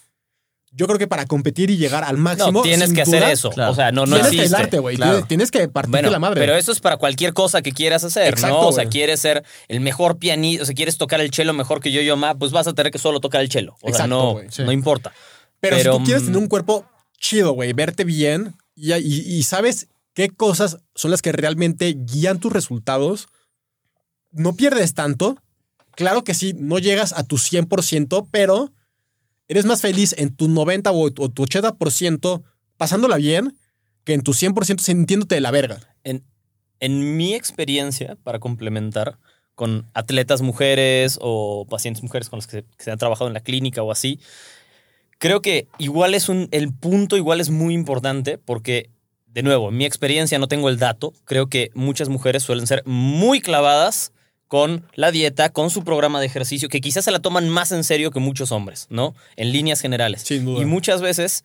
yo 0.77 0.87
creo 0.87 0.99
que 0.99 1.07
para 1.07 1.25
competir 1.27 1.71
y 1.71 1.77
llegar 1.77 2.03
al 2.03 2.17
máximo. 2.17 2.51
No, 2.51 2.63
tienes 2.63 2.87
sin 2.89 2.97
que 2.97 3.03
hacer 3.03 3.23
eso. 3.25 3.51
claro. 3.51 3.71
O 3.71 3.75
sea, 3.77 3.93
no, 3.93 4.07
no 4.07 4.17
tienes 4.17 4.31
que 4.33 4.37
existe. 4.39 4.57
aislarte, 4.57 4.79
güey. 4.81 4.97
claro. 4.97 5.25
Tienes- 5.27 5.51
que 5.53 5.69
partirte 5.69 5.99
Bueno, 5.99 6.11
la 6.11 6.19
madre. 6.19 6.41
pero 6.41 6.57
eso 6.57 6.73
es 6.73 6.81
para 6.81 6.97
cualquier 6.97 7.33
cosa 7.33 7.63
que 7.63 7.71
quieras 7.71 8.03
hacer, 8.03 8.29
Exacto, 8.35 8.61
¿no? 8.61 8.69
O 8.69 8.73
sea, 8.73 8.87
quieres 8.87 9.21
ser 9.21 9.45
el 9.69 9.79
mejor 9.81 10.19
pianista, 10.19 10.65
o 10.65 10.67
sea, 10.67 10.75
quieres 10.75 10.99
tocar 10.99 11.21
el 11.21 11.31
chelo 11.31 11.53
mejor 11.53 11.81
que 11.81 11.93
yo 11.93 12.01
yo 12.01 12.17
ma, 12.17 12.35
pues 12.35 12.51
vas 12.51 12.67
a 12.67 12.73
tener 12.73 12.91
que 12.91 12.99
solo 12.99 13.21
tocar 13.21 13.41
el 13.41 13.49
chelo. 13.49 13.75
O 13.75 13.79
sea, 13.83 13.91
Exacto, 13.91 14.09
no, 14.09 14.33
güey, 14.33 14.49
sí. 14.51 14.63
no 14.65 14.73
importa. 14.73 15.13
Pero, 15.61 15.77
Pero, 15.77 15.93
si 15.93 15.99
tú 15.99 16.05
quieres 16.05 16.23
mm, 16.25 16.27
tener 16.27 16.39
un 16.43 16.49
cuerpo 16.49 16.85
chido, 17.21 17.53
güey, 17.53 17.73
verte 17.73 18.03
bien 18.03 18.57
y, 18.75 18.93
y- 18.95 19.37
y 19.37 19.43
sabes 19.45 19.87
qué 20.13 20.29
cosas 20.29 20.79
son 20.97 21.13
las 21.13 21.23
que 21.23 21.31
realmente 21.31 21.95
guían 21.97 22.41
tus 22.41 22.53
resultados, 22.53 23.29
no 24.35 24.55
pierdes 24.55 24.95
tanto. 24.95 25.39
Claro 25.93 26.25
que 26.25 26.35
sí, 26.35 26.55
no 26.57 26.79
llegas 26.79 27.13
a 27.13 27.25
tu 27.25 27.37
100%, 27.37 28.29
pero 28.31 28.73
eres 29.49 29.65
más 29.65 29.81
feliz 29.81 30.15
en 30.19 30.35
tu 30.35 30.49
90 30.49 30.91
o, 30.93 31.11
tu 31.11 31.45
80% 31.45 32.43
pasándola 32.77 33.17
bien 33.17 33.57
que 34.05 34.15
en 34.15 34.23
tu 34.23 34.33
100% 34.33 34.81
sintiéndote 34.81 35.37
de 35.37 35.41
la 35.41 35.51
verga. 35.51 35.81
En, 36.03 36.25
en 36.81 37.17
mi 37.17 37.35
experiencia, 37.35 38.17
para 38.23 38.39
complementar, 38.39 39.19
con 39.55 39.87
atletas 39.95 40.43
mujeres 40.43 41.19
o 41.21 41.67
pacientes 41.71 42.03
mujeres 42.03 42.29
con 42.29 42.39
los 42.39 42.47
que 42.47 42.59
se, 42.59 42.63
que 42.77 42.85
se 42.85 42.91
han 42.91 42.99
trabajado 42.99 43.29
en 43.29 43.35
la 43.35 43.41
clínica 43.41 43.83
o 43.83 43.93
así, 43.93 44.19
creo 45.19 45.41
que 45.41 45.69
igual 45.79 46.15
es 46.15 46.29
un, 46.29 46.49
el 46.51 46.73
punto 46.73 47.17
igual 47.17 47.41
es 47.41 47.51
muy 47.51 47.73
importante 47.73 48.37
porque, 48.37 48.91
de 49.27 49.43
nuevo, 49.43 49.69
en 49.69 49.77
mi 49.77 49.85
experiencia 49.85 50.39
no 50.39 50.49
tengo 50.49 50.69
el 50.69 50.79
dato, 50.79 51.13
creo 51.25 51.49
que 51.49 51.71
muchas 51.75 52.09
mujeres 52.09 52.43
suelen 52.43 52.67
ser 52.67 52.83
muy 52.85 53.41
clavadas 53.41 54.13
con 54.55 54.87
la 54.95 55.11
dieta, 55.11 55.51
con 55.51 55.69
su 55.69 55.83
programa 55.83 56.21
de 56.21 56.27
ejercicio, 56.27 56.69
que 56.69 56.81
quizás 56.81 57.05
se 57.05 57.11
la 57.11 57.19
toman 57.19 57.49
más 57.49 57.73
en 57.73 57.83
serio 57.83 58.13
que 58.13 58.21
muchos 58.21 58.53
hombres, 58.53 58.87
¿no? 58.89 59.13
En 59.35 59.51
líneas 59.51 59.81
generales. 59.81 60.23
Sin 60.23 60.45
duda. 60.45 60.63
Y 60.63 60.65
muchas 60.65 61.03
veces 61.03 61.45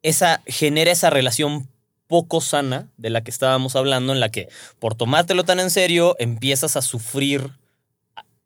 esa 0.00 0.40
genera 0.46 0.90
esa 0.90 1.10
relación 1.10 1.68
poco 2.06 2.40
sana 2.40 2.90
de 2.96 3.10
la 3.10 3.22
que 3.22 3.30
estábamos 3.30 3.76
hablando, 3.76 4.14
en 4.14 4.20
la 4.20 4.30
que 4.30 4.48
por 4.78 4.94
tomártelo 4.94 5.44
tan 5.44 5.60
en 5.60 5.68
serio 5.68 6.16
empiezas 6.18 6.78
a 6.78 6.80
sufrir 6.80 7.58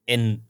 en 0.07 0.42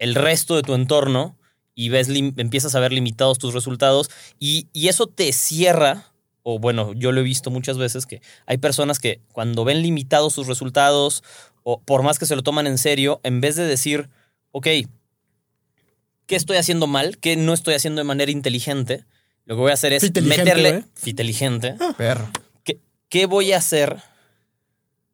el 0.00 0.16
resto 0.16 0.56
de 0.56 0.62
tu 0.62 0.74
entorno 0.74 1.36
y 1.76 1.90
ves 1.90 2.08
empiezas 2.08 2.74
a 2.74 2.80
ver 2.80 2.92
limitados 2.92 3.38
tus 3.38 3.54
resultados 3.54 4.10
y, 4.40 4.66
y 4.72 4.88
eso 4.88 5.06
te 5.06 5.32
cierra, 5.32 6.06
o 6.42 6.58
bueno, 6.58 6.92
yo 6.94 7.12
lo 7.12 7.20
he 7.20 7.22
visto 7.22 7.52
muchas 7.52 7.78
veces 7.78 8.04
que 8.04 8.20
hay 8.46 8.58
personas 8.58 8.98
que 8.98 9.20
cuando 9.30 9.62
ven 9.64 9.80
limitados 9.80 10.32
sus 10.32 10.48
resultados 10.48 11.22
o 11.70 11.82
por 11.82 12.02
más 12.02 12.18
que 12.18 12.24
se 12.24 12.34
lo 12.34 12.42
toman 12.42 12.66
en 12.66 12.78
serio, 12.78 13.20
en 13.24 13.42
vez 13.42 13.54
de 13.54 13.66
decir, 13.66 14.08
ok, 14.52 14.68
¿qué 16.24 16.34
estoy 16.34 16.56
haciendo 16.56 16.86
mal? 16.86 17.18
¿Qué 17.18 17.36
no 17.36 17.52
estoy 17.52 17.74
haciendo 17.74 18.00
de 18.00 18.04
manera 18.04 18.30
inteligente? 18.30 19.04
Lo 19.44 19.54
que 19.54 19.60
voy 19.60 19.70
a 19.70 19.74
hacer 19.74 19.92
es 19.92 20.02
meterle... 20.02 20.70
güey. 20.70 20.84
Fiteligente. 20.94 21.76
Perro. 21.98 22.30
¿Qué, 22.64 22.78
qué 23.10 23.26
voy 23.26 23.52
a 23.52 23.58
hacer? 23.58 23.98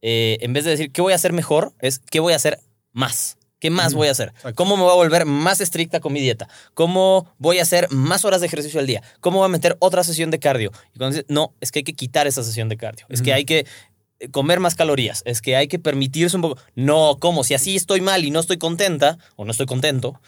Eh, 0.01 0.39
en 0.43 0.53
vez 0.53 0.65
de 0.65 0.71
decir 0.71 0.93
qué 0.93 1.03
voy 1.03 1.13
a 1.13 1.17
hacer 1.17 1.33
mejor, 1.33 1.73
es 1.81 1.99
qué 1.99 2.21
voy 2.21 2.35
a 2.35 2.37
hacer 2.37 2.61
más. 2.93 3.37
¿Qué 3.59 3.71
más 3.71 3.95
voy 3.95 4.09
a 4.09 4.11
hacer? 4.11 4.35
¿Cómo 4.55 4.77
me 4.77 4.83
voy 4.83 4.93
a 4.93 4.95
volver 4.95 5.25
más 5.25 5.63
estricta 5.63 5.99
con 5.99 6.13
mi 6.13 6.21
dieta? 6.21 6.49
¿Cómo 6.75 7.35
voy 7.39 7.61
a 7.61 7.63
hacer 7.63 7.91
más 7.91 8.27
horas 8.27 8.43
de 8.43 8.47
ejercicio 8.47 8.79
al 8.79 8.87
día? 8.87 9.03
¿Cómo 9.21 9.39
voy 9.39 9.47
a 9.47 9.49
meter 9.49 9.77
otra 9.81 10.05
sesión 10.05 10.31
de 10.31 10.39
cardio? 10.39 10.71
Y 10.95 10.99
cuando 10.99 11.17
dices, 11.17 11.25
no, 11.31 11.55
es 11.63 11.73
que 11.73 11.79
hay 11.79 11.85
que 11.85 11.95
quitar 11.95 12.27
esa 12.27 12.45
sesión 12.45 12.69
de 12.69 12.77
cardio. 12.77 13.07
Es 13.09 13.23
que 13.23 13.33
hay 13.33 13.47
que 13.47 13.61
eh, 13.61 13.67
comer 14.31 14.61
más 14.61 14.75
calorías. 14.75 15.23
Es 15.25 15.41
que 15.41 15.57
hay 15.57 15.69
que 15.69 15.79
permitirse 15.79 16.37
un 16.37 16.43
poco. 16.43 16.61
No, 16.75 17.19
¿cómo? 17.21 17.45
Si 17.45 17.55
así 17.55 17.77
estoy 17.77 18.01
mal 18.01 18.25
y 18.25 18.31
no 18.31 18.41
estoy 18.41 18.59
contenta 18.59 19.19
o 19.37 19.45
no 19.45 19.51
estoy 19.51 19.67
contento, 19.67 20.21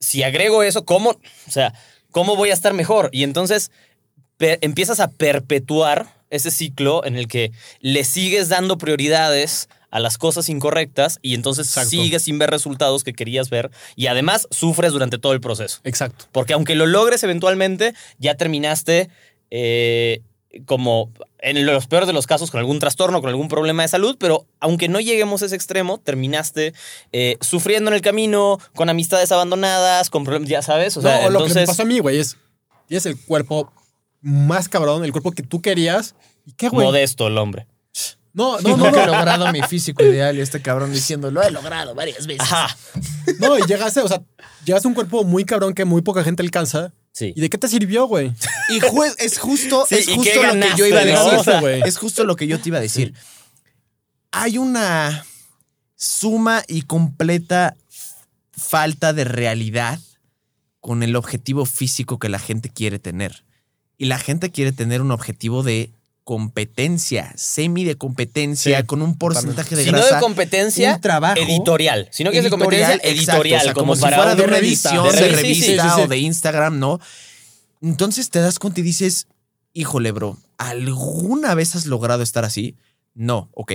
si 0.00 0.22
agrego 0.22 0.62
eso, 0.62 0.84
¿cómo? 0.84 1.10
O 1.10 1.50
sea, 1.50 1.74
¿cómo 2.10 2.36
voy 2.36 2.50
a 2.50 2.54
estar 2.54 2.74
mejor? 2.74 3.10
Y 3.12 3.22
entonces 3.22 3.70
empiezas 4.38 5.00
a 5.00 5.10
perpetuar 5.10 6.14
ese 6.30 6.50
ciclo 6.50 7.04
en 7.04 7.16
el 7.16 7.28
que 7.28 7.52
le 7.80 8.04
sigues 8.04 8.48
dando 8.48 8.78
prioridades 8.78 9.68
a 9.90 10.00
las 10.00 10.18
cosas 10.18 10.48
incorrectas 10.48 11.18
y 11.22 11.34
entonces 11.34 11.68
Exacto. 11.68 11.90
sigues 11.90 12.22
sin 12.22 12.38
ver 12.38 12.50
resultados 12.50 13.04
que 13.04 13.12
querías 13.12 13.48
ver 13.48 13.70
y 13.94 14.08
además 14.08 14.46
sufres 14.50 14.92
durante 14.92 15.18
todo 15.18 15.32
el 15.32 15.40
proceso. 15.40 15.80
Exacto. 15.84 16.26
Porque 16.32 16.52
aunque 16.52 16.74
lo 16.74 16.86
logres 16.86 17.22
eventualmente, 17.22 17.94
ya 18.18 18.34
terminaste 18.34 19.08
eh, 19.50 20.22
como 20.64 21.10
en 21.38 21.64
los 21.66 21.86
peores 21.86 22.06
de 22.06 22.12
los 22.12 22.26
casos 22.26 22.50
con 22.50 22.60
algún 22.60 22.78
trastorno, 22.78 23.20
con 23.20 23.30
algún 23.30 23.48
problema 23.48 23.82
de 23.82 23.88
salud, 23.88 24.16
pero 24.18 24.46
aunque 24.60 24.88
no 24.88 25.00
lleguemos 25.00 25.42
a 25.42 25.46
ese 25.46 25.56
extremo, 25.56 25.98
terminaste 25.98 26.74
eh, 27.12 27.36
sufriendo 27.40 27.90
en 27.90 27.94
el 27.94 28.00
camino, 28.00 28.58
con 28.74 28.88
amistades 28.88 29.30
abandonadas, 29.32 30.10
con 30.10 30.24
problemas, 30.24 30.48
ya 30.48 30.62
sabes. 30.62 30.96
O 30.96 31.02
sea, 31.02 31.22
no, 31.22 31.30
lo 31.30 31.44
que 31.44 31.54
me 31.54 31.66
pasó 31.66 31.82
a 31.82 31.86
mí, 31.86 31.98
güey, 31.98 32.18
es 32.18 32.36
tienes 32.86 33.06
el 33.06 33.18
cuerpo 33.18 33.72
más 34.20 34.68
cabrón, 34.68 35.04
el 35.04 35.12
cuerpo 35.12 35.32
que 35.32 35.42
tú 35.42 35.60
querías. 35.60 36.14
¿Y 36.44 36.52
qué, 36.52 36.68
güey? 36.68 36.86
modesto 36.86 37.26
el 37.26 37.38
hombre. 37.38 37.66
No, 38.32 38.60
no, 38.60 38.76
No, 38.76 38.90
no, 38.90 39.02
he 39.02 39.06
logrado 39.06 39.50
mi 39.50 39.62
físico 39.62 40.04
ideal 40.04 40.36
y 40.36 40.42
este 40.42 40.60
cabrón 40.60 40.92
diciendo, 40.92 41.30
lo 41.30 41.42
he 41.42 41.50
logrado 41.50 41.94
varias 41.94 42.26
veces. 42.26 42.42
Ajá. 42.42 42.76
No, 43.38 43.58
y 43.58 43.62
llegaste, 43.62 44.00
o 44.00 44.08
sea, 44.08 44.20
llegaste 44.66 44.86
a 44.86 44.90
un 44.90 44.94
cuerpo 44.94 45.24
muy 45.24 45.46
cabrón 45.46 45.72
que 45.72 45.86
muy 45.86 46.02
poca 46.02 46.22
gente 46.22 46.42
alcanza. 46.42 46.92
Sí. 47.16 47.32
¿Y 47.34 47.40
de 47.40 47.48
qué 47.48 47.56
te 47.56 47.66
sirvió, 47.66 48.06
güey? 48.06 48.30
Y 48.68 48.78
es 49.24 49.38
justo, 49.38 49.86
Sí, 49.88 49.94
es 49.94 50.08
¿y 50.08 50.16
justo 50.16 50.42
lo 50.42 50.52
que 50.52 50.68
yo 50.76 50.86
iba 50.86 51.00
a 51.00 51.04
decir. 51.04 51.82
Es 51.86 51.96
justo 51.96 52.24
lo 52.24 52.36
que 52.36 52.46
yo 52.46 52.60
te 52.60 52.68
iba 52.68 52.76
a 52.76 52.82
decir. 52.82 53.14
Hay 54.32 54.58
una 54.58 55.24
suma 55.94 56.62
y 56.68 56.82
completa 56.82 57.74
falta 58.52 59.14
de 59.14 59.24
realidad 59.24 59.98
con 60.80 61.02
el 61.02 61.16
objetivo 61.16 61.64
físico 61.64 62.18
que 62.18 62.28
la 62.28 62.38
gente 62.38 62.68
quiere 62.68 62.98
tener. 62.98 63.44
Y 63.96 64.04
la 64.04 64.18
gente 64.18 64.50
quiere 64.50 64.72
tener 64.72 65.00
un 65.00 65.10
objetivo 65.10 65.62
de 65.62 65.90
competencia, 66.26 67.32
semi 67.36 67.84
de 67.84 67.94
competencia, 67.94 68.80
Sí, 68.80 68.86
con 68.86 69.00
un 69.00 69.16
porcentaje 69.16 69.76
de 69.76 69.84
Si 69.84 69.92
no 69.92 69.98
grasa. 69.98 70.16
de 70.16 70.20
competencia, 70.20 70.94
un 70.96 71.00
trabajo 71.00 71.40
editorial. 71.40 72.08
Si 72.10 72.24
no 72.24 72.32
quieres 72.32 72.50
de 72.50 72.50
competencia, 72.50 72.94
exacto, 72.96 73.08
editorial. 73.08 73.60
o 73.60 73.62
sea, 73.62 73.74
como, 73.74 73.82
como, 73.84 73.94
si 73.94 74.02
para 74.02 74.16
fuera 74.16 74.34
de 74.34 74.42
una 74.42 74.56
revista, 74.56 74.88
edición 74.88 75.04
de 75.04 75.12
de 75.12 75.20
revista, 75.20 75.42
revista, 75.42 75.64
sí, 75.64 75.74
sí, 75.76 75.88
sí, 75.88 75.94
sí. 75.94 76.00
o 76.02 76.08
de 76.08 76.18
Instagram, 76.18 76.80
¿no? 76.80 76.98
Entonces 77.80 78.28
te 78.30 78.40
das 78.40 78.58
cuenta 78.58 78.80
y 78.80 78.82
dices, 78.82 79.28
híjole, 79.72 80.10
bro, 80.10 80.36
¿alguna 80.58 81.54
vez 81.54 81.76
has 81.76 81.86
logrado 81.86 82.24
estar 82.24 82.44
así? 82.44 82.74
No, 83.14 83.48
ok. 83.52 83.72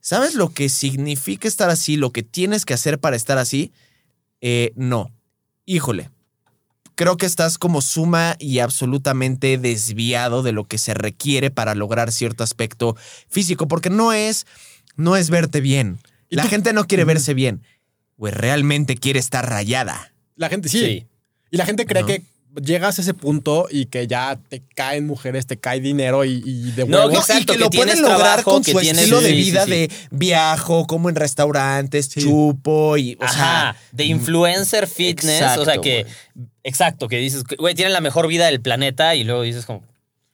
¿Sabes 0.00 0.34
lo 0.34 0.54
que 0.54 0.70
significa 0.70 1.48
estar 1.48 1.68
así? 1.68 1.98
Lo 1.98 2.12
que 2.12 2.22
tienes 2.22 2.64
que 2.64 2.72
hacer 2.72 2.98
para 2.98 3.14
estar 3.14 3.36
así? 3.36 3.72
Eh, 4.40 4.72
no. 4.74 5.10
Híjole. 5.66 6.08
Creo 7.00 7.16
que 7.16 7.24
estás 7.24 7.56
como 7.56 7.80
suma 7.80 8.36
y 8.38 8.58
absolutamente 8.58 9.56
desviado 9.56 10.42
de 10.42 10.52
lo 10.52 10.64
que 10.66 10.76
se 10.76 10.92
requiere 10.92 11.50
para 11.50 11.74
lograr 11.74 12.12
cierto 12.12 12.44
aspecto 12.44 12.94
físico, 13.26 13.66
porque 13.68 13.88
no 13.88 14.12
es, 14.12 14.46
no 14.96 15.16
es 15.16 15.30
verte 15.30 15.62
bien. 15.62 15.98
¿Y 16.28 16.36
La 16.36 16.44
gente 16.44 16.74
no 16.74 16.86
quiere 16.86 17.04
verse 17.06 17.32
bien. 17.32 17.62
Güey, 18.18 18.34
realmente 18.34 18.98
quiere 18.98 19.18
estar 19.18 19.48
rayada. 19.48 20.12
La 20.36 20.50
gente 20.50 20.68
sí. 20.68 20.78
Sí. 20.78 21.06
Y 21.50 21.56
la 21.56 21.64
gente 21.64 21.86
cree 21.86 22.02
No. 22.02 22.06
que 22.06 22.22
llegas 22.62 22.98
a 22.98 23.02
ese 23.02 23.14
punto 23.14 23.68
y 23.70 23.86
que 23.86 24.06
ya 24.06 24.38
te 24.48 24.62
caen 24.74 25.06
mujeres, 25.06 25.46
te 25.46 25.58
cae 25.58 25.80
dinero 25.80 26.24
y, 26.24 26.42
y 26.44 26.72
de 26.72 26.84
No, 26.86 26.98
huevos. 27.06 27.12
que 27.26 27.32
Exacto, 27.32 27.42
y 27.42 27.46
que, 27.46 27.52
que 27.52 27.58
lo 27.58 27.70
pueden 27.70 28.02
lograr 28.02 28.18
trabajo, 28.18 28.50
con 28.52 28.64
que 28.64 28.72
su 28.72 28.78
tienes- 28.80 28.98
estilo 29.02 29.20
de 29.20 29.28
sí, 29.28 29.34
vida 29.34 29.64
sí. 29.64 29.70
de 29.70 29.90
viajo, 30.10 30.86
como 30.86 31.08
en 31.08 31.14
restaurantes, 31.16 32.08
chupo 32.08 32.96
y, 32.96 33.16
o 33.20 33.24
Ajá, 33.24 33.34
sea, 33.34 33.76
de 33.92 34.04
influencer 34.04 34.86
fitness, 34.86 35.40
exacto, 35.40 35.62
o 35.62 35.64
sea 35.64 35.78
que, 35.78 36.06
exacto, 36.64 37.08
que 37.08 37.16
dices, 37.18 37.44
güey, 37.58 37.74
tienen 37.74 37.92
la 37.92 38.00
mejor 38.00 38.26
vida 38.26 38.46
del 38.46 38.60
planeta 38.60 39.14
y 39.14 39.24
luego 39.24 39.42
dices 39.42 39.64
como, 39.66 39.82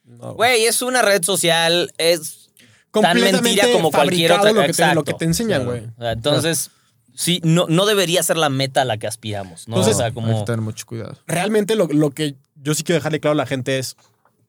No, 0.05 0.35
güey, 0.35 0.65
es 0.65 0.83
una 0.83 1.03
red 1.03 1.23
social, 1.23 1.93
es 1.99 2.51
tan 2.93 3.21
mentira 3.21 3.67
como 3.73 3.91
cualquier 3.91 4.33
otra. 4.33 4.53
Lo 4.53 4.61
que, 4.61 4.67
te, 4.67 4.71
Exacto. 4.71 4.95
lo 4.95 5.05
que 5.05 5.13
te 5.13 5.25
enseñan, 5.27 5.67
güey. 5.67 5.83
Entonces, 6.01 6.71
sí, 7.17 7.41
no, 7.43 7.67
no 7.69 7.87
debería 7.87 8.23
ser 8.23 8.37
la 8.37 8.49
meta 8.49 8.83
a 8.83 8.85
la 8.85 8.99
que 8.99 9.07
aspiramos, 9.07 9.67
¿no? 9.67 9.75
Entonces, 9.75 9.95
o 9.95 9.99
sea, 9.99 10.07
hay 10.07 10.13
que 10.13 10.45
tener 10.45 10.61
mucho 10.61 10.87
cuidado. 10.87 11.17
Realmente 11.27 11.75
lo, 11.75 11.87
lo 11.89 12.11
que 12.11 12.37
yo 12.55 12.75
sí 12.75 12.83
quiero 12.85 12.99
dejarle 12.99 13.19
claro 13.21 13.33
a 13.33 13.37
la 13.37 13.47
gente 13.47 13.79
es, 13.79 13.97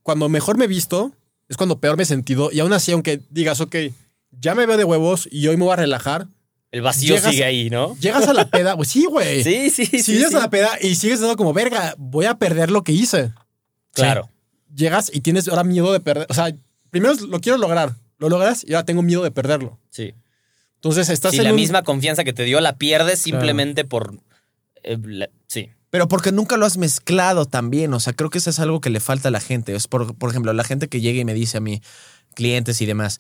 cuando 0.04 0.30
mejor 0.30 0.58
me 0.58 0.66
he 0.66 0.68
visto, 0.68 1.12
es 1.50 1.58
cuando 1.58 1.80
peor 1.80 1.98
me 1.98 2.04
he 2.04 2.06
sentido. 2.06 2.50
Y 2.52 2.60
aún 2.60 2.74
así, 2.74 2.92
aunque 2.92 3.22
digas, 3.30 3.60
ok, 3.62 3.76
ya 4.32 4.54
me 4.56 4.66
veo 4.66 4.78
de 4.78 4.84
huevos 4.84 5.28
y 5.32 5.48
hoy 5.48 5.58
me 5.58 5.64
voy 5.64 5.74
a 5.74 5.78
relajar, 5.78 6.28
el 6.72 6.82
vacío 6.82 7.16
llegas- 7.16 7.32
sigue 7.32 7.46
ahí, 7.46 7.70
¿no? 7.70 7.96
llegas 8.00 8.28
a 8.28 8.34
la 8.34 8.50
peda, 8.50 8.76
pues 8.76 8.90
sí, 8.90 9.06
güey. 9.06 9.44
Sí, 9.44 9.70
sí, 9.70 9.86
Si 9.86 10.00
sí. 10.04 10.14
llegas 10.16 10.32
sí. 10.32 10.36
a 10.38 10.40
la 10.42 10.50
peda 10.50 10.70
y 10.82 10.96
sigues 10.96 11.20
dando 11.22 11.36
como, 11.38 11.54
verga, 11.54 11.96
voy 11.98 12.26
a 12.26 12.36
perder 12.38 12.70
lo 12.72 12.84
que 12.84 12.92
hice. 12.92 13.32
Claro. 13.94 14.30
Llegas 14.76 15.10
y 15.14 15.22
tienes 15.22 15.48
ahora 15.48 15.64
miedo 15.64 15.92
de 15.94 16.00
perder. 16.00 16.28
O 16.30 16.34
sea, 16.34 16.54
primero 16.90 17.14
lo 17.16 17.40
quiero 17.40 17.58
lograr. 17.58 17.96
Lo 18.20 18.30
logras 18.30 18.64
y 18.68 18.74
ahora 18.74 18.86
tengo 18.86 19.02
miedo 19.02 19.24
de 19.24 19.32
perderlo. 19.32 19.80
Sí. 19.90 20.14
Entonces 20.90 21.10
estás 21.14 21.32
Si 21.32 21.38
en 21.38 21.44
la 21.46 21.50
un- 21.52 21.56
misma 21.56 21.84
confianza 21.84 22.24
que 22.24 22.34
te 22.34 22.44
dio 22.44 22.60
la 22.62 22.78
pierdes 22.78 23.20
simplemente 23.20 23.86
por. 23.86 24.16
eh, 24.84 24.98
la- 25.04 25.30
sí. 25.48 25.70
Pero 25.90 26.08
porque 26.08 26.32
nunca 26.32 26.58
lo 26.58 26.66
has 26.66 26.78
mezclado 26.78 27.46
también. 27.46 27.94
O 27.94 28.00
sea, 28.00 28.14
creo 28.14 28.30
que 28.30 28.38
eso 28.40 28.50
es 28.50 28.60
algo 28.60 28.82
que 28.82 28.90
le 28.90 29.00
falta 29.00 29.30
a 29.30 29.32
la 29.32 29.40
gente. 29.40 29.74
Es 29.76 29.88
por, 29.88 30.16
por 30.16 30.30
ejemplo, 30.30 30.52
la 30.54 30.64
gente 30.64 30.88
que 30.90 31.00
llega 31.02 31.20
y 31.20 31.26
me 31.26 31.34
dice 31.34 31.58
a 31.58 31.62
mí, 31.62 31.82
clientes 32.36 32.82
y 32.82 32.86
demás, 32.86 33.20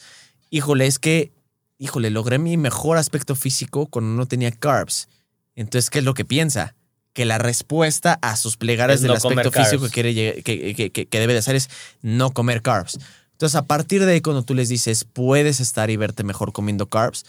híjole, 0.50 0.86
es 0.86 1.00
que, 1.00 1.32
híjole, 1.78 2.10
logré 2.10 2.40
mi 2.40 2.58
mejor 2.58 2.98
aspecto 2.98 3.36
físico 3.36 3.88
cuando 3.88 4.12
no 4.16 4.26
tenía 4.28 4.52
carbs. 4.52 5.08
Entonces, 5.56 5.90
¿qué 5.90 6.00
es 6.00 6.06
lo 6.06 6.14
que 6.14 6.26
piensa? 6.26 6.76
Que 7.14 7.26
la 7.26 7.38
respuesta 7.38 8.20
a 8.22 8.36
sus 8.36 8.58
plegares 8.58 8.96
Es 8.96 9.02
del 9.02 9.10
no 9.12 9.16
aspecto 9.18 9.52
físico 9.52 9.86
que, 9.86 9.90
quiere 9.90 10.14
que, 10.44 10.74
que- 10.76 10.92
que- 10.92 11.06
que 11.08 11.20
debe 11.20 11.34
de 11.34 11.40
hacer 11.40 11.56
es 11.56 11.70
no 12.02 12.32
comer 12.32 12.62
carbs. 12.62 13.00
Entonces, 13.32 13.56
a 13.56 13.66
partir 13.66 14.06
de 14.06 14.12
ahí, 14.14 14.22
cuando 14.22 14.44
tú 14.44 14.54
les 14.56 14.68
dices, 14.70 15.04
puedes 15.06 15.60
estar 15.60 15.90
y 15.90 15.96
verte 15.96 16.24
mejor 16.24 16.52
comiendo 16.54 16.88
carbs, 16.88 17.24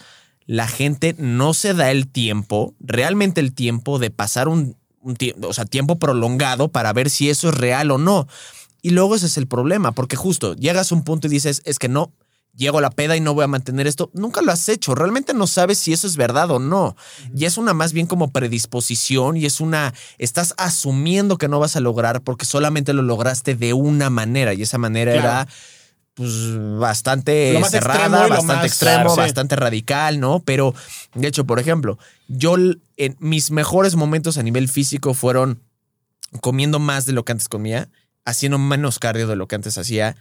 la 0.49 0.67
gente 0.67 1.13
no 1.19 1.53
se 1.53 1.75
da 1.75 1.91
el 1.91 2.07
tiempo, 2.07 2.73
realmente 2.79 3.39
el 3.39 3.53
tiempo 3.53 3.99
de 3.99 4.09
pasar 4.09 4.47
un, 4.47 4.75
un 4.99 5.15
tiempo, 5.15 5.47
o 5.47 5.53
sea, 5.53 5.65
tiempo 5.65 5.99
prolongado 5.99 6.69
para 6.69 6.91
ver 6.91 7.11
si 7.11 7.29
eso 7.29 7.49
es 7.49 7.55
real 7.55 7.91
o 7.91 7.99
no. 7.99 8.27
Y 8.81 8.89
luego 8.89 9.13
ese 9.13 9.27
es 9.27 9.37
el 9.37 9.45
problema, 9.45 9.91
porque 9.91 10.15
justo 10.15 10.55
llegas 10.55 10.91
a 10.91 10.95
un 10.95 11.03
punto 11.03 11.27
y 11.27 11.29
dices, 11.29 11.61
es 11.65 11.77
que 11.77 11.87
no, 11.87 12.13
llego 12.55 12.79
a 12.79 12.81
la 12.81 12.89
peda 12.89 13.15
y 13.15 13.21
no 13.21 13.35
voy 13.35 13.43
a 13.43 13.47
mantener 13.47 13.85
esto. 13.85 14.09
Nunca 14.15 14.41
lo 14.41 14.51
has 14.51 14.67
hecho, 14.69 14.95
realmente 14.95 15.35
no 15.35 15.45
sabes 15.45 15.77
si 15.77 15.93
eso 15.93 16.07
es 16.07 16.17
verdad 16.17 16.49
o 16.49 16.57
no. 16.57 16.95
Y 17.35 17.45
es 17.45 17.59
una 17.59 17.75
más 17.75 17.93
bien 17.93 18.07
como 18.07 18.31
predisposición 18.31 19.37
y 19.37 19.45
es 19.45 19.61
una, 19.61 19.93
estás 20.17 20.55
asumiendo 20.57 21.37
que 21.37 21.47
no 21.47 21.59
vas 21.59 21.75
a 21.75 21.79
lograr 21.79 22.21
porque 22.21 22.45
solamente 22.45 22.93
lo 22.93 23.03
lograste 23.03 23.53
de 23.53 23.73
una 23.73 24.09
manera 24.09 24.55
y 24.55 24.63
esa 24.63 24.79
manera 24.79 25.11
Claro. 25.11 25.27
era 25.27 25.47
pues 26.19 26.33
bastante 26.77 27.57
cerrada, 27.69 28.27
extremo 28.27 28.29
bastante 28.29 28.67
extremo, 28.67 28.93
claro, 28.95 29.09
sí. 29.11 29.21
bastante 29.21 29.55
radical, 29.55 30.19
¿no? 30.19 30.41
Pero 30.41 30.75
de 31.13 31.29
hecho, 31.29 31.45
por 31.45 31.59
ejemplo, 31.59 31.97
yo 32.27 32.55
en 32.97 33.15
mis 33.19 33.51
mejores 33.51 33.95
momentos 33.95 34.37
a 34.37 34.43
nivel 34.43 34.67
físico 34.67 35.13
fueron 35.13 35.61
comiendo 36.41 36.77
más 36.77 37.05
de 37.05 37.13
lo 37.13 37.23
que 37.23 37.31
antes 37.31 37.47
comía, 37.47 37.87
haciendo 38.25 38.57
menos 38.57 38.99
cardio 38.99 39.27
de 39.27 39.37
lo 39.37 39.47
que 39.47 39.55
antes 39.55 39.77
hacía, 39.77 40.17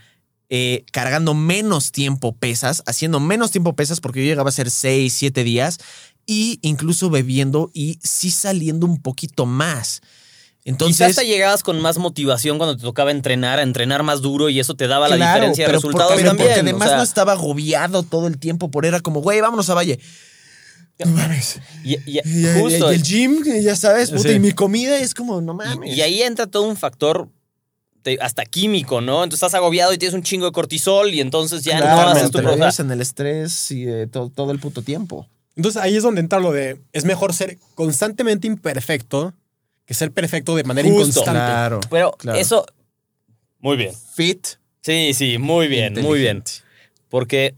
eh, 0.49 0.85
cargando 0.93 1.35
menos 1.35 1.91
tiempo 1.91 2.33
pesas, 2.37 2.85
haciendo 2.87 3.19
menos 3.19 3.51
tiempo 3.51 3.75
pesas 3.75 4.01
porque 4.01 4.21
yo 4.21 4.27
llegaba 4.27 4.51
a 4.51 4.53
ser 4.53 4.71
6, 4.71 5.13
7 5.13 5.43
días 5.43 5.81
y 6.27 6.61
incluso 6.63 7.11
bebiendo 7.11 7.73
y 7.75 7.99
sí 8.05 8.31
saliendo 8.31 8.87
un 8.87 9.03
poquito 9.03 9.47
más. 9.47 10.01
Quizás 10.69 10.83
Entonces, 10.83 11.09
hasta 11.09 11.23
llegabas 11.23 11.63
con 11.63 11.81
más 11.81 11.97
motivación 11.99 12.59
cuando 12.59 12.77
te 12.77 12.83
tocaba 12.83 13.11
entrenar, 13.11 13.59
a 13.59 13.63
entrenar 13.63 14.03
más 14.03 14.21
duro 14.21 14.51
y 14.51 14.61
eso 14.61 14.75
te 14.75 14.87
daba 14.87 15.09
la 15.09 15.17
diferencia 15.17 15.67
de 15.67 15.73
resultados 15.73 16.13
pero 16.17 16.29
también. 16.29 16.49
Porque 16.49 16.61
o 16.61 16.63
además 16.65 16.89
sea, 16.89 16.97
no 16.99 17.03
estaba 17.03 17.33
agobiado 17.33 18.03
todo 18.03 18.27
el 18.27 18.39
tiempo 18.39 18.71
por 18.71 18.85
era 18.85 19.01
como, 19.01 19.21
güey, 19.23 19.41
vámonos 19.41 19.71
a 19.71 19.75
Valle. 19.75 19.99
No 20.99 21.07
mames. 21.13 21.61
y, 21.85 21.95
y- 22.11 22.19
Y, 22.25 22.47
y- 22.47 22.61
justo. 22.61 22.93
y 22.93 22.97
el 22.97 23.03
gym, 23.03 23.43
ya 23.63 23.77
sabes, 23.77 24.11
puta, 24.11 24.29
Sí. 24.29 24.35
y 24.35 24.39
mi 24.41 24.53
comida 24.53 24.99
es 24.99 25.15
como, 25.15 25.41
no 25.41 25.55
mames. 25.55 25.97
y 25.97 26.03
ahí 26.03 26.21
entra 26.23 26.47
todo 26.49 26.65
un 26.65 26.77
factor 26.77 27.29
de- 28.05 28.19
hasta 28.21 28.45
químico, 28.45 29.01
¿no? 29.01 29.23
Entonces 29.25 29.45
estás 29.47 29.55
agobiado 29.55 29.93
y 29.95 29.99
tienes 29.99 30.15
un 30.15 30.23
chingo 30.23 30.47
de 30.47 30.53
cortisol 30.53 31.15
y 31.15 31.21
entonces 31.21 31.63
ya 31.63 31.79
Claro, 31.79 32.03
no 32.03 32.09
haces 32.11 32.31
te 32.31 32.43
tu 32.43 32.49
vives 32.55 32.79
en 32.81 32.91
el 32.91 33.01
estrés 33.01 33.71
y 33.71 33.87
eh, 33.89 34.07
todo, 34.11 34.29
todo 34.29 34.51
el 34.53 34.59
puto 34.59 34.83
tiempo. 34.83 35.29
Entonces 35.57 35.81
ahí 35.81 35.97
es 35.97 36.03
donde 36.03 36.21
entra 36.21 36.41
lo 36.41 36.53
de 36.53 36.81
es 36.93 37.05
mejor 37.05 37.33
ser 37.33 37.59
constantemente 37.75 38.47
imperfecto 38.47 39.35
que 39.89 39.95
ser 39.95 40.13
perfecto 40.13 40.55
de 40.55 40.63
manera 40.65 40.87
Justo. 40.89 41.01
inconstante. 41.09 41.31
Claro. 41.33 41.81
Pero 41.91 42.13
Claro. 42.13 42.39
eso. 42.39 42.65
Muy 43.59 43.77
bien. 43.77 43.93
Fit. 44.15 44.47
Sí, 44.83 45.13
sí, 45.15 45.39
muy 45.39 45.67
bien, 45.67 45.95
muy 46.03 46.21
bien. 46.21 46.45
Porque 47.09 47.55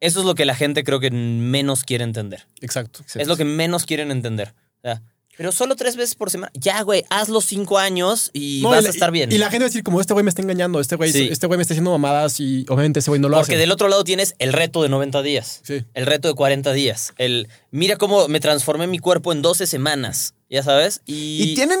eso 0.00 0.20
es 0.20 0.24
lo 0.26 0.34
que 0.34 0.44
la 0.44 0.54
gente 0.54 0.84
creo 0.84 1.00
que 1.00 1.10
menos 1.10 1.84
quiere 1.84 2.04
entender. 2.04 2.46
Exacto. 2.60 3.00
Es 3.14 3.26
lo 3.28 3.36
que 3.36 3.44
menos 3.44 3.84
quieren 3.86 4.10
entender. 4.10 4.54
O 4.78 4.80
sea, 4.82 5.02
pero 5.36 5.50
solo 5.52 5.76
tres 5.76 5.96
veces 5.96 6.14
por 6.14 6.30
semana. 6.30 6.52
Ya, 6.54 6.80
güey, 6.82 7.04
hazlo 7.10 7.40
cinco 7.40 7.78
años 7.78 8.30
y 8.32 8.60
No, 8.62 8.70
vas 8.70 8.82
la- 8.82 8.90
a 8.90 8.92
estar 8.92 9.10
bien. 9.10 9.32
Y 9.32 9.38
la 9.38 9.46
gente 9.50 9.60
va 9.60 9.66
a 9.66 9.68
decir, 9.68 9.82
como 9.82 10.00
este 10.00 10.12
güey 10.12 10.22
me 10.24 10.28
está 10.30 10.42
engañando, 10.42 10.78
este 10.80 10.96
güey, 10.96 11.10
Sí. 11.12 11.28
este 11.30 11.46
güey 11.46 11.56
me 11.56 11.62
está 11.62 11.74
haciendo 11.74 11.90
mamadas 11.90 12.38
y 12.40 12.64
obviamente 12.68 13.00
ese 13.00 13.10
güey 13.10 13.20
no 13.20 13.28
lo 13.28 13.36
Porque 13.38 13.52
hace. 13.54 13.58
del 13.60 13.70
otro 13.72 13.88
lado 13.88 14.04
tienes 14.04 14.34
el 14.38 14.52
reto 14.52 14.82
de 14.82 14.88
90 14.88 15.22
días. 15.22 15.60
Sí. 15.64 15.84
El 15.94 16.06
reto 16.06 16.28
de 16.28 16.34
40 16.34 16.72
días. 16.72 17.12
El 17.18 17.48
mira 17.70 17.96
cómo 17.96 18.28
me 18.28 18.40
transformé 18.40 18.86
mi 18.86 18.98
cuerpo 18.98 19.32
en 19.32 19.42
12 19.42 19.66
semanas. 19.66 20.34
Ya 20.52 20.62
sabes. 20.62 21.00
Y, 21.06 21.42
Y, 21.42 21.54
tienen 21.54 21.80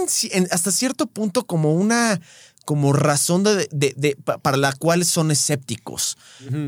hasta 0.50 0.72
cierto 0.72 1.06
punto 1.06 1.46
como 1.46 1.72
una 1.74 2.20
como 2.64 2.92
razón 2.92 3.42
de, 3.42 3.68
de- 3.72 3.92
de- 3.96 4.16
pa- 4.24 4.38
para 4.38 4.56
la 4.56 4.72
cual 4.72 5.04
son 5.04 5.32
escépticos. 5.32 6.16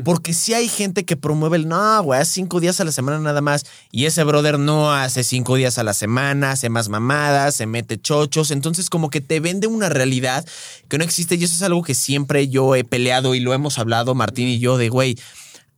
Porque 0.03 0.33
si 0.33 0.53
hay 0.53 0.67
gente 0.67 1.05
que 1.05 1.15
promueve 1.15 1.55
el 1.55 1.69
no, 1.69 2.03
güey, 2.03 2.23
cinco 2.25 2.59
días 2.59 2.81
a 2.81 2.83
la 2.83 2.91
semana 2.91 3.17
nada 3.19 3.39
más. 3.39 3.65
Y 3.91 4.03
ese 4.05 4.23
brother 4.25 4.59
no 4.59 4.93
hace 4.93 5.23
cinco 5.23 5.55
días 5.55 5.77
a 5.77 5.85
la 5.85 5.93
semana, 5.93 6.51
hace 6.51 6.67
más 6.69 6.89
mamadas, 6.89 7.55
se 7.55 7.65
mete 7.65 7.97
chochos. 7.99 8.51
Entonces, 8.51 8.89
como 8.89 9.09
que 9.09 9.21
te 9.21 9.39
vende 9.39 9.67
una 9.67 9.87
realidad 9.87 10.45
que 10.89 10.97
no 10.97 11.05
existe. 11.05 11.35
Y 11.35 11.45
eso 11.45 11.55
es 11.55 11.61
algo 11.63 11.81
que 11.81 11.95
siempre 11.95 12.49
yo 12.49 12.75
he 12.75 12.83
peleado 12.83 13.33
y 13.33 13.39
lo 13.39 13.53
hemos 13.53 13.79
hablado, 13.79 14.13
Martín 14.15 14.49
y 14.49 14.59
yo, 14.59 14.77
de 14.77 14.89
güey. 14.89 15.17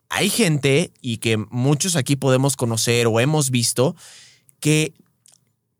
Hay 0.09 0.29
gente 0.31 0.91
y 0.99 1.17
que 1.17 1.37
muchos 1.37 1.95
aquí 1.95 2.15
podemos 2.15 2.55
conocer 2.57 3.05
o 3.05 3.19
hemos 3.19 3.51
visto 3.51 3.95
que 4.59 4.93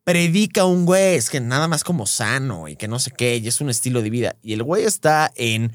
predica 0.08 0.64
un 0.64 0.86
güey, 0.86 1.16
es 1.16 1.30
que 1.30 1.42
nada 1.42 1.68
más 1.68 1.84
como 1.84 2.06
sano 2.06 2.70
y 2.70 2.78
que 2.78 2.88
no 2.88 2.98
sé 2.98 3.12
qué, 3.12 3.36
y 3.36 3.48
es 3.50 3.60
un 3.60 3.70
estilo 3.70 4.02
de 4.02 4.10
vida. 4.10 4.38
Y 4.42 4.54
el 4.54 4.64
güey 4.64 4.86
está 4.86 5.34
en 5.36 5.74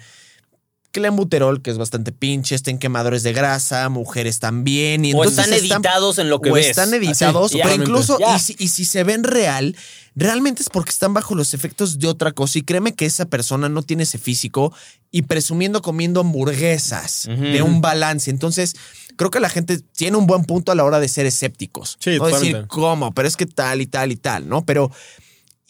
clenbuterol, 0.93 1.63
que 1.63 1.71
es 1.71 1.79
bastante 1.79 2.13
pinche, 2.13 2.55
está 2.55 2.71
en 2.71 2.79
quemadores 2.79 3.23
de 3.23 3.33
grasa, 3.33 3.89
mujeres 3.89 4.39
también. 4.39 5.05
Y 5.05 5.13
o 5.13 5.25
entonces 5.25 5.63
están 5.63 5.83
editados 5.83 6.19
en 6.19 6.31
lo 6.31 6.41
que 6.41 6.51
o 6.51 6.55
ves. 6.55 6.69
están 6.69 6.95
editados, 6.95 7.51
Así, 7.51 7.61
pero 7.63 7.75
incluso, 7.75 8.19
y 8.35 8.39
si, 8.39 8.55
y 8.59 8.69
si 8.69 8.85
se 8.85 9.03
ven 9.03 9.25
real, 9.25 9.75
realmente 10.15 10.63
es 10.63 10.71
porque 10.71 10.91
están 10.91 11.15
bajo 11.15 11.35
los 11.35 11.55
efectos 11.55 11.99
de 11.99 12.07
otra 12.07 12.33
cosa. 12.33 12.59
Y 12.59 12.63
créeme 12.63 12.95
que 12.95 13.07
esa 13.07 13.25
persona 13.25 13.69
no 13.69 13.83
tiene 13.83 14.05
ese 14.05 14.19
físico 14.19 14.73
y 15.11 15.23
presumiendo 15.23 15.83
comiendo 15.83 16.21
hamburguesas 16.21 17.29
de 17.29 17.63
un 17.63 17.81
balance. 17.81 18.31
Entonces, 18.31 18.75
creo 19.17 19.31
que 19.31 19.41
la 19.41 19.49
gente 19.49 19.79
tiene 19.79 20.17
un 20.17 20.27
buen 20.27 20.45
punto 20.45 20.73
a 20.73 20.75
la 20.75 20.85
hora 20.85 21.01
de 21.01 21.09
ser 21.09 21.27
escépticos. 21.27 21.97
Sí, 22.01 22.19
no 22.19 22.27
decir 22.27 22.67
cómo, 22.69 23.13
pero 23.13 23.27
es 23.27 23.37
que 23.37 23.47
tal 23.47 23.81
y 23.81 23.87
tal 23.87 24.13
y 24.13 24.17
tal, 24.17 24.49
¿no? 24.49 24.65
Pero. 24.65 24.91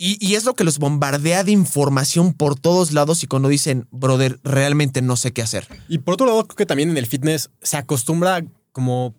Y, 0.04 0.16
y 0.18 0.34
es 0.34 0.44
lo 0.44 0.54
que 0.54 0.64
los 0.64 0.78
bombardea 0.80 1.44
de 1.44 1.52
información 1.52 2.32
por 2.34 2.58
todos 2.58 2.90
lados 2.92 3.22
y 3.22 3.28
cuando 3.28 3.48
dicen, 3.48 3.86
brother, 3.92 4.40
realmente 4.42 5.00
no 5.00 5.14
sé 5.16 5.32
qué 5.32 5.42
hacer. 5.42 5.68
Y 5.88 5.98
por 5.98 6.14
otro 6.14 6.26
lado, 6.26 6.44
creo 6.46 6.56
que 6.56 6.66
también 6.66 6.90
en 6.90 6.96
el 6.96 7.06
fitness 7.06 7.50
se 7.62 7.76
acostumbra 7.76 8.44
como, 8.72 9.14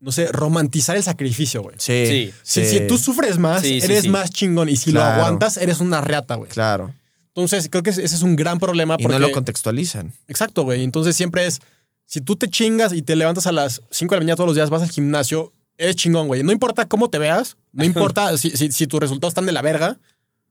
no 0.00 0.12
sé, 0.12 0.26
romantizar 0.30 0.96
el 0.96 1.02
sacrificio, 1.02 1.62
güey. 1.62 1.76
Sí. 1.78 2.04
Sí. 2.06 2.32
Si, 2.42 2.66
si 2.66 2.86
tú 2.86 2.98
sufres 2.98 3.38
más, 3.38 3.62
Sí, 3.62 3.80
sí, 3.80 3.86
eres 3.86 4.02
sí. 4.02 4.08
más 4.10 4.30
chingón. 4.30 4.68
Y 4.68 4.76
si 4.76 4.90
Claro. 4.90 5.16
lo 5.16 5.22
aguantas, 5.22 5.56
eres 5.56 5.80
una 5.80 6.02
reata, 6.02 6.34
güey. 6.34 6.50
Claro. 6.50 6.92
Entonces, 7.28 7.68
creo 7.70 7.82
que 7.82 7.88
ese 7.90 8.04
ese 8.04 8.14
es 8.16 8.22
un 8.22 8.36
gran 8.36 8.58
problema. 8.58 8.96
Y 8.98 9.02
Porque, 9.04 9.18
no 9.18 9.26
lo 9.26 9.32
contextualizan. 9.32 10.12
Exacto, 10.28 10.64
güey. 10.64 10.84
Entonces, 10.84 11.16
siempre 11.16 11.46
es, 11.46 11.60
si 12.04 12.20
tú 12.20 12.36
te 12.36 12.50
chingas 12.50 12.92
y 12.92 13.00
te 13.00 13.16
levantas 13.16 13.46
a 13.46 13.52
las 13.52 13.80
5 13.90 14.14
de 14.14 14.18
la 14.18 14.20
mañana 14.24 14.36
todos 14.36 14.48
los 14.48 14.56
días, 14.56 14.68
vas 14.68 14.82
al 14.82 14.90
gimnasio, 14.90 15.54
eres 15.78 15.96
chingón, 15.96 16.26
güey. 16.28 16.42
No 16.42 16.52
importa 16.52 16.86
cómo 16.88 17.08
te 17.10 17.18
veas, 17.18 17.56
no 17.72 17.84
importa 17.84 18.36
si, 18.38 18.50
si, 18.50 18.70
si 18.72 18.86
tus 18.86 19.00
resultados 19.00 19.32
están 19.32 19.46
de 19.46 19.52
la 19.52 19.62
verga, 19.62 19.98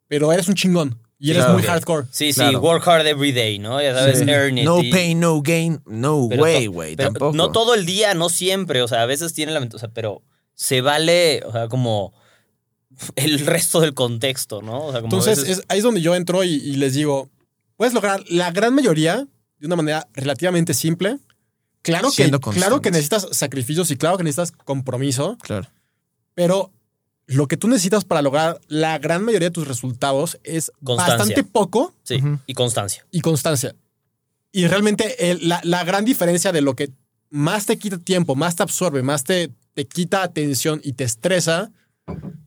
pero 0.08 0.32
eres 0.34 0.48
un 0.48 0.56
chingón. 0.56 1.00
Y 1.20 1.30
eres 1.32 1.44
Claro. 1.44 1.54
muy 1.58 1.64
hardcore. 1.64 2.08
Sí, 2.12 2.34
sí, 2.34 2.40
Claro. 2.42 2.60
work 2.60 2.86
hard 2.86 3.08
every 3.08 3.32
day, 3.32 3.58
¿no? 3.58 3.82
Ya 3.82 3.94
sabes, 3.96 4.20
Sí. 4.20 4.26
earn 4.28 4.58
it. 4.58 4.66
No 4.66 4.82
y- 4.82 4.92
pain, 4.92 5.20
no 5.22 5.42
gain. 5.42 5.82
No 5.86 6.28
pero 6.30 6.44
way, 6.44 6.68
güey. 6.68 6.96
Tampoco. 6.98 7.34
No 7.36 7.52
todo 7.54 7.76
el 7.76 7.86
día, 7.86 8.14
no 8.14 8.28
siempre. 8.28 8.82
O 8.82 8.88
sea, 8.90 9.04
a 9.04 9.06
veces 9.06 9.34
tiene 9.34 9.54
la 9.54 9.62
o 9.62 9.80
sea, 9.80 9.88
pero 9.90 10.22
se 10.54 10.82
vale, 10.82 11.42
o 11.46 11.52
sea, 11.54 11.70
como 11.70 12.14
el 13.16 13.40
resto 13.46 13.80
del 13.80 13.94
contexto, 13.94 14.62
¿no? 14.62 14.86
O 14.88 14.92
sea, 14.92 15.00
como 15.02 15.16
Entonces, 15.16 15.40
veces- 15.40 15.60
es, 15.60 15.66
ahí 15.70 15.78
es 15.78 15.84
donde 15.84 16.02
yo 16.02 16.14
entro 16.16 16.44
y, 16.44 16.50
y 16.56 16.76
les 16.76 16.94
digo, 16.94 17.30
puedes 17.78 17.94
lograr 17.94 18.22
la 18.28 18.52
gran 18.52 18.76
mayoría 18.76 19.26
de 19.60 19.66
una 19.66 19.78
manera 19.78 20.08
relativamente 20.14 20.74
simple. 20.74 21.20
Claro 21.84 22.10
que, 22.16 22.32
claro 22.32 22.82
necesitas 22.82 23.28
sacrificios 23.32 23.92
y 23.92 23.98
claro 23.98 24.18
que 24.18 24.24
necesitas 24.24 24.52
compromiso, 24.52 25.38
Claro. 25.42 25.68
pero 26.34 26.72
lo 27.28 27.48
que 27.48 27.58
tú 27.58 27.68
necesitas 27.68 28.04
para 28.06 28.22
lograr 28.22 28.60
la 28.68 28.98
gran 29.00 29.24
mayoría 29.24 29.50
de 29.50 29.54
tus 29.54 29.68
resultados 29.68 30.40
es 30.44 30.72
Constancia. 30.84 31.18
bastante 31.18 31.44
poco 31.44 31.94
sí, 32.04 32.20
y 32.48 32.54
constancia. 32.54 33.06
y 33.12 33.22
constancia. 33.22 33.76
Y 34.52 34.68
realmente 34.68 35.30
el- 35.32 35.48
la, 35.48 35.62
la 35.64 35.84
gran 35.84 36.06
diferencia 36.06 36.52
de 36.52 36.62
lo 36.62 36.76
que 36.76 36.90
más 37.30 37.66
te 37.66 37.78
quita 37.78 37.98
tiempo, 37.98 38.36
más 38.36 38.56
te 38.56 38.64
absorbe, 38.64 39.02
más 39.04 39.24
te, 39.24 39.52
te 39.74 39.86
quita 39.88 40.22
atención 40.24 40.80
y 40.84 40.94
te 40.94 41.04
estresa, 41.04 41.72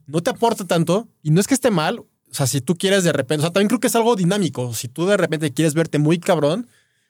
no 0.05 0.21
te 0.21 0.29
aporta 0.29 0.65
tanto. 0.65 1.07
Y 1.21 1.31
no 1.31 1.41
es 1.41 1.47
que 1.47 1.53
esté 1.53 1.69
mal. 1.71 1.99
O 1.99 2.07
sea, 2.31 2.47
si 2.47 2.61
tú 2.61 2.75
quieres 2.77 3.03
de 3.03 3.11
repente, 3.11 3.41
o 3.41 3.43
sea, 3.45 3.51
también 3.53 3.67
creo 3.67 3.79
que 3.81 3.87
es 3.87 3.95
algo 3.95 4.15
dinámico. 4.15 4.73
Si 4.73 4.87
tú 4.87 5.05
de 5.05 5.17
repente 5.17 5.51
quieres 5.53 5.73
verte 5.73 5.97
muy 5.99 6.19
cabrón, 6.19 6.69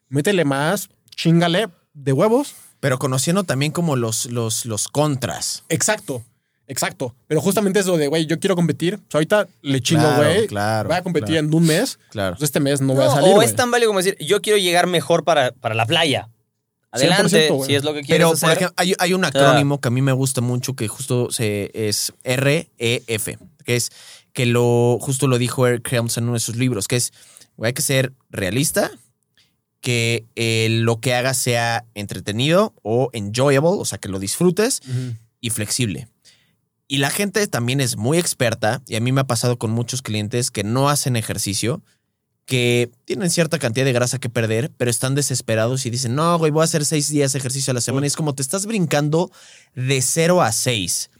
métele 0.10 0.46
más, 0.46 0.90
chingale 1.16 1.68
de 2.04 2.14
huevos. 2.14 2.56
Pero 2.80 3.00
conociendo 3.00 3.44
también 3.44 3.72
como 3.72 3.96
los, 3.96 4.26
los, 4.28 4.66
los 4.66 4.88
contras. 4.88 5.64
Exacto. 5.70 6.24
Exacto. 6.68 7.16
Pero 7.28 7.42
justamente 7.42 7.80
eso 7.80 7.98
de, 7.98 8.08
güey, 8.08 8.26
yo 8.28 8.40
quiero 8.40 8.56
competir. 8.56 8.96
O 8.96 8.98
sea, 9.10 9.18
ahorita 9.20 9.48
le 9.62 9.82
chingo, 9.82 10.02
Claro, 10.04 10.18
güey. 10.24 10.48
claro, 10.48 10.90
Voy 10.90 10.98
a 10.98 11.02
competir 11.02 11.30
claro. 11.36 11.48
en 11.48 11.54
un 11.56 11.64
mes. 11.66 11.98
Claro. 12.12 12.36
Pues 12.36 12.44
este 12.44 12.60
mes 12.60 12.82
no 12.82 12.94
voy 12.94 13.04
a 13.04 13.08
No, 13.08 13.16
salir. 13.16 13.34
o 13.36 13.42
es 13.42 13.56
tan 13.56 13.72
válido 13.72 13.90
como 13.90 14.00
decir, 14.00 14.16
yo 14.20 14.42
quiero 14.42 14.60
llegar 14.60 14.86
mejor 14.86 15.24
para, 15.24 15.52
para 15.54 15.74
la 15.76 15.86
playa. 15.86 16.30
Adelante, 16.92 17.50
100%, 17.50 17.54
güey. 17.56 17.68
si 17.68 17.76
es 17.76 17.84
lo 17.84 17.94
que 17.94 18.02
quieres 18.02 18.18
Pero, 18.18 18.32
hacer. 18.34 18.50
por 18.50 18.58
ejemplo, 18.58 18.74
hay, 18.78 18.94
hay 19.00 19.14
un 19.14 19.26
acrónimo 19.26 19.80
que 19.82 19.88
a 19.88 19.92
mí 19.92 20.02
me 20.02 20.12
gusta 20.14 20.42
mucho 20.42 20.74
que 20.76 20.88
justo 20.88 21.32
se, 21.32 21.72
es 21.74 22.14
REF, 22.24 22.68
que 23.66 23.76
es 23.76 23.92
que 24.34 24.46
lo 24.46 24.98
justo 25.02 25.28
lo 25.28 25.38
dijo 25.38 25.66
Eric 25.68 25.92
Helms 25.92 26.18
en 26.18 26.26
uno 26.26 26.34
de 26.34 26.40
sus 26.40 26.56
libros, 26.58 26.88
que 26.88 26.96
es, 26.98 27.12
güey, 27.56 27.70
hay 27.70 27.74
que 27.74 27.82
ser 27.82 28.14
realista, 28.30 28.92
que 29.88 30.26
eh, 30.36 30.68
lo 30.70 31.00
que 31.00 31.14
hagas 31.14 31.38
sea 31.38 31.86
entretenido 31.96 32.74
o 32.84 33.10
enjoyable, 33.14 33.70
o 33.70 33.86
sea, 33.86 33.98
que 33.98 34.10
lo 34.10 34.20
disfrutes 34.20 34.82
y 35.40 35.50
flexible. 35.50 36.10
Y 36.90 36.98
la 36.98 37.10
gente 37.10 37.48
también 37.48 37.80
es 37.80 37.96
muy 37.96 38.18
experta, 38.18 38.82
y 38.86 38.98
a 38.98 39.00
mí 39.00 39.14
me 39.14 39.22
ha 39.22 39.28
pasado 39.28 39.58
con 39.58 39.72
muchos 39.72 40.02
clientes 40.02 40.52
que 40.52 40.66
no 40.66 40.90
hacen 40.90 41.16
ejercicio, 41.16 41.82
que 42.46 42.92
tienen 43.06 43.30
cierta 43.30 43.60
cantidad 43.60 43.86
de 43.86 43.94
grasa 43.94 44.20
que 44.20 44.28
perder, 44.28 44.74
pero 44.76 44.92
están 44.92 45.16
desesperados 45.16 45.86
y 45.86 45.90
dicen, 45.90 46.16
no, 46.16 46.38
güey, 46.38 46.52
voy 46.52 46.64
a 46.64 46.66
hacer 46.66 46.84
seis 46.84 47.08
días 47.08 47.32
de 47.32 47.40
ejercicio 47.40 47.72
a 47.72 47.74
la 47.74 47.80
semana. 47.80 48.08
Y 48.08 48.10
es 48.10 48.18
como 48.18 48.36
te 48.36 48.42
estás 48.42 48.66
brincando 48.66 49.32
de 49.74 50.02
cero 50.02 50.42
a 50.42 50.52
seis, 50.52 51.12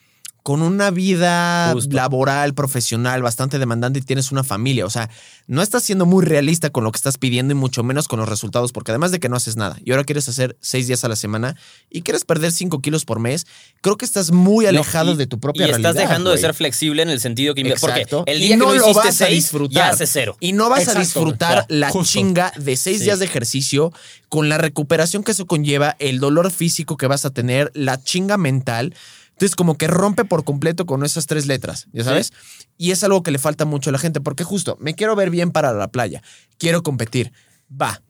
con 0.48 0.62
una 0.62 0.92
vida 0.92 1.72
Justo. 1.74 1.94
laboral, 1.94 2.54
profesional, 2.54 3.22
bastante 3.22 3.60
demandante 3.60 4.00
y 4.00 4.02
tienes 4.02 4.32
una 4.32 4.46
familia. 4.46 4.86
O 4.86 4.90
sea, 4.90 5.10
no 5.46 5.62
estás 5.62 5.84
siendo 5.84 6.06
muy 6.06 6.24
realista 6.24 6.70
con 6.70 6.86
lo 6.86 6.92
que 6.94 6.96
estás 6.96 7.18
pidiendo 7.18 7.52
y 7.52 7.56
mucho 7.56 7.84
menos 7.84 8.08
con 8.08 8.18
los 8.22 8.30
resultados, 8.30 8.72
porque 8.72 8.92
además 8.92 9.12
de 9.12 9.20
que 9.20 9.28
no 9.28 9.36
haces 9.36 9.58
nada 9.58 9.78
y 9.84 9.92
ahora 9.92 10.06
quieres 10.06 10.30
hacer 10.30 10.56
seis 10.62 10.88
días 10.88 11.04
a 11.04 11.10
la 11.10 11.18
semana 11.18 11.58
y 11.90 12.02
quieres 12.04 12.24
perder 12.24 12.54
cinco 12.54 12.80
kilos 12.82 13.04
por 13.04 13.20
mes, 13.20 13.46
creo 13.82 13.98
que 13.98 14.06
estás 14.06 14.32
muy 14.32 14.64
No, 14.64 14.70
alejado 14.70 15.12
y- 15.12 15.18
de 15.18 15.28
tu 15.28 15.38
propia 15.38 15.64
y 15.66 15.68
realidad. 15.72 15.92
estás 15.92 16.02
dejando 16.08 16.32
de 16.32 16.38
ser 16.38 16.54
flexible 16.54 17.02
en 17.04 17.10
el 17.10 17.20
sentido 17.20 17.54
que 17.54 17.60
Exacto. 17.68 18.20
porque 18.20 18.32
el 18.32 18.42
Y 18.42 18.46
día 18.48 18.56
no 18.56 18.68
que 18.68 18.70
no 18.70 18.76
lo 18.80 18.86
hiciste 18.90 19.06
vas 19.10 19.22
a 19.24 19.26
disfrutar. 19.26 19.76
ya 19.76 19.90
hace 19.90 20.08
cero. 20.08 20.38
Y 20.40 20.54
no 20.54 20.70
vas 20.70 20.80
Exacto, 20.84 21.00
a 21.00 21.04
disfrutar 21.04 21.66
la 21.68 21.90
Justo. 21.90 22.10
chinga 22.14 22.54
de 22.56 22.78
seis 22.78 23.00
Sí. 23.00 23.04
días 23.04 23.20
de 23.20 23.26
ejercicio 23.26 23.92
con 24.30 24.48
la 24.48 24.58
recuperación 24.58 25.26
que 25.26 25.32
eso 25.34 25.46
conlleva, 25.46 25.98
el 26.00 26.20
dolor 26.22 26.52
físico 26.52 26.96
que 26.96 27.08
vas 27.08 27.26
a 27.26 27.32
tener, 27.32 27.70
la 27.74 28.02
chinga 28.02 28.38
mental. 28.38 28.94
Entonces, 29.38 29.56
como 29.56 29.78
que 29.78 29.86
rompe 29.86 30.26
por 30.26 30.44
completo 30.44 30.88
con 30.88 31.06
esas 31.06 31.28
tres 31.28 31.46
letras, 31.46 31.88
¿ya 31.94 32.04
sabes? 32.04 32.34
Y 32.76 32.90
es 32.90 33.04
algo 33.04 33.22
que 33.22 33.30
le 33.30 33.38
falta 33.38 33.66
mucho 33.66 33.92
a 33.92 33.94
la 33.94 34.00
gente, 34.00 34.20
porque 34.20 34.44
justo, 34.44 34.78
me 34.80 34.96
quiero 34.96 35.16
ver 35.16 35.30
bien 35.30 35.52
para 35.52 35.74
la 35.74 35.90
playa, 35.90 36.24
quiero 36.58 36.82
competir, 36.82 37.32
va. 37.70 38.02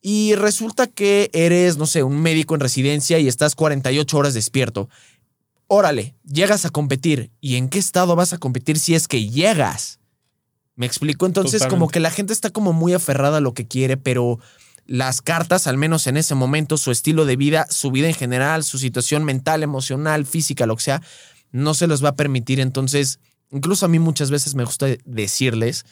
Y 0.00 0.34
resulta 0.34 0.88
que 0.88 1.30
eres, 1.32 1.76
no 1.76 1.86
sé, 1.86 2.02
un 2.02 2.20
médico 2.20 2.56
en 2.56 2.60
residencia 2.62 3.20
y 3.20 3.28
estás 3.28 3.54
48 3.54 4.18
horas 4.18 4.34
despierto. 4.34 4.88
Órale, 5.68 6.16
llegas 6.24 6.64
a 6.64 6.70
competir. 6.70 7.30
¿Y 7.40 7.54
en 7.54 7.68
qué 7.68 7.78
estado 7.78 8.16
vas 8.16 8.32
a 8.32 8.38
competir 8.38 8.80
si 8.80 8.96
es 8.96 9.06
que 9.06 9.30
llegas? 9.30 10.00
¿Me 10.74 10.86
explico? 10.86 11.26
Entonces, 11.26 11.64
como 11.68 11.88
que 11.88 12.00
la 12.00 12.10
gente 12.10 12.32
está 12.32 12.50
como 12.50 12.72
muy 12.72 12.92
aferrada 12.92 13.36
a 13.36 13.40
lo 13.40 13.54
que 13.54 13.68
quiere, 13.68 13.96
pero 13.96 14.40
las 14.86 15.22
cartas, 15.22 15.66
al 15.66 15.76
menos 15.76 16.06
en 16.06 16.16
ese 16.16 16.34
momento, 16.34 16.76
su 16.76 16.90
estilo 16.90 17.24
de 17.24 17.36
vida, 17.36 17.66
su 17.70 17.90
vida 17.90 18.08
en 18.08 18.14
general, 18.14 18.64
su 18.64 18.78
situación 18.78 19.24
mental, 19.24 19.62
emocional, 19.62 20.26
física, 20.26 20.66
lo 20.66 20.76
que 20.76 20.82
sea, 20.82 21.02
no 21.52 21.74
se 21.74 21.86
los 21.86 22.04
va 22.04 22.10
a 22.10 22.16
permitir. 22.16 22.60
Entonces, 22.60 23.20
incluso 23.50 23.86
a 23.86 23.88
mí 23.88 23.98
muchas 23.98 24.30
veces 24.30 24.54
me 24.54 24.64
gusta 24.64 24.86
decirles 25.04 25.84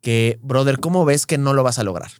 que, 0.00 0.38
brother, 0.42 0.78
¿cómo 0.78 1.04
ves 1.04 1.26
que 1.26 1.38
no 1.38 1.52
lo 1.52 1.62
vas 1.62 1.78
a 1.78 1.84
lograr? 1.84 2.10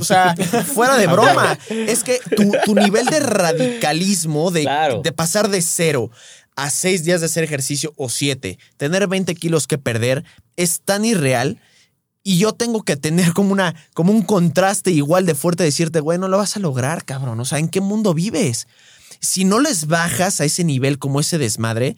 O 0.00 0.04
sea, 0.04 0.34
fuera 0.74 0.96
de 0.96 1.06
broma. 1.06 1.58
Es 1.68 2.02
que 2.04 2.18
tu, 2.36 2.52
tu 2.64 2.74
nivel 2.74 3.06
de 3.06 3.20
radicalismo, 3.20 4.50
de, 4.50 4.62
Claro. 4.62 5.00
de 5.02 5.12
pasar 5.12 5.48
de 5.48 5.62
cero 5.62 6.10
a 6.56 6.68
seis 6.70 7.04
días 7.04 7.20
de 7.20 7.26
hacer 7.26 7.44
ejercicio 7.44 7.94
o 7.96 8.08
siete, 8.10 8.58
tener 8.76 9.06
20 9.08 9.34
kilos 9.34 9.66
que 9.66 9.78
perder, 9.78 10.24
es 10.56 10.80
tan 10.80 11.04
irreal. 11.04 11.58
Y 12.22 12.38
yo 12.38 12.52
tengo 12.52 12.82
que 12.82 12.96
tener 12.96 13.32
como, 13.32 13.52
una, 13.52 13.74
como 13.94 14.12
un 14.12 14.22
contraste 14.22 14.92
igual 14.92 15.26
de 15.26 15.34
fuerte, 15.34 15.64
decirte, 15.64 16.00
güey, 16.00 16.18
no 16.18 16.28
lo 16.28 16.38
vas 16.38 16.56
a 16.56 16.60
lograr, 16.60 17.04
cabrón. 17.04 17.40
O 17.40 17.44
sea, 17.44 17.58
¿en 17.58 17.68
qué 17.68 17.80
mundo 17.80 18.14
vives? 18.14 18.68
Si 19.20 19.44
no 19.44 19.60
les 19.60 19.86
bajas 19.86 20.40
a 20.40 20.44
ese 20.44 20.62
nivel 20.62 20.98
como 20.98 21.18
ese 21.18 21.38
desmadre, 21.38 21.96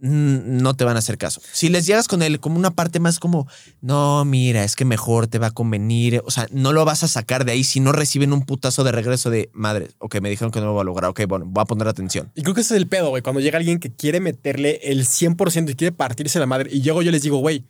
mm, 0.00 0.60
no 0.60 0.74
te 0.74 0.84
van 0.84 0.96
a 0.96 0.98
hacer 0.98 1.18
caso. 1.18 1.40
Si 1.52 1.68
les 1.68 1.86
llegas 1.86 2.08
con 2.08 2.22
él 2.22 2.40
como 2.40 2.58
una 2.58 2.72
parte 2.72 2.98
más 2.98 3.20
como, 3.20 3.46
no, 3.80 4.24
mira, 4.24 4.64
es 4.64 4.74
que 4.74 4.84
mejor 4.84 5.28
te 5.28 5.38
va 5.38 5.48
a 5.48 5.50
convenir. 5.52 6.20
O 6.24 6.32
sea, 6.32 6.48
no 6.50 6.72
lo 6.72 6.84
vas 6.84 7.04
a 7.04 7.08
sacar 7.08 7.44
de 7.44 7.52
ahí 7.52 7.62
si 7.62 7.78
no 7.78 7.92
reciben 7.92 8.32
un 8.32 8.44
putazo 8.44 8.82
de 8.82 8.90
regreso 8.90 9.30
de 9.30 9.50
madre. 9.52 9.90
Ok, 9.98 10.20
me 10.20 10.30
dijeron 10.30 10.50
que 10.50 10.58
no 10.58 10.66
lo 10.66 10.72
voy 10.72 10.82
a 10.82 10.84
lograr. 10.84 11.10
Ok, 11.10 11.26
bueno, 11.28 11.44
voy 11.46 11.62
a 11.62 11.66
poner 11.66 11.86
atención. 11.86 12.32
Y 12.34 12.42
creo 12.42 12.54
que 12.54 12.62
ese 12.62 12.74
es 12.74 12.80
el 12.80 12.88
pedo, 12.88 13.10
güey. 13.10 13.22
Cuando 13.22 13.40
llega 13.40 13.58
alguien 13.58 13.78
que 13.78 13.94
quiere 13.94 14.18
meterle 14.18 14.80
el 14.82 15.06
100% 15.06 15.70
y 15.70 15.74
quiere 15.76 15.92
partirse 15.92 16.40
la 16.40 16.46
madre. 16.46 16.70
Y 16.72 16.82
llego 16.82 17.02
yo 17.02 17.12
les 17.12 17.22
digo, 17.22 17.38
güey, 17.38 17.64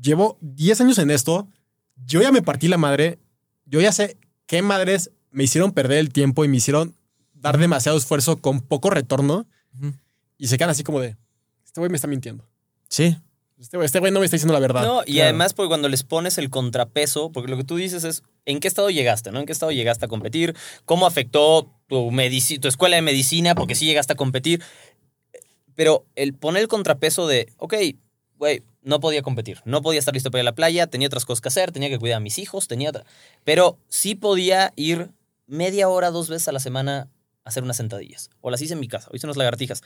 llevo 0.00 0.38
10 0.40 0.80
años 0.80 0.98
en 0.98 1.10
esto. 1.10 1.48
Yo 2.06 2.22
ya 2.22 2.32
me 2.32 2.42
partí 2.42 2.68
la 2.68 2.78
madre. 2.78 3.18
Yo 3.66 3.80
ya 3.80 3.92
sé 3.92 4.16
qué 4.46 4.62
madres 4.62 5.10
me 5.30 5.44
hicieron 5.44 5.72
perder 5.72 5.98
el 5.98 6.10
tiempo 6.12 6.44
y 6.44 6.48
me 6.48 6.56
hicieron 6.56 6.94
dar 7.34 7.58
demasiado 7.58 7.98
esfuerzo 7.98 8.38
con 8.40 8.60
poco 8.60 8.90
retorno. 8.90 9.46
Y 10.38 10.46
se 10.46 10.56
quedan 10.56 10.70
así 10.70 10.84
como 10.84 11.00
de, 11.00 11.16
este 11.64 11.80
güey 11.80 11.90
me 11.90 11.96
está 11.96 12.06
mintiendo. 12.08 12.44
Sí. 12.88 13.16
Este 13.58 13.76
güey 13.76 13.86
este 13.86 14.00
no 14.00 14.20
me 14.20 14.24
está 14.24 14.36
diciendo 14.36 14.54
la 14.54 14.60
verdad. 14.60 14.84
No, 14.84 15.02
y 15.04 15.14
Claro. 15.14 15.24
además, 15.30 15.52
porque 15.52 15.68
cuando 15.68 15.88
les 15.88 16.04
pones 16.04 16.38
el 16.38 16.48
contrapeso, 16.48 17.32
porque 17.32 17.50
lo 17.50 17.56
que 17.56 17.64
tú 17.64 17.74
dices 17.74 18.04
es 18.04 18.22
en 18.46 18.60
qué 18.60 18.68
estado 18.68 18.88
llegaste, 18.88 19.32
¿no? 19.32 19.40
¿En 19.40 19.46
qué 19.46 19.52
estado 19.52 19.72
llegaste 19.72 20.04
a 20.04 20.08
competir? 20.08 20.54
¿Cómo 20.84 21.06
afectó 21.06 21.68
tu, 21.88 22.10
medici- 22.12 22.60
tu 22.60 22.68
escuela 22.68 22.94
de 22.96 23.02
medicina? 23.02 23.56
Porque 23.56 23.74
sí 23.74 23.84
llegaste 23.84 24.12
a 24.12 24.16
competir. 24.16 24.62
Pero 25.74 26.06
el 26.16 26.34
poner 26.34 26.62
el 26.62 26.68
contrapeso 26.68 27.26
de, 27.26 27.52
ok, 27.58 27.74
güey, 28.36 28.62
no 28.82 29.00
podía 29.00 29.22
competir, 29.22 29.60
no 29.64 29.82
podía 29.82 29.98
estar 29.98 30.14
listo 30.14 30.30
para 30.30 30.40
ir 30.40 30.48
a 30.48 30.50
la 30.50 30.54
playa, 30.54 30.86
tenía 30.86 31.08
otras 31.08 31.24
cosas 31.24 31.40
que 31.40 31.48
hacer, 31.48 31.72
tenía 31.72 31.88
que 31.88 31.98
cuidar 31.98 32.18
a 32.18 32.20
mis 32.20 32.38
hijos, 32.38 32.68
tenía. 32.68 32.90
Pero 33.44 33.78
sí 33.88 34.14
podía 34.14 34.72
ir 34.76 35.10
media 35.46 35.88
hora, 35.88 36.10
dos 36.10 36.28
veces 36.28 36.48
a 36.48 36.52
la 36.52 36.60
semana 36.60 37.08
a 37.44 37.48
hacer 37.48 37.62
unas 37.62 37.76
sentadillas. 37.76 38.30
O 38.40 38.50
las 38.50 38.62
hice 38.62 38.74
en 38.74 38.80
mi 38.80 38.88
casa, 38.88 39.08
o 39.10 39.16
hice 39.16 39.26
unas 39.26 39.36
lagartijas. 39.36 39.82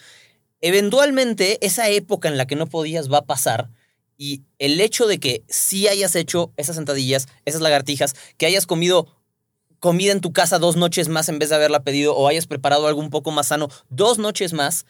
Eventualmente, 0.60 1.58
esa 1.64 1.88
época 1.88 2.28
en 2.28 2.36
la 2.36 2.46
que 2.46 2.56
no 2.56 2.66
podías 2.66 3.10
va 3.10 3.18
a 3.18 3.24
pasar. 3.26 3.70
Y 4.16 4.42
el 4.58 4.80
hecho 4.80 5.06
de 5.06 5.18
que 5.18 5.42
sí 5.48 5.88
hayas 5.88 6.14
hecho 6.14 6.52
esas 6.56 6.76
sentadillas, 6.76 7.26
esas 7.44 7.60
lagartijas, 7.60 8.14
que 8.36 8.46
hayas 8.46 8.66
comido 8.66 9.08
comida 9.80 10.12
en 10.12 10.20
tu 10.20 10.32
casa 10.32 10.60
dos 10.60 10.76
noches 10.76 11.08
más 11.08 11.28
en 11.28 11.40
vez 11.40 11.48
de 11.48 11.56
haberla 11.56 11.82
pedido, 11.82 12.14
o 12.14 12.28
hayas 12.28 12.46
preparado 12.46 12.86
algo 12.86 13.00
un 13.00 13.10
poco 13.10 13.32
más 13.32 13.48
sano 13.48 13.68
dos 13.88 14.18
noches 14.18 14.52
más, 14.52 14.86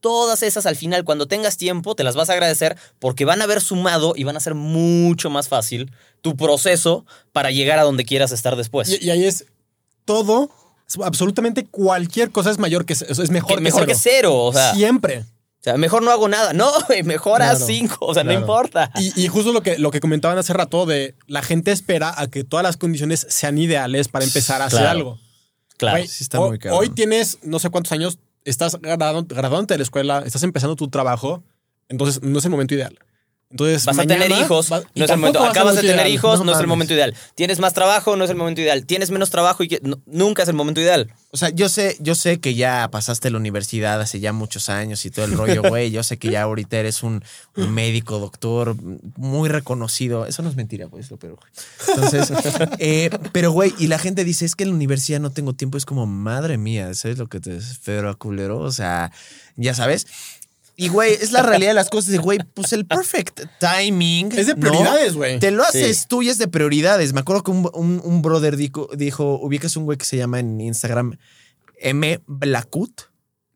todas 0.00 0.42
esas 0.42 0.66
al 0.66 0.76
final, 0.76 1.04
cuando 1.04 1.26
tengas 1.26 1.56
tiempo, 1.56 1.94
te 1.94 2.04
las 2.04 2.14
vas 2.16 2.30
a 2.30 2.32
agradecer 2.34 2.76
porque 2.98 3.24
van 3.24 3.40
a 3.40 3.44
haber 3.44 3.60
sumado 3.60 4.14
y 4.16 4.24
van 4.24 4.36
a 4.36 4.40
ser 4.40 4.54
mucho 4.54 5.30
más 5.30 5.48
fácil 5.48 5.92
tu 6.20 6.36
proceso 6.36 7.04
para 7.32 7.50
llegar 7.50 7.78
a 7.78 7.82
donde 7.82 8.04
quieras 8.04 8.32
estar 8.32 8.56
después. 8.56 8.88
Y, 8.88 9.06
y 9.06 9.10
ahí 9.10 9.24
es 9.24 9.46
todo, 10.04 10.50
absolutamente 11.04 11.66
cualquier 11.66 12.30
cosa 12.30 12.50
es 12.50 12.58
mayor 12.58 12.84
que 12.86 12.94
es, 12.94 13.02
es 13.02 13.30
mejor, 13.30 13.56
Que 13.56 13.60
mejor 13.60 13.82
que 13.86 13.92
que 13.92 13.98
cero. 13.98 14.14
cero, 14.20 14.44
o 14.44 14.52
sea, 14.52 14.74
Siempre. 14.74 15.18
o 15.20 15.24
sea, 15.62 15.76
mejor 15.76 16.02
no 16.02 16.10
hago 16.10 16.28
nada. 16.28 16.52
No, 16.52 16.70
mejor 17.04 17.42
haz 17.42 17.58
Claro, 17.58 17.66
cinco, 17.66 18.06
o 18.06 18.14
sea, 18.14 18.24
no 18.24 18.32
importa. 18.32 18.90
Y, 18.96 19.22
y 19.22 19.28
justo 19.28 19.52
lo 19.52 19.62
que, 19.62 19.78
lo 19.78 19.90
que 19.90 20.00
comentaban 20.00 20.38
hace 20.38 20.52
rato 20.52 20.86
de 20.86 21.14
la 21.26 21.42
gente 21.42 21.72
espera 21.72 22.14
a 22.16 22.28
que 22.28 22.44
todas 22.44 22.64
las 22.64 22.76
condiciones 22.76 23.26
sean 23.28 23.58
ideales 23.58 24.08
para 24.08 24.24
empezar 24.24 24.62
a 24.62 24.66
hacer 24.66 24.86
algo. 24.86 25.18
Claro. 25.76 26.02
Sí 26.06 26.24
está 26.24 26.40
muy 26.40 26.58
cabrón. 26.58 26.80
Hoy 26.80 26.88
tienes 26.90 27.38
no 27.42 27.58
sé 27.58 27.70
cuántos 27.70 27.92
años, 27.92 28.18
estás 28.44 28.78
graduándote 28.80 29.74
de 29.74 29.78
la 29.78 29.82
escuela, 29.82 30.22
estás 30.24 30.42
empezando 30.42 30.76
tu 30.76 30.88
trabajo, 30.88 31.44
entonces 31.88 32.22
no 32.22 32.38
es 32.38 32.44
el 32.44 32.50
momento 32.50 32.74
ideal. 32.74 32.98
Entonces 33.50 33.86
Vas 33.86 33.98
a 33.98 34.02
tener 34.04 34.30
hijos, 34.30 34.70
va- 34.70 34.82
no 34.94 35.04
es 35.06 35.10
el 35.10 35.16
momento. 35.16 35.42
Acabas 35.42 35.76
de 35.76 35.80
tener 35.80 36.06
hijos, 36.08 36.40
No 36.40 36.44
no, 36.46 36.52
es 36.52 36.60
el 36.60 36.66
momento 36.66 36.92
ideal. 36.92 37.14
Tienes 37.34 37.58
más 37.60 37.72
trabajo, 37.72 38.14
no 38.14 38.24
es 38.24 38.30
el 38.30 38.36
momento 38.36 38.60
ideal. 38.60 38.84
Tienes 38.84 39.10
menos 39.10 39.30
trabajo 39.30 39.62
y 39.62 39.68
que, 39.68 39.80
no- 39.82 39.98
nunca 40.06 40.42
es 40.42 40.48
el 40.50 40.54
momento 40.54 40.82
ideal. 40.82 41.10
O 41.30 41.36
sea, 41.38 41.48
yo 41.50 41.68
sé, 41.70 41.96
yo 42.00 42.14
sé 42.14 42.40
que 42.40 42.54
ya 42.54 42.88
pasaste 42.90 43.30
la 43.30 43.38
universidad 43.38 44.00
hace 44.02 44.20
ya 44.20 44.32
muchos 44.34 44.68
años 44.68 45.04
y 45.06 45.10
todo 45.10 45.24
el 45.24 45.32
rollo, 45.32 45.62
güey. 45.62 45.90
Yo 45.90 46.02
sé 46.02 46.18
que 46.18 46.30
ya 46.30 46.42
ahorita 46.42 46.76
eres 46.76 47.02
un, 47.02 47.24
un 47.56 47.70
médico, 47.72 48.18
doctor, 48.18 48.76
muy 49.16 49.48
reconocido. 49.48 50.26
Eso 50.26 50.42
no 50.42 50.50
es 50.50 50.56
mentira, 50.56 50.84
güey, 50.86 51.02
es 51.02 51.10
lo 51.10 51.16
peor. 51.16 51.38
Entonces, 51.88 52.30
eh, 52.78 53.08
pero 53.32 53.50
güey, 53.52 53.74
y 53.78 53.86
la 53.86 53.98
gente 53.98 54.24
dice, 54.24 54.44
es 54.44 54.56
que 54.56 54.64
en 54.64 54.70
la 54.70 54.76
universidad 54.76 55.20
no 55.20 55.30
tengo 55.30 55.54
tiempo. 55.54 55.78
Es 55.78 55.86
como, 55.86 56.04
madre 56.06 56.58
mía, 56.58 56.92
¿sabes 56.94 57.16
lo 57.18 57.28
que 57.28 57.40
te 57.40 57.56
espero, 57.56 58.16
culero? 58.18 58.58
O 58.60 58.72
sea, 58.72 59.10
ya 59.56 59.72
sabes. 59.74 60.06
Y, 60.80 60.88
güey, 60.90 61.12
es 61.14 61.32
la 61.32 61.42
realidad 61.42 61.70
de 61.70 61.74
las 61.74 61.90
cosas. 61.90 62.12
de, 62.12 62.18
Güey, 62.18 62.38
pues 62.54 62.72
el 62.72 62.86
perfect 62.86 63.40
timing. 63.58 64.30
Es 64.30 64.46
de 64.46 64.54
prioridades, 64.54 65.14
güey. 65.14 65.40
Te 65.40 65.50
lo 65.50 65.64
haces 65.64 65.98
Sí. 65.98 66.04
tú 66.08 66.22
y 66.22 66.28
es 66.28 66.38
de 66.38 66.46
prioridades. 66.46 67.12
Me 67.12 67.18
acuerdo 67.20 67.42
que 67.42 67.50
un, 67.50 67.68
un- 67.74 68.00
un 68.04 68.22
brother 68.22 68.56
dijo, 68.56 68.88
dijo, 68.96 69.40
ubicas 69.40 69.76
un 69.76 69.84
güey 69.86 69.98
que 69.98 70.04
se 70.04 70.16
llama 70.16 70.38
en 70.38 70.60
Instagram 70.60 71.16
M. 71.80 72.20
Blackut. 72.28 73.02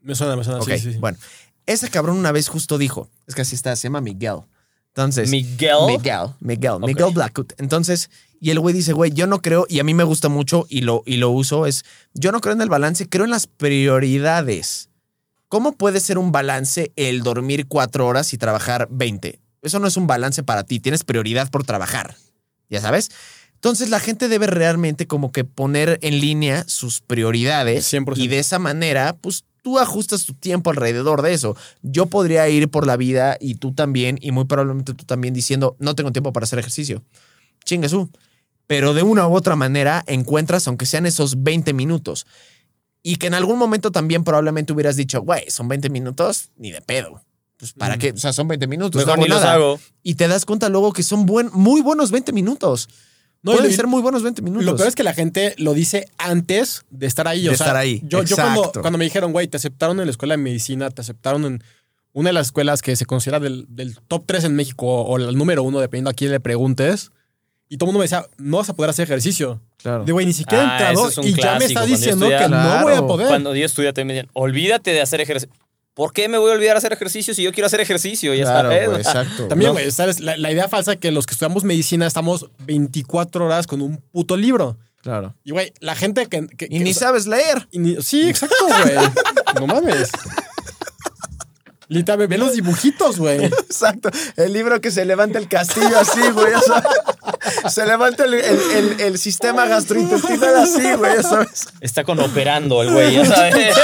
Me 0.02 0.16
suena, 0.16 0.34
me 0.34 0.42
suena. 0.42 0.58
Ok, 0.58 0.68
sí, 0.72 0.78
sí, 0.80 0.92
sí. 0.94 0.98
bueno. 0.98 1.16
Ese 1.64 1.88
cabrón 1.90 2.16
una 2.18 2.32
vez 2.32 2.48
justo 2.48 2.76
dijo, 2.76 3.08
es 3.28 3.36
que 3.36 3.42
así 3.42 3.54
está, 3.54 3.76
se 3.76 3.84
llama 3.84 4.00
Miguel. 4.00 4.38
Entonces, 4.88 5.30
Miguel. 5.30 5.76
Miguel, 5.86 6.26
Miguel, 6.40 6.80
Miguel 6.80 7.12
Blackwood. 7.14 7.52
Entonces, 7.58 8.10
y 8.40 8.50
el 8.50 8.58
güey 8.58 8.74
dice, 8.74 8.92
güey, 8.92 9.12
yo 9.12 9.28
no 9.28 9.40
creo, 9.40 9.64
y 9.68 9.78
a 9.78 9.84
mí 9.84 9.94
me 9.94 10.02
gusta 10.04 10.28
mucho 10.28 10.66
y 10.68 10.80
lo, 10.80 11.04
y 11.06 11.18
lo 11.18 11.30
uso, 11.30 11.66
es, 11.66 11.84
yo 12.14 12.32
no 12.32 12.40
creo 12.40 12.52
en 12.54 12.62
el 12.62 12.68
balance, 12.68 13.08
creo 13.08 13.24
en 13.24 13.30
las 13.30 13.46
prioridades. 13.46 14.88
¿Cómo 15.52 15.72
puede 15.72 16.00
ser 16.00 16.16
un 16.16 16.32
balance 16.32 16.92
el 16.96 17.22
dormir 17.22 17.66
cuatro 17.68 18.06
horas 18.06 18.32
y 18.32 18.38
trabajar 18.38 18.88
20? 18.90 19.38
Eso 19.60 19.80
no 19.80 19.86
es 19.86 19.98
un 19.98 20.06
balance 20.06 20.42
para 20.42 20.64
ti, 20.64 20.80
tienes 20.80 21.04
prioridad 21.04 21.50
por 21.50 21.62
trabajar, 21.62 22.16
ya 22.70 22.80
sabes. 22.80 23.10
Entonces 23.56 23.90
la 23.90 24.00
gente 24.00 24.30
debe 24.30 24.46
realmente 24.46 25.06
como 25.06 25.30
que 25.30 25.44
poner 25.44 25.98
en 26.00 26.20
línea 26.20 26.64
sus 26.66 27.02
prioridades 27.02 27.84
100%. 27.92 28.16
y 28.16 28.28
de 28.28 28.38
esa 28.38 28.58
manera, 28.58 29.14
pues 29.20 29.44
tú 29.60 29.78
ajustas 29.78 30.24
tu 30.24 30.32
tiempo 30.32 30.70
alrededor 30.70 31.20
de 31.20 31.34
eso. 31.34 31.54
Yo 31.82 32.06
podría 32.06 32.48
ir 32.48 32.70
por 32.70 32.86
la 32.86 32.96
vida 32.96 33.36
y 33.38 33.56
tú 33.56 33.74
también, 33.74 34.16
y 34.22 34.32
muy 34.32 34.46
probablemente 34.46 34.94
tú 34.94 35.04
también 35.04 35.34
diciendo, 35.34 35.76
no 35.78 35.94
tengo 35.94 36.12
tiempo 36.12 36.32
para 36.32 36.44
hacer 36.44 36.60
ejercicio. 36.60 37.02
Chingasú. 37.66 38.08
Pero 38.66 38.94
de 38.94 39.02
una 39.02 39.28
u 39.28 39.36
otra 39.36 39.54
manera 39.54 40.02
encuentras, 40.06 40.66
aunque 40.66 40.86
sean 40.86 41.04
esos 41.04 41.42
20 41.42 41.74
minutos. 41.74 42.26
Y 43.02 43.16
que 43.16 43.26
en 43.26 43.34
algún 43.34 43.58
momento 43.58 43.90
también 43.90 44.22
probablemente 44.24 44.72
hubieras 44.72 44.96
dicho, 44.96 45.20
güey, 45.22 45.44
son 45.50 45.68
20 45.68 45.90
minutos, 45.90 46.50
ni 46.56 46.70
de 46.70 46.80
pedo. 46.80 47.22
Pues 47.56 47.72
para 47.72 47.96
Mm. 47.96 47.98
qué, 47.98 48.10
o 48.12 48.16
sea, 48.16 48.32
son 48.32 48.48
20 48.48 48.66
minutos. 48.66 49.00
Mejor 49.04 49.18
no 49.18 49.24
ni 49.24 49.28
los 49.28 49.40
nada. 49.40 49.54
hago. 49.54 49.80
Y 50.02 50.14
te 50.14 50.28
das 50.28 50.44
cuenta 50.44 50.68
luego 50.68 50.92
que 50.92 51.02
son 51.02 51.26
buen, 51.26 51.50
muy 51.52 51.80
buenos 51.80 52.10
20 52.10 52.32
minutos. 52.32 52.88
No, 53.44 53.52
Pueden 53.52 53.72
ser 53.72 53.88
muy 53.88 54.02
buenos 54.02 54.22
20 54.22 54.40
minutos. 54.40 54.64
Lo 54.64 54.76
peor 54.76 54.86
es 54.88 54.94
que 54.94 55.02
la 55.02 55.14
gente 55.14 55.54
lo 55.58 55.74
dice 55.74 56.08
antes 56.16 56.84
de 56.90 57.06
estar 57.08 57.26
ahí. 57.26 57.42
De 57.42 57.48
o 57.50 57.56
sea, 57.56 57.66
estar 57.66 57.76
ahí, 57.76 58.00
Yo, 58.04 58.22
yo 58.22 58.36
cuando, 58.36 58.70
cuando 58.80 58.98
me 58.98 59.04
dijeron, 59.04 59.32
güey, 59.32 59.48
te 59.48 59.56
aceptaron 59.56 59.98
en 59.98 60.06
la 60.06 60.12
escuela 60.12 60.34
de 60.34 60.38
medicina, 60.42 60.90
te 60.90 61.00
aceptaron 61.00 61.44
en 61.44 61.64
una 62.12 62.28
de 62.28 62.34
las 62.34 62.46
escuelas 62.46 62.82
que 62.82 62.94
se 62.94 63.04
considera 63.04 63.40
del, 63.40 63.66
del 63.68 63.98
top 64.06 64.22
3 64.26 64.44
en 64.44 64.54
México 64.54 64.86
o 64.86 65.16
el 65.16 65.36
número 65.36 65.64
uno, 65.64 65.80
dependiendo 65.80 66.10
a 66.10 66.14
quién 66.14 66.30
le 66.30 66.38
preguntes. 66.38 67.10
Y 67.72 67.78
todo 67.78 67.86
el 67.88 67.94
mundo 67.94 68.00
me 68.00 68.04
decía, 68.04 68.26
no 68.36 68.58
vas 68.58 68.68
a 68.68 68.74
poder 68.74 68.90
hacer 68.90 69.04
ejercicio. 69.04 69.58
Claro. 69.78 70.04
De 70.04 70.12
güey, 70.12 70.26
ni 70.26 70.34
siquiera 70.34 70.62
he 70.62 70.66
Ah, 70.66 70.72
entrado 70.90 71.08
es 71.08 71.16
y 71.22 71.32
ya 71.32 71.58
me 71.58 71.66
yo 71.68 71.86
diciendo 71.86 72.28
que 72.28 72.46
no 72.48 72.82
voy 72.82 72.92
a 72.92 73.00
poder. 73.06 73.28
Cuando 73.28 73.54
yo 73.56 73.64
estudiante 73.64 74.04
me 74.04 74.12
decían, 74.12 74.30
olvídate 74.34 74.92
de 74.92 75.00
hacer 75.00 75.22
ejercicio. 75.22 75.54
¿Por 75.94 76.12
qué 76.12 76.28
me 76.28 76.36
voy 76.36 76.50
a 76.50 76.54
olvidar 76.54 76.76
hacer 76.76 76.92
ejercicio 76.92 77.32
si 77.32 77.42
yo 77.42 77.50
quiero 77.50 77.68
hacer 77.68 77.80
ejercicio? 77.80 78.34
Ya 78.34 78.44
Claro, 78.44 78.68
sabes. 78.68 78.88
güey, 78.88 79.00
exacto. 79.00 79.48
También, 79.48 79.70
No. 79.70 79.72
güey, 79.72 79.90
¿sabes? 79.90 80.20
La, 80.20 80.36
la 80.36 80.52
idea 80.52 80.68
falsa 80.68 80.96
que 80.96 81.10
los 81.12 81.24
que 81.24 81.32
estudiamos 81.32 81.64
medicina 81.64 82.06
estamos 82.06 82.50
24 82.58 83.46
horas 83.46 83.66
con 83.66 83.80
un 83.80 83.96
puto 84.12 84.36
libro. 84.36 84.76
Claro. 85.00 85.34
Y, 85.42 85.52
güey, 85.52 85.72
la 85.80 85.94
gente 85.94 86.26
que... 86.26 86.46
que- 86.48 86.66
Y 86.66 86.76
que- 86.76 86.80
ni 86.84 86.90
o 86.90 86.94
sea, 86.94 87.08
sabes 87.08 87.26
leer. 87.26 87.68
y 87.70 87.78
ni- 87.78 88.02
sí, 88.02 88.28
exacto, 88.28 88.54
güey. 88.66 88.96
no 89.60 89.66
mames. 89.66 90.10
Lita, 91.88 92.16
ve 92.16 92.26
ve 92.26 92.38
los 92.38 92.52
dibujitos, 92.54 93.18
güey. 93.18 93.44
Exacto. 93.68 94.08
El 94.36 94.52
libro 94.54 94.80
que 94.80 94.90
se 94.90 95.04
levanta 95.04 95.38
el 95.38 95.46
castillo 95.48 95.98
así, 95.98 96.20
güey. 96.30 96.52
Se 97.68 97.86
levanta 97.86 98.24
el, 98.24 98.34
el- 98.34 98.60
el- 98.76 99.00
el 99.00 99.18
sistema 99.18 99.66
gastrointestinal 99.66 100.56
así, 100.56 100.92
güey. 100.94 101.16
ya 101.16 101.22
¿Sabes? 101.22 101.66
Está 101.80 102.04
con 102.04 102.18
operando 102.20 102.82
el 102.82 102.92
güey, 102.92 103.14
ya 103.14 103.24
sabes. 103.24 103.76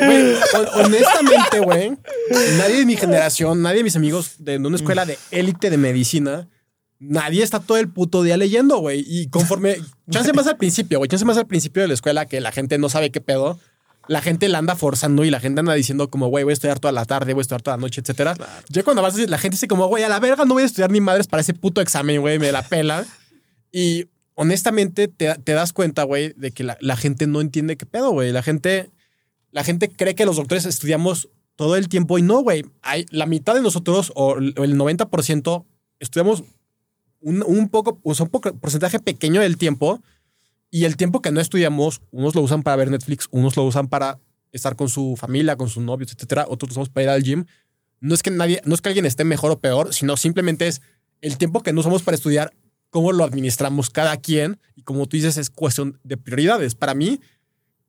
Güey, 0.00 0.34
honestamente, 0.84 1.60
güey, 1.60 1.92
nadie 2.58 2.78
de 2.78 2.86
mi 2.86 2.96
generación, 2.96 3.62
nadie 3.62 3.78
de 3.78 3.84
mis 3.84 3.96
amigos 3.96 4.34
de 4.38 4.56
una 4.58 4.76
escuela 4.76 5.06
de 5.06 5.18
élite 5.30 5.70
de 5.70 5.76
medicina, 5.76 6.48
nadie 6.98 7.44
está 7.44 7.60
todo 7.60 7.78
el 7.78 7.88
puto 7.88 8.22
día 8.24 8.36
leyendo, 8.36 8.78
güey. 8.78 9.04
Y 9.06 9.28
conforme, 9.28 9.76
chance 10.10 10.32
más 10.32 10.48
al 10.48 10.56
principio, 10.56 10.98
güey, 10.98 11.08
chance 11.08 11.24
más 11.24 11.36
al 11.38 11.46
principio 11.46 11.82
de 11.82 11.88
la 11.88 11.94
escuela 11.94 12.26
que 12.26 12.40
la 12.40 12.50
gente 12.50 12.76
no 12.78 12.88
sabe 12.88 13.10
qué 13.12 13.20
pedo. 13.20 13.58
La 14.08 14.20
gente 14.20 14.48
la 14.48 14.58
anda 14.58 14.76
forzando 14.76 15.24
y 15.24 15.30
la 15.30 15.40
gente 15.40 15.60
anda 15.60 15.74
diciendo 15.74 16.10
como, 16.10 16.28
güey, 16.28 16.44
voy 16.44 16.52
a 16.52 16.54
estudiar 16.54 16.78
toda 16.78 16.92
la 16.92 17.04
tarde, 17.04 17.32
voy 17.32 17.40
a 17.40 17.42
estudiar 17.42 17.62
toda 17.62 17.76
la 17.76 17.80
noche, 17.80 18.00
etcétera. 18.00 18.34
Ya 18.68 18.82
cuando 18.82 19.02
vas, 19.02 19.16
la 19.16 19.38
gente 19.38 19.54
dice 19.54 19.68
como, 19.68 19.86
güey, 19.86 20.04
a 20.04 20.08
la 20.08 20.20
verga 20.20 20.44
no 20.44 20.54
voy 20.54 20.62
a 20.62 20.66
estudiar 20.66 20.90
ni 20.90 21.00
madres 21.00 21.26
para 21.26 21.40
ese 21.40 21.54
puto 21.54 21.80
examen, 21.80 22.20
güey, 22.20 22.38
me 22.38 22.52
la 22.52 22.62
pela. 22.62 23.06
Y 23.72 24.06
honestamente 24.34 25.08
te, 25.08 25.34
te 25.34 25.52
das 25.52 25.72
cuenta, 25.72 26.02
güey, 26.02 26.34
de 26.36 26.52
que 26.52 26.64
la, 26.64 26.76
la 26.80 26.96
gente 26.96 27.26
no 27.26 27.40
entiende 27.40 27.76
qué 27.76 27.86
pedo, 27.86 28.10
güey. 28.10 28.32
La 28.32 28.42
gente, 28.42 28.90
la 29.50 29.64
gente 29.64 29.90
cree 29.90 30.14
que 30.14 30.26
los 30.26 30.36
doctores 30.36 30.66
estudiamos 30.66 31.28
todo 31.56 31.76
el 31.76 31.88
tiempo 31.88 32.18
y 32.18 32.22
no, 32.22 32.40
güey. 32.42 32.64
Hay 32.82 33.06
la 33.10 33.26
mitad 33.26 33.54
de 33.54 33.62
nosotros 33.62 34.12
o 34.14 34.36
el 34.36 34.54
90% 34.54 35.64
estudiamos 35.98 36.44
un, 37.20 37.42
un 37.46 37.68
poco, 37.68 37.98
o 38.02 38.14
sea, 38.14 38.24
un 38.24 38.30
poco, 38.30 38.54
porcentaje 38.56 39.00
pequeño 39.00 39.40
del 39.40 39.56
tiempo 39.56 40.02
y 40.74 40.86
el 40.86 40.96
tiempo 40.96 41.22
que 41.22 41.30
no 41.30 41.40
estudiamos, 41.40 42.00
unos 42.10 42.34
lo 42.34 42.40
usan 42.40 42.64
para 42.64 42.74
ver 42.74 42.90
Netflix, 42.90 43.28
unos 43.30 43.56
lo 43.56 43.62
usan 43.62 43.86
para 43.86 44.18
estar 44.50 44.74
con 44.74 44.88
su 44.88 45.14
familia, 45.16 45.54
con 45.54 45.68
sus 45.68 45.84
novios, 45.84 46.10
etcétera, 46.10 46.46
otros 46.48 46.70
lo 46.70 46.72
usamos 46.72 46.88
para 46.88 47.04
ir 47.04 47.10
al 47.10 47.22
gym. 47.22 47.44
No 48.00 48.12
es 48.12 48.24
que 48.24 48.32
nadie, 48.32 48.60
no 48.64 48.74
es 48.74 48.80
que 48.80 48.88
alguien 48.88 49.06
esté 49.06 49.22
mejor 49.22 49.52
o 49.52 49.60
peor, 49.60 49.94
sino 49.94 50.16
simplemente 50.16 50.66
es 50.66 50.82
el 51.20 51.38
tiempo 51.38 51.62
que 51.62 51.72
no 51.72 51.78
usamos 51.78 52.02
para 52.02 52.16
estudiar, 52.16 52.52
cómo 52.90 53.12
lo 53.12 53.22
administramos 53.22 53.88
cada 53.88 54.16
quien 54.16 54.58
y 54.74 54.82
como 54.82 55.06
tú 55.06 55.16
dices 55.16 55.36
es 55.36 55.48
cuestión 55.48 56.00
de 56.02 56.16
prioridades. 56.16 56.74
Para 56.74 56.94
mí, 56.94 57.20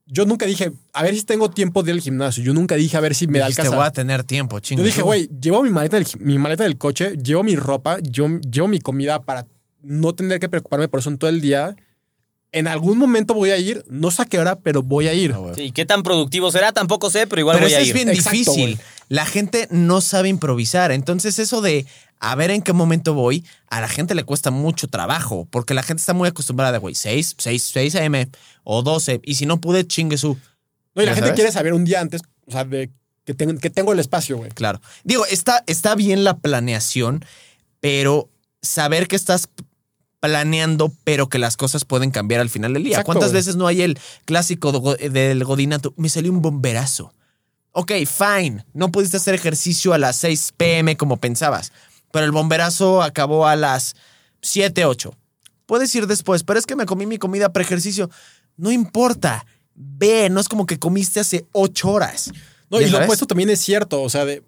yo 0.05 0.27
nunca 0.27 0.45
dije, 0.45 0.71
a 0.93 1.01
ver 1.01 1.15
si 1.15 1.23
tengo 1.23 1.49
tiempo 1.49 1.81
de 1.81 1.89
ir 1.89 1.95
al 1.95 2.01
gimnasio. 2.01 2.43
Yo 2.43 2.53
nunca 2.53 2.75
dije, 2.75 2.97
a 2.97 2.99
ver 2.99 3.15
si 3.15 3.25
me 3.25 3.39
da 3.39 3.45
Dijiste, 3.45 3.63
alcanza. 3.63 3.77
voy 3.77 3.88
a 3.88 3.91
tener 3.91 4.23
tiempo, 4.23 4.59
chingo. 4.59 4.83
Yo 4.83 4.86
dije, 4.86 5.01
güey, 5.01 5.27
llevo 5.41 5.63
mi 5.63 5.71
maleta, 5.71 5.97
del, 5.97 6.05
mi 6.19 6.38
maleta 6.38 6.65
del 6.65 6.77
coche, 6.77 7.17
llevo 7.17 7.41
mi 7.41 7.55
ropa, 7.55 7.97
yo, 8.03 8.27
llevo 8.41 8.67
mi 8.67 8.79
comida 8.79 9.23
para 9.23 9.47
no 9.81 10.13
tener 10.13 10.39
que 10.39 10.49
preocuparme 10.49 10.88
por 10.88 10.99
eso 10.99 11.09
en 11.09 11.17
todo 11.17 11.31
el 11.31 11.41
día. 11.41 11.75
En 12.56 12.68
algún 12.68 12.97
momento 12.97 13.34
voy 13.34 13.49
a 13.51 13.58
ir, 13.58 13.84
no 13.89 14.12
sé 14.12 14.22
a 14.22 14.26
qué 14.26 14.39
hora, 14.39 14.56
pero 14.60 14.82
voy 14.82 15.08
a 15.08 15.14
ir. 15.14 15.34
Ah. 15.36 15.51
Sí, 15.56 15.72
¿qué 15.72 15.86
tan 15.86 16.03
productivo 16.03 16.51
será? 16.51 16.72
Tampoco 16.72 17.10
sé, 17.10 17.28
pero 17.28 17.41
igual 17.41 17.58
Pero 17.58 17.66
voy 17.68 17.74
eso 17.74 17.80
a 17.80 17.82
es 17.84 17.88
ir. 17.89 17.93
bien 17.93 18.10
Exacto, 18.10 18.32
difícil. 18.32 18.80
La 19.10 19.26
gente 19.26 19.68
no 19.72 19.99
sabe 20.01 20.30
improvisar. 20.30 20.91
Entonces, 20.91 21.38
eso 21.39 21.62
de 21.62 21.86
a 22.20 22.34
ver 22.36 22.49
en 22.51 22.62
qué 22.62 22.72
momento 22.72 23.14
voy, 23.14 23.43
a 23.68 23.82
la 23.82 23.89
gente 23.89 24.16
le 24.16 24.24
cuesta 24.24 24.51
mucho 24.51 24.88
trabajo. 24.88 25.47
Porque 25.51 25.74
la 25.74 25.84
gente 25.84 25.99
está 25.99 26.14
muy 26.14 26.30
acostumbrada 26.30 26.72
de, 26.72 26.78
güey, 26.78 26.95
6, 26.95 27.36
6, 27.38 27.70
6 27.74 27.95
a.m. 27.95 28.30
o 28.64 28.82
12. 28.84 29.20
Y 29.24 29.36
si 29.36 29.45
no 29.45 29.60
pude, 29.60 29.86
chingue 29.86 30.18
su. 30.18 30.38
No, 30.95 31.03
y 31.03 31.06
la 31.06 31.12
¿Ya 31.12 31.16
gente 31.16 31.28
sabes? 31.28 31.36
quiere 31.36 31.51
saber 31.51 31.74
un 31.74 31.84
día 31.84 31.99
antes, 31.99 32.22
o 32.47 32.51
sea, 32.51 32.64
de 32.64 32.89
que, 33.26 33.34
tengo- 33.34 33.60
que 33.60 33.70
tengo 33.70 33.91
el 33.91 33.99
espacio, 33.99 34.38
güey. 34.38 34.49
Claro. 34.51 34.80
Digo, 35.03 35.26
está, 35.26 35.62
está 35.68 35.93
bien 35.95 36.24
la 36.24 36.38
planeación, 36.38 37.26
pero 37.82 38.30
saber 38.62 39.08
que 39.10 39.18
estás 39.18 39.49
planeando, 40.20 40.91
pero 41.03 41.30
que 41.30 41.38
las 41.39 41.57
cosas 41.57 41.86
pueden 41.86 42.11
cambiar 42.11 42.41
al 42.41 42.49
final 42.49 42.74
del 42.74 42.84
día. 42.84 42.93
Exacto, 42.93 43.05
¿Cuántas 43.07 43.30
güey. 43.32 43.39
veces 43.39 43.55
no 43.55 43.68
hay 43.68 43.82
el 43.82 43.99
clásico 44.26 44.72
do- 44.72 44.95
del 44.95 45.43
godinato? 45.43 45.93
Me 45.97 46.09
salió 46.09 46.32
un 46.32 46.41
bomberazo. 46.41 47.13
Ok, 47.72 47.91
fine. 48.07 48.66
No 48.74 48.91
pudiste 48.91 49.18
hacer 49.18 49.36
ejercicio 49.36 49.93
a 49.93 49.97
las 49.97 50.16
6 50.18 50.53
pm 50.57 50.95
como 50.97 51.18
pensabas, 51.18 51.72
pero 52.11 52.26
el 52.26 52.32
bomberazo 52.32 53.01
acabó 53.03 53.47
a 53.47 53.55
las 53.55 53.95
7, 54.41 54.86
8. 54.86 55.13
Puedes 55.66 55.93
ir 55.95 56.07
después, 56.07 56.43
pero 56.43 56.57
es 56.59 56.66
que 56.66 56.76
me 56.76 56.86
comí 56.86 57.05
mi 57.05 57.18
comida 57.18 57.51
pre-ejercicio. 57.51 58.09
No 58.57 58.72
importa. 58.72 59.45
Ve, 59.76 60.30
no 60.30 60.39
es 60.39 60.47
como 60.47 60.66
que 60.66 60.80
comiste 60.80 61.20
hace 61.20 61.45
8 61.51 61.89
horas. 61.89 62.32
No, 62.70 62.80
¿Ya 62.80 62.88
y 62.88 62.89
lo 62.89 62.99
opuesto 63.03 63.26
también 63.28 63.49
es 63.49 63.59
cierto, 63.59 64.01
o 64.01 64.09
sea, 64.09 64.24
de... 64.26 64.41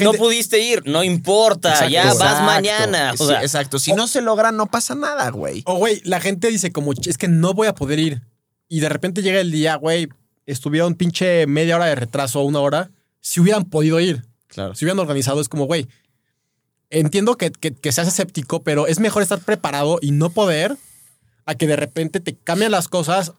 No, 0.00 0.12
pudiste 0.14 0.60
ir, 0.60 0.82
no 0.86 1.02
importa, 1.04 1.70
Exacto, 1.70 1.92
ya 1.92 2.14
vas 2.14 2.42
mañana. 2.42 3.12
O 3.12 3.16
Sí, 3.16 3.26
sea, 3.26 3.42
exacto. 3.42 3.78
Si 3.78 3.92
no 3.92 4.06
se 4.06 4.20
logra, 4.22 4.52
no 4.52 4.66
pasa 4.66 4.94
nada, 4.94 5.30
güey. 5.30 5.62
O, 5.66 5.76
güey, 5.76 6.00
la 6.04 6.20
gente 6.20 6.48
dice 6.48 6.72
como, 6.72 6.92
es 6.92 7.18
que 7.18 7.28
no 7.28 7.52
voy 7.54 7.66
a 7.68 7.74
poder 7.74 7.98
ir. 7.98 8.22
Y 8.68 8.80
de 8.80 8.88
repente 8.88 9.22
llega 9.22 9.40
el 9.40 9.50
día, 9.50 9.74
güey, 9.76 10.08
estuvieron 10.46 10.94
pinche 10.94 11.46
media 11.46 11.76
hora 11.76 11.86
de 11.86 11.94
retraso 11.94 12.40
o 12.40 12.44
una 12.44 12.60
hora. 12.60 12.90
Si 13.20 13.40
hubieran 13.40 13.64
podido 13.64 14.00
ir, 14.00 14.24
Claro. 14.48 14.74
si 14.74 14.84
hubieran 14.84 14.98
organizado, 14.98 15.40
es 15.40 15.48
como, 15.48 15.66
güey, 15.66 15.88
entiendo 16.90 17.36
que, 17.36 17.50
que, 17.50 17.72
que 17.74 17.92
seas 17.92 18.08
escéptico, 18.08 18.62
pero 18.62 18.86
es 18.86 18.98
mejor 19.00 19.22
estar 19.22 19.40
preparado 19.40 19.98
y 20.00 20.10
no 20.10 20.30
poder 20.30 20.76
a 21.46 21.54
que 21.54 21.66
de 21.66 21.76
repente 21.76 22.20
te 22.20 22.34
cambian 22.36 22.70
las 22.70 22.88
cosas. 22.88 23.32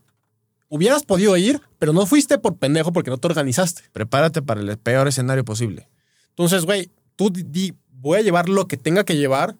Hubieras 0.69 1.03
podido 1.03 1.37
ir, 1.37 1.61
pero 1.77 1.93
no 1.93 2.05
fuiste 2.07 2.37
por 2.39 2.57
pendejo 2.57 2.91
porque 2.91 3.11
no 3.11 3.17
te 3.17 3.27
organizaste. 3.27 3.83
Prepárate 3.93 4.41
para 4.41 4.61
el 4.61 4.77
peor 4.77 5.07
escenario 5.07 5.45
posible. 5.45 5.87
Entonces, 6.33 6.65
güey, 6.65 6.89
tú 7.15 7.29
di, 7.29 7.43
di, 7.43 7.73
voy 7.91 8.19
a 8.19 8.21
llevar 8.21 8.49
lo 8.49 8.67
que 8.67 8.77
tenga 8.77 9.03
que 9.03 9.15
llevar 9.15 9.55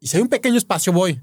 y 0.00 0.06
si 0.08 0.16
hay 0.16 0.22
un 0.22 0.28
pequeño 0.28 0.56
espacio, 0.56 0.92
voy. 0.92 1.20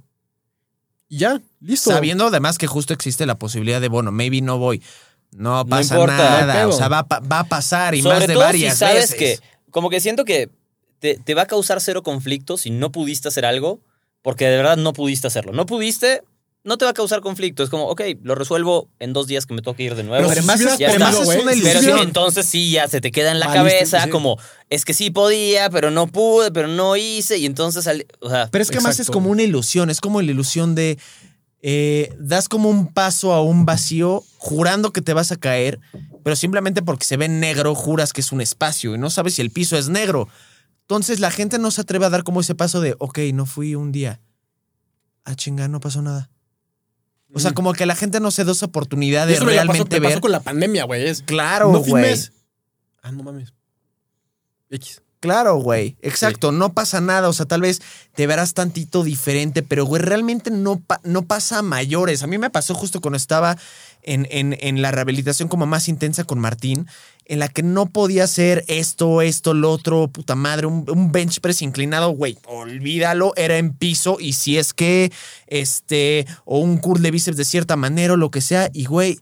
Y 1.10 1.20
ya, 1.20 1.41
listo. 1.60 1.91
Sabiendo 1.91 2.28
además 2.28 2.58
que 2.58 2.68
justo 2.68 2.93
existe 2.93 3.26
la 3.26 3.36
posibilidad 3.36 3.82
de, 3.82 3.89
bueno, 3.89 4.12
maybe 4.12 4.41
no 4.41 4.58
voy. 4.58 4.84
No 5.32 5.66
pasa 5.66 5.95
importa, 5.95 6.16
no 6.18 6.48
nada. 6.48 6.68
o 6.68 6.72
sea, 6.72 6.88
va, 6.88 7.04
va 7.04 7.39
a 7.39 7.43
pasar 7.43 7.95
y 7.95 8.02
sobre 8.02 8.20
más 8.20 8.28
de 8.28 8.34
todo 8.34 8.43
varias 8.43 8.74
si 8.74 8.80
sabes 8.80 9.12
veces. 9.12 9.39
que, 9.39 9.48
como 9.72 9.89
que 9.89 10.00
siento 10.00 10.26
que 10.26 10.50
te, 11.00 11.16
te 11.16 11.34
va 11.34 11.43
a 11.43 11.48
causar 11.48 11.82
cero 11.82 12.02
conflicto 12.02 12.58
si 12.58 12.70
no 12.70 12.91
pudiste 12.91 13.28
hacer 13.28 13.45
algo, 13.45 13.82
porque 14.22 14.45
de 14.45 14.58
verdad 14.58 14.78
no 14.78 14.93
pudiste 14.93 15.28
hacerlo. 15.28 15.52
No 15.54 15.66
pudiste, 15.66 16.24
no 16.68 16.78
te 16.78 16.84
va 16.84 16.91
a 16.91 16.93
causar 16.93 17.22
conflicto. 17.22 17.63
Es 17.63 17.70
como, 17.70 17.86
ok, 17.88 18.01
lo 18.24 18.36
resuelvo 18.36 18.89
en 18.99 19.13
dos 19.13 19.26
días 19.26 19.45
que 19.45 19.53
me 19.53 19.61
toque 19.61 19.84
ir 19.84 19.95
de 19.95 20.03
nuevo. 20.03 20.28
Pero 20.28 20.32
además, 20.32 20.59
ya 20.78 20.89
está. 20.89 21.09
es 21.09 21.15
si 21.15 21.26
Pero 21.26 21.53
sí, 21.53 21.59
ilusión. 21.59 21.99
entonces 21.99 22.45
sí, 22.45 22.72
ya 22.72 22.89
se 22.89 22.99
te 22.99 23.09
queda 23.09 23.32
en 23.32 23.39
la 23.39 23.47
Valiste, 23.47 23.70
cabeza 23.78 24.03
sí. 24.03 24.09
como, 24.09 24.38
es 24.70 24.84
que 24.84 24.93
sí 24.93 25.09
podía, 25.09 25.70
pero 25.70 25.91
no 25.91 26.07
pude, 26.07 26.51
pero 26.51 26.68
no 26.68 26.97
hice, 26.97 27.38
y 27.38 27.45
entonces, 27.45 27.88
o 28.20 28.30
sea, 28.30 28.49
Pero 28.51 28.61
es 28.61 28.70
que 28.70 28.76
además 28.78 28.95
es 28.95 28.99
Exacto. 28.99 29.13
como 29.13 29.30
una 29.30 29.43
ilusión. 29.43 29.89
Es 29.89 30.01
como 30.01 30.22
la 30.22 30.30
ilusión 30.30 30.76
de. 30.76 30.99
eh, 31.61 32.13
das 32.20 32.49
como 32.49 32.70
un 32.70 32.93
paso 32.93 33.34
a 33.34 33.41
un 33.41 33.65
vacío 33.65 34.24
jurando 34.38 34.91
que 34.91 35.01
te 35.01 35.13
vas 35.13 35.32
a 35.32 35.38
caer, 35.38 35.80
pero 36.24 36.36
simplemente 36.36 36.82
porque 36.82 37.05
se 37.05 37.15
ve 37.15 37.30
negro 37.30 37.76
juras 37.76 38.11
que 38.11 38.20
es 38.20 38.34
un 38.34 38.41
espacio 38.41 38.93
y 38.93 38.97
no 38.97 39.09
sabes 39.09 39.36
si 39.36 39.41
el 39.41 39.51
piso 39.51 39.78
es 39.78 39.88
negro. 39.88 40.28
Entonces 40.82 41.22
la 41.22 41.32
gente 41.32 41.59
no 41.59 41.72
se 41.72 41.82
atreve 41.82 42.05
a 42.05 42.09
dar 42.09 42.24
como 42.26 42.41
ese 42.41 42.55
paso 42.55 42.82
de, 42.82 42.95
ok, 42.99 43.20
no 43.34 43.45
fui 43.45 43.74
un 43.76 43.93
día. 43.93 44.20
Ah, 45.24 45.36
chinga, 45.36 45.68
no 45.70 45.80
pasó 45.80 46.01
nada. 46.01 46.30
O 47.34 47.39
sea, 47.39 47.51
Mm. 47.51 47.53
como 47.55 47.73
que 47.73 47.86
la 47.86 47.95
gente 47.95 48.19
no 48.19 48.32
se 48.32 48.43
da 48.45 48.51
esa 48.53 48.65
oportunidad 48.67 49.28
de 49.28 49.34
eso 49.34 49.41
pasó, 49.43 49.51
realmente 49.53 49.99
me 49.99 50.07
pasó 50.07 50.15
ver. 50.15 50.21
con 50.21 50.32
la 50.32 50.39
pandemia, 50.39 50.86
güey. 50.86 51.13
Claro, 51.25 51.71
no 51.71 51.80
güey. 51.80 52.03
mes. 52.03 52.32
Ah, 53.01 53.11
no 53.11 53.23
mames. 53.23 53.53
X. 54.69 55.01
Claro, 55.20 55.55
güey. 55.55 55.97
Exacto, 56.01 56.51
no 56.51 56.74
pasa 56.74 57.01
nada. 57.01 57.28
O 57.30 57.34
sea, 57.34 57.45
tal 57.47 57.61
vez 57.61 57.82
te 58.13 58.28
verás 58.28 58.53
tantito 58.53 59.03
diferente, 59.03 59.63
pero, 59.63 59.84
güey, 59.86 60.01
realmente 60.01 60.51
no, 60.51 60.80
pa- 60.80 61.01
no 61.03 61.24
pasa 61.24 61.59
a 61.59 61.61
mayores. 61.63 62.22
A 62.22 62.28
mí 62.28 62.38
me 62.38 62.51
pasó 62.51 62.76
justo 62.76 63.01
cuando 63.01 63.18
estaba 63.18 63.57
en, 64.03 64.28
en- 64.30 64.55
en 64.59 64.82
la 64.84 64.91
rehabilitación 64.91 65.49
como 65.49 65.65
más 65.65 65.88
intensa 65.89 66.24
con 66.24 66.38
Martín, 66.39 66.88
en 67.26 67.39
la 67.39 67.47
que 67.49 67.63
no 67.63 67.88
podía 67.88 68.26
hacer 68.26 68.63
esto, 68.68 69.22
esto, 69.24 69.53
lo 69.55 69.72
otro, 69.72 70.07
puta 70.07 70.36
madre, 70.36 70.68
un, 70.68 70.86
un 70.89 71.11
bench 71.11 71.41
press 71.41 71.61
inclinado, 71.61 72.11
güey, 72.11 72.38
olvídalo, 72.45 73.34
era 73.36 73.57
en 73.57 73.74
piso 73.74 74.18
y 74.20 74.34
si 74.34 74.57
es 74.57 74.72
que, 74.74 75.11
este, 75.47 76.26
o 76.45 76.59
un 76.59 76.78
curl 76.78 77.01
de 77.01 77.11
bíceps 77.11 77.36
de 77.38 77.43
cierta 77.43 77.76
manera 77.76 78.13
o 78.13 78.18
lo 78.18 78.32
que 78.32 78.39
sea, 78.41 78.70
y, 78.72 78.86
güey, 78.86 79.20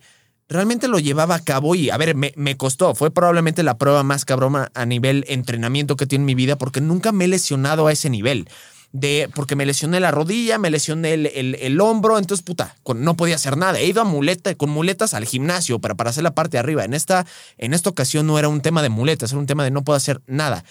realmente 0.49 0.87
lo 0.87 0.99
llevaba 0.99 1.35
a 1.35 1.43
cabo 1.43 1.75
y, 1.75 1.89
a 1.89 1.97
ver, 1.97 2.15
me, 2.15 2.33
me 2.35 2.57
costó. 2.57 2.95
Fue 2.95 3.11
probablemente 3.11 3.63
la 3.63 3.77
prueba 3.77 4.03
más 4.03 4.25
cabrona 4.25 4.71
a 4.73 4.85
nivel 4.85 5.25
entrenamiento 5.27 5.95
que 5.95 6.05
tiene 6.07 6.23
en 6.23 6.27
mi 6.27 6.35
vida 6.35 6.57
porque 6.57 6.81
nunca 6.81 7.11
me 7.11 7.25
he 7.25 7.27
lesionado 7.27 7.87
a 7.87 7.91
ese 7.91 8.09
nivel. 8.09 8.47
De, 8.91 9.29
porque 9.35 9.57
me 9.57 9.65
lesioné 9.65 9.99
la 9.99 10.11
rodilla, 10.11 10.57
me 10.57 10.69
lesioné 10.69 11.15
el, 11.15 11.25
el- 11.27 11.81
hombro, 11.81 12.17
entonces, 12.17 12.45
puta, 12.45 12.77
con- 12.81 13.03
no 13.03 13.17
podía 13.17 13.35
hacer 13.35 13.57
nada. 13.57 13.77
He 13.77 13.87
ido 13.87 14.01
a 14.01 14.05
muleta, 14.05 14.55
con 14.55 14.69
muletas 14.69 15.13
al 15.13 15.25
gimnasio 15.25 15.79
para, 15.79 15.95
para 15.95 16.11
hacer 16.11 16.23
la 16.23 16.33
parte 16.33 16.51
de 16.55 16.59
arriba. 16.59 16.85
En 16.85 16.93
esta, 16.93 17.25
en 17.57 17.73
esta 17.73 17.89
ocasión 17.89 18.25
no 18.25 18.39
era 18.39 18.47
un 18.47 18.61
tema 18.61 18.81
de 18.81 18.87
muletas, 18.87 19.31
era 19.31 19.39
un 19.39 19.47
tema 19.47 19.65
de 19.65 19.71
no 19.71 19.83
puedo 19.83 19.97
hacer 19.97 20.21
nada. 20.27 20.63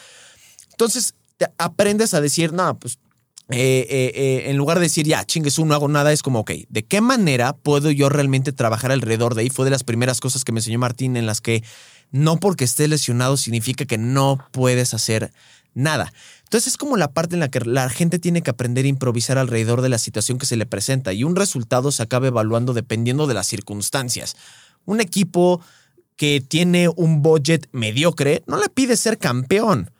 Entonces, 0.70 1.14
te 1.36 1.48
aprendes 1.58 2.14
a 2.14 2.22
decir, 2.22 2.52
no, 2.54 2.78
pues 2.78 2.98
eh, 3.50 3.86
eh, 3.90 4.12
eh, 4.14 4.50
en 4.50 4.56
lugar 4.56 4.78
de 4.78 4.84
decir, 4.84 5.06
ya, 5.06 5.24
chingues, 5.24 5.58
no 5.58 5.74
hago 5.74 5.88
nada, 5.88 6.12
es 6.12 6.22
como, 6.22 6.40
ok, 6.40 6.52
¿de 6.68 6.82
qué 6.84 7.02
manera 7.02 7.54
puedo 7.54 7.90
yo 7.90 8.08
realmente 8.08 8.52
trabajar 8.52 8.90
alrededor 8.90 9.34
de 9.34 9.42
ahí? 9.42 9.50
Fue 9.50 9.66
de 9.66 9.70
las 9.70 9.84
primeras 9.84 10.20
cosas 10.20 10.44
que 10.44 10.52
me 10.52 10.60
enseñó 10.60 10.78
Martín 10.78 11.16
en 11.16 11.26
las 11.26 11.42
que 11.42 11.62
no 12.10 12.38
porque 12.38 12.64
estés 12.64 12.88
lesionado 12.88 13.36
significa 13.36 13.84
que 13.84 13.98
no 13.98 14.38
puedes 14.50 14.94
hacer 14.94 15.32
nada. 15.74 16.12
Entonces 16.44 16.72
es 16.72 16.76
como 16.78 16.96
la 16.96 17.12
parte 17.12 17.34
en 17.34 17.40
la 17.40 17.50
que 17.50 17.60
la 17.60 17.90
gente 17.90 18.18
tiene 18.18 18.42
que 18.42 18.50
aprender 18.50 18.86
a 18.86 18.88
improvisar 18.88 19.36
alrededor 19.36 19.82
de 19.82 19.88
la 19.88 19.98
situación 19.98 20.38
que 20.38 20.46
se 20.46 20.56
le 20.56 20.64
presenta 20.64 21.12
y 21.12 21.24
un 21.24 21.36
resultado 21.36 21.92
se 21.92 22.02
acaba 22.02 22.28
evaluando 22.28 22.72
dependiendo 22.72 23.26
de 23.26 23.34
las 23.34 23.46
circunstancias. 23.46 24.36
Un 24.86 25.00
equipo 25.00 25.60
que 26.16 26.40
tiene 26.40 26.88
un 26.88 27.22
budget 27.22 27.68
mediocre 27.72 28.42
no 28.46 28.58
le 28.58 28.68
pide 28.68 28.96
ser 28.96 29.18
campeón 29.18 29.90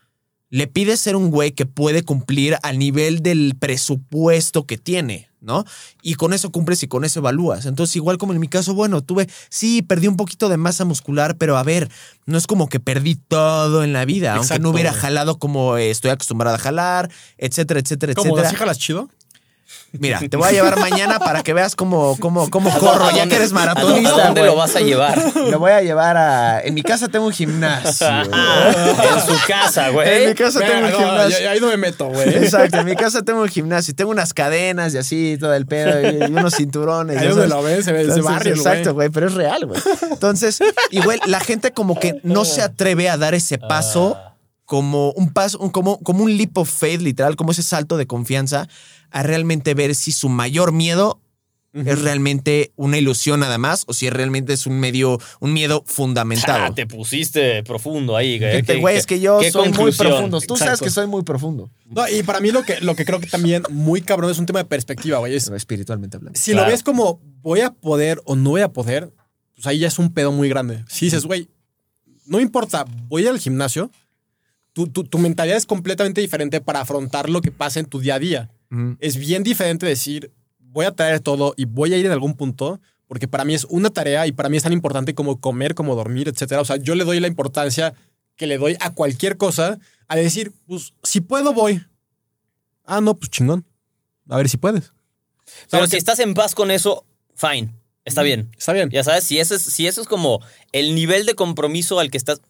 le 0.55 0.69
pide 0.69 0.97
ser 0.97 1.17
un 1.17 1.33
güey 1.33 1.51
que 1.51 1.67
puede 1.67 2.05
cumplir 2.05 2.59
al 2.63 2.79
nivel 2.79 3.25
del 3.25 3.57
presupuesto 3.59 4.67
que 4.67 4.79
tiene, 4.79 5.29
¿no? 5.41 5.65
Y 6.01 6.15
con 6.15 6.33
eso 6.33 6.53
cumples 6.53 6.81
y 6.85 6.87
con 6.87 7.05
eso 7.05 7.19
evalúas. 7.19 7.67
Entonces, 7.67 7.97
igual 7.97 8.19
como 8.19 8.35
en 8.35 8.39
mi 8.39 8.47
caso, 8.47 8.73
bueno, 8.73 9.03
tuve, 9.03 9.29
sí, 9.49 9.83
perdí 9.83 10.07
un 10.07 10.17
poquito 10.17 10.49
de 10.49 10.57
masa 10.57 10.85
muscular, 10.85 11.37
pero 11.39 11.57
a 11.57 11.65
ver, 11.65 11.91
no 12.27 12.39
es 12.39 12.47
como 12.47 12.69
que 12.69 12.79
perdí 12.79 13.17
todo 13.17 13.83
en 13.83 13.93
la 13.93 14.05
vida, 14.05 14.37
aunque 14.37 14.61
no 14.61 14.71
hubiera 14.71 14.93
jalado 14.93 15.41
como 15.41 15.77
estoy 15.77 16.13
acostumbrado 16.13 16.55
a 16.55 16.61
jalar, 16.61 17.11
etcétera, 17.37 17.81
etcétera, 17.81 18.15
¿Cómo? 18.15 18.29
etcétera. 18.29 18.49
¿Así 18.51 18.57
jalas 18.57 18.79
chido? 18.79 19.11
Mira, 19.93 20.19
te 20.19 20.37
voy 20.37 20.49
a 20.49 20.53
llevar 20.53 20.79
mañana 20.79 21.19
para 21.19 21.43
que 21.43 21.55
veas 21.55 21.77
cómo, 21.77 22.17
cómo, 22.19 22.51
cómo 22.51 22.71
¿A 22.71 22.79
corro, 22.79 23.11
ya 23.15 23.27
que 23.29 23.37
eres 23.37 23.53
¿A 23.53 23.55
dónde, 23.55 23.75
maratonista. 23.75 24.23
a 24.23 24.27
dónde 24.27 24.45
lo 24.45 24.57
vas 24.57 24.75
a 24.77 24.81
llevar? 24.81 25.23
Lo 25.35 25.59
voy 25.59 25.71
a 25.71 25.83
llevar 25.83 26.17
a. 26.17 26.61
En 26.63 26.75
mi 26.75 26.83
casa 26.83 27.09
tengo 27.09 27.27
un 27.27 27.33
gimnasio. 27.33 28.07
güey. 28.07 28.41
en 29.15 29.27
su 29.27 29.47
casa, 29.47 29.89
En 29.89 29.93
güey. 29.95 30.27
mi 30.29 30.35
casa 30.35 30.61
tengo 30.61 30.87
un 30.87 30.91
no, 30.91 30.99
gimnasio. 30.99 31.51
ahí 31.51 31.61
no 31.61 31.69
me 31.69 31.77
meto, 31.77 32.09
güey. 32.09 32.29
Exacto, 32.29 32.79
en 32.79 32.87
mi 32.87 32.97
casa 32.97 33.23
tengo 33.23 33.43
un 33.43 33.49
gimnasio, 33.49 33.93
y 33.93 33.95
tengo 33.95 34.11
unas 34.11 34.35
cadenas 34.35 34.95
y 34.95 34.99
así, 34.99 35.37
todo 35.39 35.55
el 35.55 35.67
pedo, 35.67 36.01
y, 36.01 36.33
unos 36.33 36.55
cinturones. 36.57 37.19
Ahí 37.19 37.29
donde 37.29 37.49
lo 37.49 37.63
ves, 37.63 37.85
se 37.85 37.93
ve 37.93 38.03
ese 38.03 38.21
barrio, 38.21 38.55
Exacto, 38.55 38.95
güey, 38.95 39.11
pero 39.11 39.29
es 39.29 39.35
real, 39.35 39.67
güey. 39.67 39.81
Entonces, 40.11 40.59
y 40.91 41.01
güey, 41.01 41.21
la 41.27 41.41
gente 41.41 41.73
como 41.73 41.99
que 41.99 42.21
no 42.23 42.45
se 42.45 42.63
atreve 42.63 43.09
a 43.09 43.17
dar 43.17 43.35
ese 43.35 43.59
paso 43.59 44.19
como 44.65 45.13
un 45.13 45.33
paso, 45.33 45.59
como, 45.73 46.01
como 46.01 46.25
un 46.25 46.37
leap 46.37 46.57
of 46.59 46.71
faith, 46.71 47.01
literal, 47.01 47.37
como 47.37 47.53
ese 47.53 47.63
salto 47.63 47.97
de 47.97 48.07
confianza, 48.07 48.69
a 49.11 49.23
realmente 49.23 49.75
ver 49.75 49.95
si 49.95 50.13
su 50.13 50.29
mayor 50.29 50.73
miedo 50.73 51.21
es 51.75 52.01
realmente 52.03 52.73
una 52.77 52.99
ilusión 52.99 53.41
nada 53.41 53.59
más 53.59 53.83
o 53.89 53.95
si 53.95 54.09
realmente 54.09 54.53
es 54.53 54.65
un 54.65 54.79
medio, 54.79 55.19
un 55.41 55.53
miedo 55.53 55.83
fundamentado. 55.87 56.67
Ah, 56.67 56.73
te 56.73 56.87
pusiste 56.87 57.65
profundo 57.65 58.17
ahí, 58.17 58.39
güey. 58.39 58.53
Fíjate, 58.53 58.75
Qué- 58.75 58.81
güey, 58.81 58.95
qué- 58.95 58.99
es 59.01 59.07
que 59.07 59.19
yo 59.19 59.41
soy 59.51 59.71
muy 59.73 59.91
profundo. 59.91 60.41
Tú 60.41 60.57
sabes 60.57 60.79
que 60.81 60.89
soy 60.91 61.09
muy 61.09 61.25
profundo. 61.25 61.69
No, 61.87 62.09
y 62.09 62.23
para 62.23 62.39
mí 62.39 62.53
lo 62.53 62.63
que, 62.63 62.81
lo 62.81 62.95
que 62.95 63.05
creo 63.05 63.19
que 63.19 63.27
también 63.27 63.65
muy 63.71 64.03
cabrón 64.03 64.31
es 64.31 64.39
un 64.39 64.47
tema 64.47 64.61
de 64.61 64.67
perspectiva, 64.67 65.19
güey. 65.19 65.35
Es, 65.35 65.49
Espiritualmente 65.49 66.17
hablando. 66.17 66.39
si 66.39 66.53
Claro. 66.53 66.69
lo 66.69 66.73
ves 66.73 66.85
como 66.85 67.21
voy 67.43 67.61
a 67.63 67.73
poder 67.73 68.23
o 68.25 68.37
no 68.37 68.51
voy 68.51 68.61
a 68.61 68.73
poder, 68.73 69.13
pues 69.57 69.67
ahí 69.67 69.81
ya 69.81 69.89
es 69.89 69.99
un 69.99 70.15
pedo 70.15 70.31
muy 70.31 70.49
grande. 70.49 70.85
Si 70.89 71.07
dices, 71.07 71.25
güey, 71.25 71.49
no 72.25 72.39
importa, 72.39 72.85
voy 73.09 73.27
al 73.27 73.41
gimnasio, 73.41 73.91
tu, 74.75 74.89
tu, 74.89 75.05
tu 75.05 75.19
mentalidad 75.19 75.57
es 75.57 75.65
completamente 75.65 76.21
diferente 76.21 76.61
para 76.61 76.81
afrontar 76.81 77.31
lo 77.31 77.41
que 77.41 77.51
pasa 77.51 77.81
en 77.81 77.87
tu 77.87 78.01
día 78.01 78.17
a 78.17 78.19
día. 78.19 78.51
Es 78.99 79.17
bien 79.17 79.45
diferente 79.45 79.87
decir, 79.87 80.33
voy 80.59 80.85
a 80.85 80.91
traer 80.91 81.21
todo 81.21 81.55
y 81.57 81.65
voy 81.65 81.95
a 81.95 81.97
ir 81.97 82.05
en 82.07 82.13
algún 82.13 82.35
punto, 82.35 82.81
porque 83.07 83.29
para 83.29 83.45
mí 83.45 83.55
es 83.55 83.65
una 83.71 83.91
tarea 83.91 84.27
y 84.27 84.33
para 84.33 84.49
mí 84.49 84.57
es 84.57 84.65
tan 84.65 84.73
importante 84.73 85.15
como 85.15 85.41
comer, 85.41 85.77
como 85.77 85.95
dormir, 85.95 86.29
etcétera. 86.29 86.61
O 86.61 86.65
sea, 86.65 86.77
yo 86.77 86.97
le 86.97 87.05
doy 87.05 87.21
la 87.21 87.29
importancia 87.29 87.95
que 88.35 88.49
le 88.49 88.59
doy 88.59 88.77
a 88.81 88.93
cualquier 88.93 89.37
cosa 89.37 89.79
a 90.09 90.17
decir, 90.17 90.53
pues, 90.67 90.93
si 91.05 91.21
puedo, 91.21 91.53
voy. 91.53 91.85
Ah, 92.85 93.01
no, 93.01 93.17
pues 93.17 93.31
chingón. 93.31 93.65
A 94.29 94.37
ver 94.39 94.49
si 94.49 94.57
puedes. 94.57 94.93
Pero 95.71 95.87
si 95.87 95.97
estás 95.97 96.19
en 96.19 96.35
paz 96.35 96.57
con 96.57 96.73
eso, 96.73 97.07
fine. 97.37 97.73
Está 98.05 98.23
bien. 98.23 98.51
Está 98.59 98.73
bien. 98.73 98.91
Ya 98.91 99.05
sabes, 99.05 99.25
si 99.25 99.39
eso 99.39 99.55
es, 99.55 99.63
si 99.63 99.87
eso 99.87 100.03
es 100.03 100.09
como 100.09 100.41
el 100.73 100.95
nivel 100.95 101.27
de 101.27 101.35
compromiso 101.35 102.01
al 102.01 102.11
que 102.11 102.19
estás. 102.19 102.41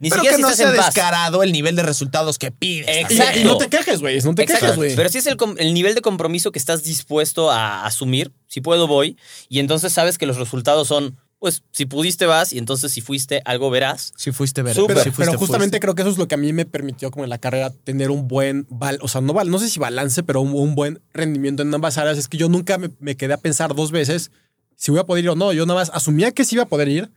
Ni 0.00 0.10
Pero 0.10 0.22
siquiera 0.22 0.36
que 0.36 0.36
si 0.36 0.42
no 0.42 0.48
estás 0.48 0.56
sea 0.58 0.70
en 0.70 0.76
paz. 0.76 0.86
descarado 0.94 1.42
el 1.42 1.52
nivel 1.52 1.76
de 1.76 1.82
resultados 1.82 2.38
que 2.38 2.50
pides. 2.50 2.86
Y, 3.10 3.14
Exacto. 3.14 3.40
y 3.40 3.44
no 3.44 3.56
te 3.58 3.68
quejes, 3.68 4.00
güey. 4.00 4.20
No 4.20 4.34
te 4.34 4.42
Exacto. 4.42 4.64
quejes, 4.66 4.76
güey. 4.76 4.96
Pero 4.96 5.08
si 5.08 5.18
es 5.18 5.26
el, 5.26 5.36
nivel 5.74 5.94
de 5.94 6.00
compromiso 6.00 6.50
que 6.52 6.58
estás 6.58 6.82
dispuesto 6.82 7.50
a 7.50 7.86
asumir, 7.86 8.32
si 8.48 8.60
puedo, 8.60 8.86
voy. 8.86 9.16
Y 9.48 9.60
entonces 9.60 9.92
sabes 9.92 10.18
que 10.18 10.26
los 10.26 10.36
resultados 10.36 10.88
son, 10.88 11.16
pues, 11.38 11.62
si 11.72 11.86
pudiste, 11.86 12.26
vas. 12.26 12.52
Y 12.52 12.58
entonces, 12.58 12.90
si 12.92 13.00
fuiste, 13.02 13.40
algo 13.44 13.70
verás. 13.70 14.12
Si 14.16 14.32
fuiste 14.32 14.62
ver. 14.62 14.74
Súper. 14.74 14.96
Pero, 14.96 15.04
si 15.04 15.16
pero 15.16 15.38
justamente 15.38 15.76
fuiste. 15.76 15.80
creo 15.80 15.94
que 15.94 16.02
eso 16.02 16.10
es 16.10 16.18
lo 16.18 16.26
que 16.26 16.34
a 16.34 16.38
mí 16.38 16.52
me 16.52 16.64
permitió, 16.64 17.10
como 17.10 17.24
en 17.24 17.30
la 17.30 17.38
carrera, 17.38 17.70
tener 17.84 18.10
un 18.10 18.26
buen, 18.26 18.66
val- 18.70 18.98
o 19.00 19.08
sea, 19.08 19.20
no, 19.20 19.32
val- 19.32 19.50
no 19.50 19.58
sé 19.58 19.68
si 19.70 19.78
balance, 19.78 20.22
pero 20.24 20.40
un, 20.40 20.54
un 20.54 20.74
buen 20.74 21.00
rendimiento 21.12 21.62
en 21.62 21.72
ambas 21.72 21.98
áreas. 21.98 22.18
Es 22.18 22.28
que 22.28 22.36
yo 22.36 22.48
nunca 22.48 22.78
me, 22.78 22.90
me 22.98 23.16
quedé 23.16 23.34
a 23.34 23.38
pensar 23.38 23.74
dos 23.74 23.90
veces 23.92 24.30
si 24.76 24.90
voy 24.90 24.98
a 25.00 25.04
poder 25.04 25.24
ir 25.24 25.30
o 25.30 25.36
no. 25.36 25.52
Yo 25.52 25.66
nada 25.66 25.78
más 25.80 25.90
asumía 25.94 26.32
que 26.32 26.44
sí 26.44 26.56
iba 26.56 26.64
a 26.64 26.68
poder 26.68 26.88
ir. 26.88 27.10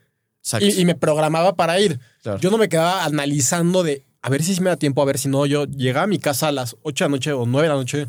Y, 0.62 0.82
y 0.82 0.86
me 0.86 0.96
programaba 0.96 1.56
para 1.56 1.80
ir. 1.80 2.00
Claro. 2.24 2.40
Yo 2.40 2.50
no 2.52 2.58
me 2.58 2.70
quedaba 2.70 3.04
analizando 3.06 3.84
de 3.84 4.04
a 4.22 4.30
ver 4.30 4.44
si 4.44 4.60
me 4.62 4.70
da 4.70 4.78
tiempo, 4.78 5.02
a 5.02 5.06
ver 5.06 5.18
si 5.18 5.30
no. 5.30 5.46
Yo 5.46 5.66
llegaba 5.66 6.04
a 6.04 6.08
mi 6.08 6.20
casa 6.20 6.48
a 6.50 6.52
las 6.52 6.76
8 6.84 7.04
de 7.06 7.10
la 7.10 7.12
noche 7.16 7.32
o 7.34 7.46
9 7.46 7.68
de 7.68 7.74
la 7.74 7.80
noche, 7.80 8.08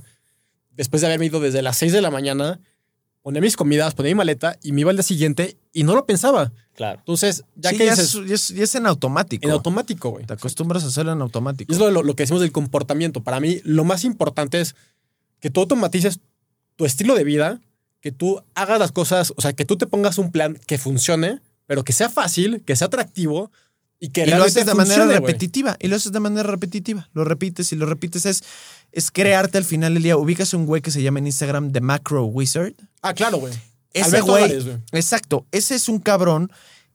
después 0.72 1.00
de 1.00 1.06
haberme 1.06 1.26
ido 1.26 1.40
desde 1.40 1.62
las 1.62 1.76
6 1.76 1.92
de 1.92 2.00
la 2.02 2.10
mañana, 2.10 2.60
ponía 3.22 3.40
mis 3.40 3.56
comidas, 3.56 3.94
ponía 3.94 4.10
mi 4.12 4.16
maleta 4.16 4.56
y 4.62 4.72
me 4.72 4.80
iba 4.82 4.90
al 4.90 4.96
día 4.96 5.02
siguiente 5.02 5.56
y 5.72 5.82
no 5.84 5.94
lo 5.94 6.06
pensaba. 6.06 6.52
Claro. 6.74 6.98
Entonces, 7.00 7.44
ya 7.56 7.70
Sí, 7.70 7.76
que 7.78 7.86
ya 7.86 7.90
dices, 7.94 8.14
es, 8.14 8.26
ya 8.28 8.34
es- 8.34 8.48
ya 8.48 8.64
es 8.64 8.74
en 8.76 8.86
automático. 8.86 9.44
en 9.46 9.50
automático, 9.52 10.10
güey. 10.10 10.24
Te 10.24 10.32
acostumbras 10.34 10.84
a 10.84 10.86
hacerlo 10.88 11.12
en 11.12 11.18
Y 11.18 11.22
automático. 11.22 11.72
es 11.72 11.78
lo, 11.78 11.90
lo- 11.90 12.02
lo 12.02 12.14
que 12.14 12.22
decimos 12.22 12.40
del 12.40 12.52
comportamiento. 12.52 13.22
Para 13.22 13.38
mí, 13.40 13.60
lo 13.64 13.84
más 13.84 14.04
importante 14.04 14.60
es 14.60 14.74
que 15.40 15.50
tú 15.50 15.60
automatices 15.60 16.20
tu 16.76 16.84
estilo 16.84 17.14
de 17.16 17.24
vida, 17.24 17.60
que 18.00 18.12
tú 18.12 18.40
hagas 18.54 18.78
las 18.78 18.92
cosas, 18.92 19.32
o 19.36 19.40
sea, 19.42 19.52
que 19.52 19.64
tú 19.64 19.76
te 19.76 19.86
pongas 19.88 20.18
un 20.18 20.30
plan 20.30 20.58
que 20.66 20.78
funcione, 20.78 21.40
pero 21.68 21.84
que 21.84 21.92
sea 21.92 22.08
fácil, 22.08 22.62
que 22.64 22.74
sea 22.74 22.86
atractivo 22.86 23.52
y 24.00 24.08
que 24.08 24.22
Y 24.22 24.30
lo 24.30 24.42
haces 24.42 24.64
de 24.64 24.74
manera 24.74 25.02
funcione, 25.02 25.20
repetitiva. 25.20 25.76
Y 25.78 25.88
lo 25.88 25.96
haces 25.96 26.12
de 26.12 26.18
manera 26.18 26.48
repetitiva. 26.48 27.10
Lo 27.12 27.24
repites 27.24 27.70
y 27.72 27.76
lo 27.76 27.84
repites. 27.84 28.24
Es, 28.24 28.42
es 28.90 29.10
crearte 29.10 29.58
al 29.58 29.64
final 29.64 29.92
del 29.92 30.02
día. 30.02 30.16
Ubicas 30.16 30.54
un 30.54 30.64
güey 30.64 30.80
que 30.80 30.90
se 30.90 31.02
llama 31.02 31.18
en 31.18 31.26
Instagram 31.26 31.70
The 31.72 31.82
Macro 31.82 32.24
Wizard. 32.24 32.72
Ah, 33.02 33.12
claro, 33.12 33.36
güey. 33.36 33.52
Ese 33.92 34.22
güey. 34.22 34.80
Exacto. 34.92 35.46
Ese 35.52 35.74
es 35.74 35.90
un 35.90 35.98
cabrón 35.98 36.50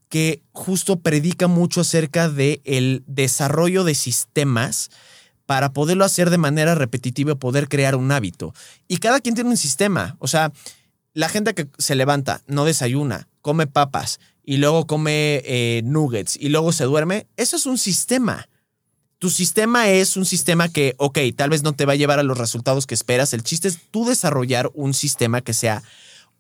que 0.09 0.41
justo 0.53 0.99
predica 0.99 1.47
mucho 1.47 1.81
acerca 1.81 2.27
de 2.27 2.59
el 2.65 3.03
desarrollo 3.05 3.83
de 3.83 3.93
sistemas 3.93 4.89
para 5.45 5.71
poderlo 5.71 6.03
hacer 6.03 6.31
de 6.31 6.39
manera 6.39 6.73
repetitiva 6.73 7.35
poder 7.35 7.69
crear 7.69 7.95
un 7.95 8.11
hábito. 8.11 8.55
Y 8.87 8.97
cada 8.97 9.19
quien 9.19 9.35
tiene 9.35 9.51
un 9.51 9.57
sistema. 9.57 10.15
O 10.17 10.27
sea, 10.27 10.51
la 11.13 11.29
gente 11.29 11.53
que 11.53 11.67
se 11.77 11.93
levanta, 11.93 12.41
no 12.47 12.65
desayuna, 12.65 13.27
come 13.41 13.67
papas 13.67 14.19
y 14.43 14.57
luego 14.57 14.85
come 14.87 15.41
eh, 15.45 15.81
nuggets 15.85 16.37
y 16.39 16.49
luego 16.49 16.71
se 16.71 16.83
duerme, 16.83 17.27
eso 17.37 17.55
es 17.55 17.65
un 17.65 17.77
sistema. 17.77 18.47
Tu 19.19 19.29
sistema 19.29 19.89
es 19.89 20.17
un 20.17 20.25
sistema 20.25 20.67
que, 20.67 20.95
ok, 20.97 21.17
tal 21.35 21.49
vez 21.49 21.63
no 21.63 21.73
te 21.73 21.85
va 21.85 21.93
a 21.93 21.95
llevar 21.95 22.19
a 22.19 22.23
los 22.23 22.37
resultados 22.37 22.85
que 22.85 22.93
esperas. 22.93 23.33
El 23.33 23.43
chiste 23.43 23.69
es 23.69 23.79
tú 23.89 24.05
desarrollar 24.05 24.69
un 24.73 24.93
sistema 24.93 25.39
que 25.39 25.53
sea 25.53 25.81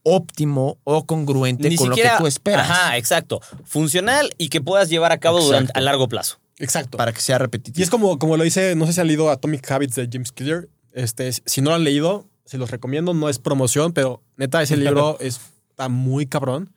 óptimo 0.03 0.77
o 0.83 1.05
congruente 1.05 1.69
Ni 1.69 1.77
con 1.77 1.87
siquiera. 1.87 2.11
lo 2.11 2.17
que 2.17 2.21
tú 2.23 2.27
esperas 2.27 2.69
Ajá, 2.69 2.97
exacto. 2.97 3.39
Funcional 3.63 4.33
y 4.37 4.49
que 4.49 4.59
puedas 4.59 4.89
llevar 4.89 5.13
a 5.13 5.19
cabo 5.19 5.41
durante, 5.41 5.71
a 5.73 5.79
largo 5.79 6.09
plazo. 6.09 6.39
Exacto. 6.59 6.97
para 6.97 7.13
que 7.13 7.21
sea 7.21 7.37
repetitivo. 7.37 7.81
Y 7.81 7.83
es 7.83 7.89
como, 7.89 8.19
como 8.19 8.37
lo 8.37 8.43
dice, 8.43 8.75
no 8.75 8.85
sé 8.85 8.93
si 8.93 9.01
han 9.01 9.07
leído 9.07 9.29
Atomic 9.29 9.69
Habits 9.71 9.95
de 9.95 10.09
James 10.11 10.31
Clear. 10.31 10.67
Este, 10.91 11.31
si 11.31 11.61
no 11.61 11.71
lo 11.71 11.77
han 11.77 11.83
leído, 11.85 12.27
se 12.45 12.57
los 12.57 12.69
recomiendo. 12.69 13.13
No 13.13 13.29
es 13.29 13.39
promoción, 13.39 13.93
pero 13.93 14.21
neta, 14.35 14.61
ese 14.61 14.77
libro 14.77 15.17
es, 15.19 15.39
está 15.69 15.87
muy 15.87 16.25
cabrón. 16.25 16.73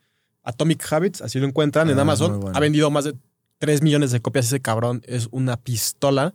Atomic 0.47 0.91
Habits, 0.91 1.21
así 1.21 1.39
lo 1.39 1.47
encuentran 1.47 1.91
en 1.91 1.99
Ah, 1.99 2.03
Amazon. 2.03 2.41
bueno. 2.41 2.57
Ha 2.57 2.61
vendido 2.61 2.91
más 2.91 3.05
de 3.05 3.15
3 3.59 3.83
millones 3.83 4.11
de 4.13 4.21
copias 4.23 4.47
ese 4.47 4.61
cabrón. 4.61 5.03
Es 5.07 5.29
una 5.31 5.57
pistola. 5.59 6.33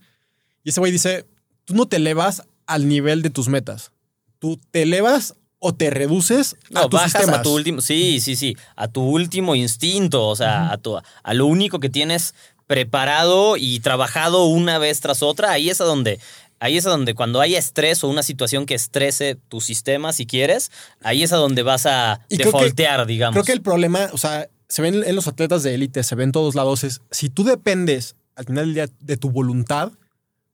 Y 0.63 0.69
ese 0.69 0.79
güey 0.79 0.91
dice, 0.91 1.25
tú 1.65 1.73
no 1.73 1.87
te 1.87 1.95
elevas 1.95 2.43
al 2.67 2.87
nivel 2.87 3.21
de 3.23 3.29
tus 3.31 3.47
metas. 3.47 3.91
Tú 4.39 4.59
te 4.71 4.83
elevas 4.83 5.35
o 5.59 5.73
te 5.73 5.89
reduces 5.91 6.55
a 6.71 6.81
No, 6.81 6.89
tus 6.89 6.99
bajas 6.99 7.11
sistemas. 7.13 7.39
a 7.39 7.43
tu 7.43 7.53
último. 7.53 7.81
Sí, 7.81 8.19
sí, 8.19 8.35
sí. 8.35 8.55
A 8.75 8.87
tu 8.87 9.01
último 9.01 9.55
instinto. 9.55 10.27
O 10.27 10.35
sea, 10.35 10.71
a, 10.71 10.77
tu, 10.77 10.97
a 10.97 11.33
lo 11.33 11.45
único 11.45 11.79
que 11.79 11.89
tienes 11.89 12.33
preparado 12.67 13.57
y 13.57 13.79
trabajado 13.81 14.45
una 14.45 14.77
vez 14.79 15.01
tras 15.01 15.21
otra. 15.21 15.51
Ahí 15.51 15.69
es 15.69 15.81
a 15.81 15.83
donde. 15.83 16.19
Ahí 16.63 16.77
es 16.77 16.85
a 16.85 16.91
donde 16.91 17.15
cuando 17.15 17.41
haya 17.41 17.57
estrés 17.57 18.03
o 18.03 18.07
una 18.07 18.21
situación 18.23 18.65
que 18.67 18.75
estrese 18.75 19.35
tu 19.49 19.59
sistema, 19.61 20.13
si 20.13 20.25
quieres, 20.27 20.71
ahí 21.01 21.23
es 21.23 21.33
a 21.33 21.37
donde 21.37 21.63
vas 21.63 21.85
a 21.87 22.21
Y 22.29 22.37
creo 22.37 22.51
que- 22.51 22.57
defaultear, 22.57 23.05
digamos. 23.07 23.33
Creo 23.33 23.43
que 23.43 23.51
el 23.51 23.61
problema, 23.61 24.09
o 24.13 24.17
sea, 24.19 24.47
se 24.69 24.81
ven 24.83 25.03
en 25.03 25.15
los 25.15 25.27
atletas 25.27 25.63
de 25.63 25.73
élite, 25.73 26.03
se 26.03 26.13
ven 26.15 26.25
en 26.25 26.31
todos 26.31 26.53
lados, 26.53 26.83
es 26.83 27.01
si 27.09 27.29
tú 27.29 27.43
dependes 27.43 28.15
al 28.35 28.45
final 28.45 28.65
del 28.67 28.73
día 28.75 28.87
de 28.99 29.17
tu 29.17 29.31
voluntad, 29.31 29.91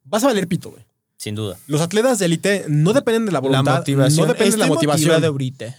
vas 0.05 0.23
a 0.23 0.27
valer 0.27 0.47
pito, 0.47 0.71
güey. 0.71 0.83
Sin 1.17 1.35
duda. 1.35 1.57
Los 1.67 1.81
atletas 1.81 2.19
de 2.19 2.25
élite 2.27 2.65
no 2.69 2.93
dependen 2.93 3.25
de 3.25 3.31
la 3.33 3.37
La 3.37 3.41
voluntad, 3.41 3.77
motivación. 3.79 4.27
no 4.27 4.33
dependen 4.33 4.51
de 4.53 4.57
la 4.59 4.67
motivación. 4.67 5.09
motivado 5.09 5.27
ahorita. 5.33 5.75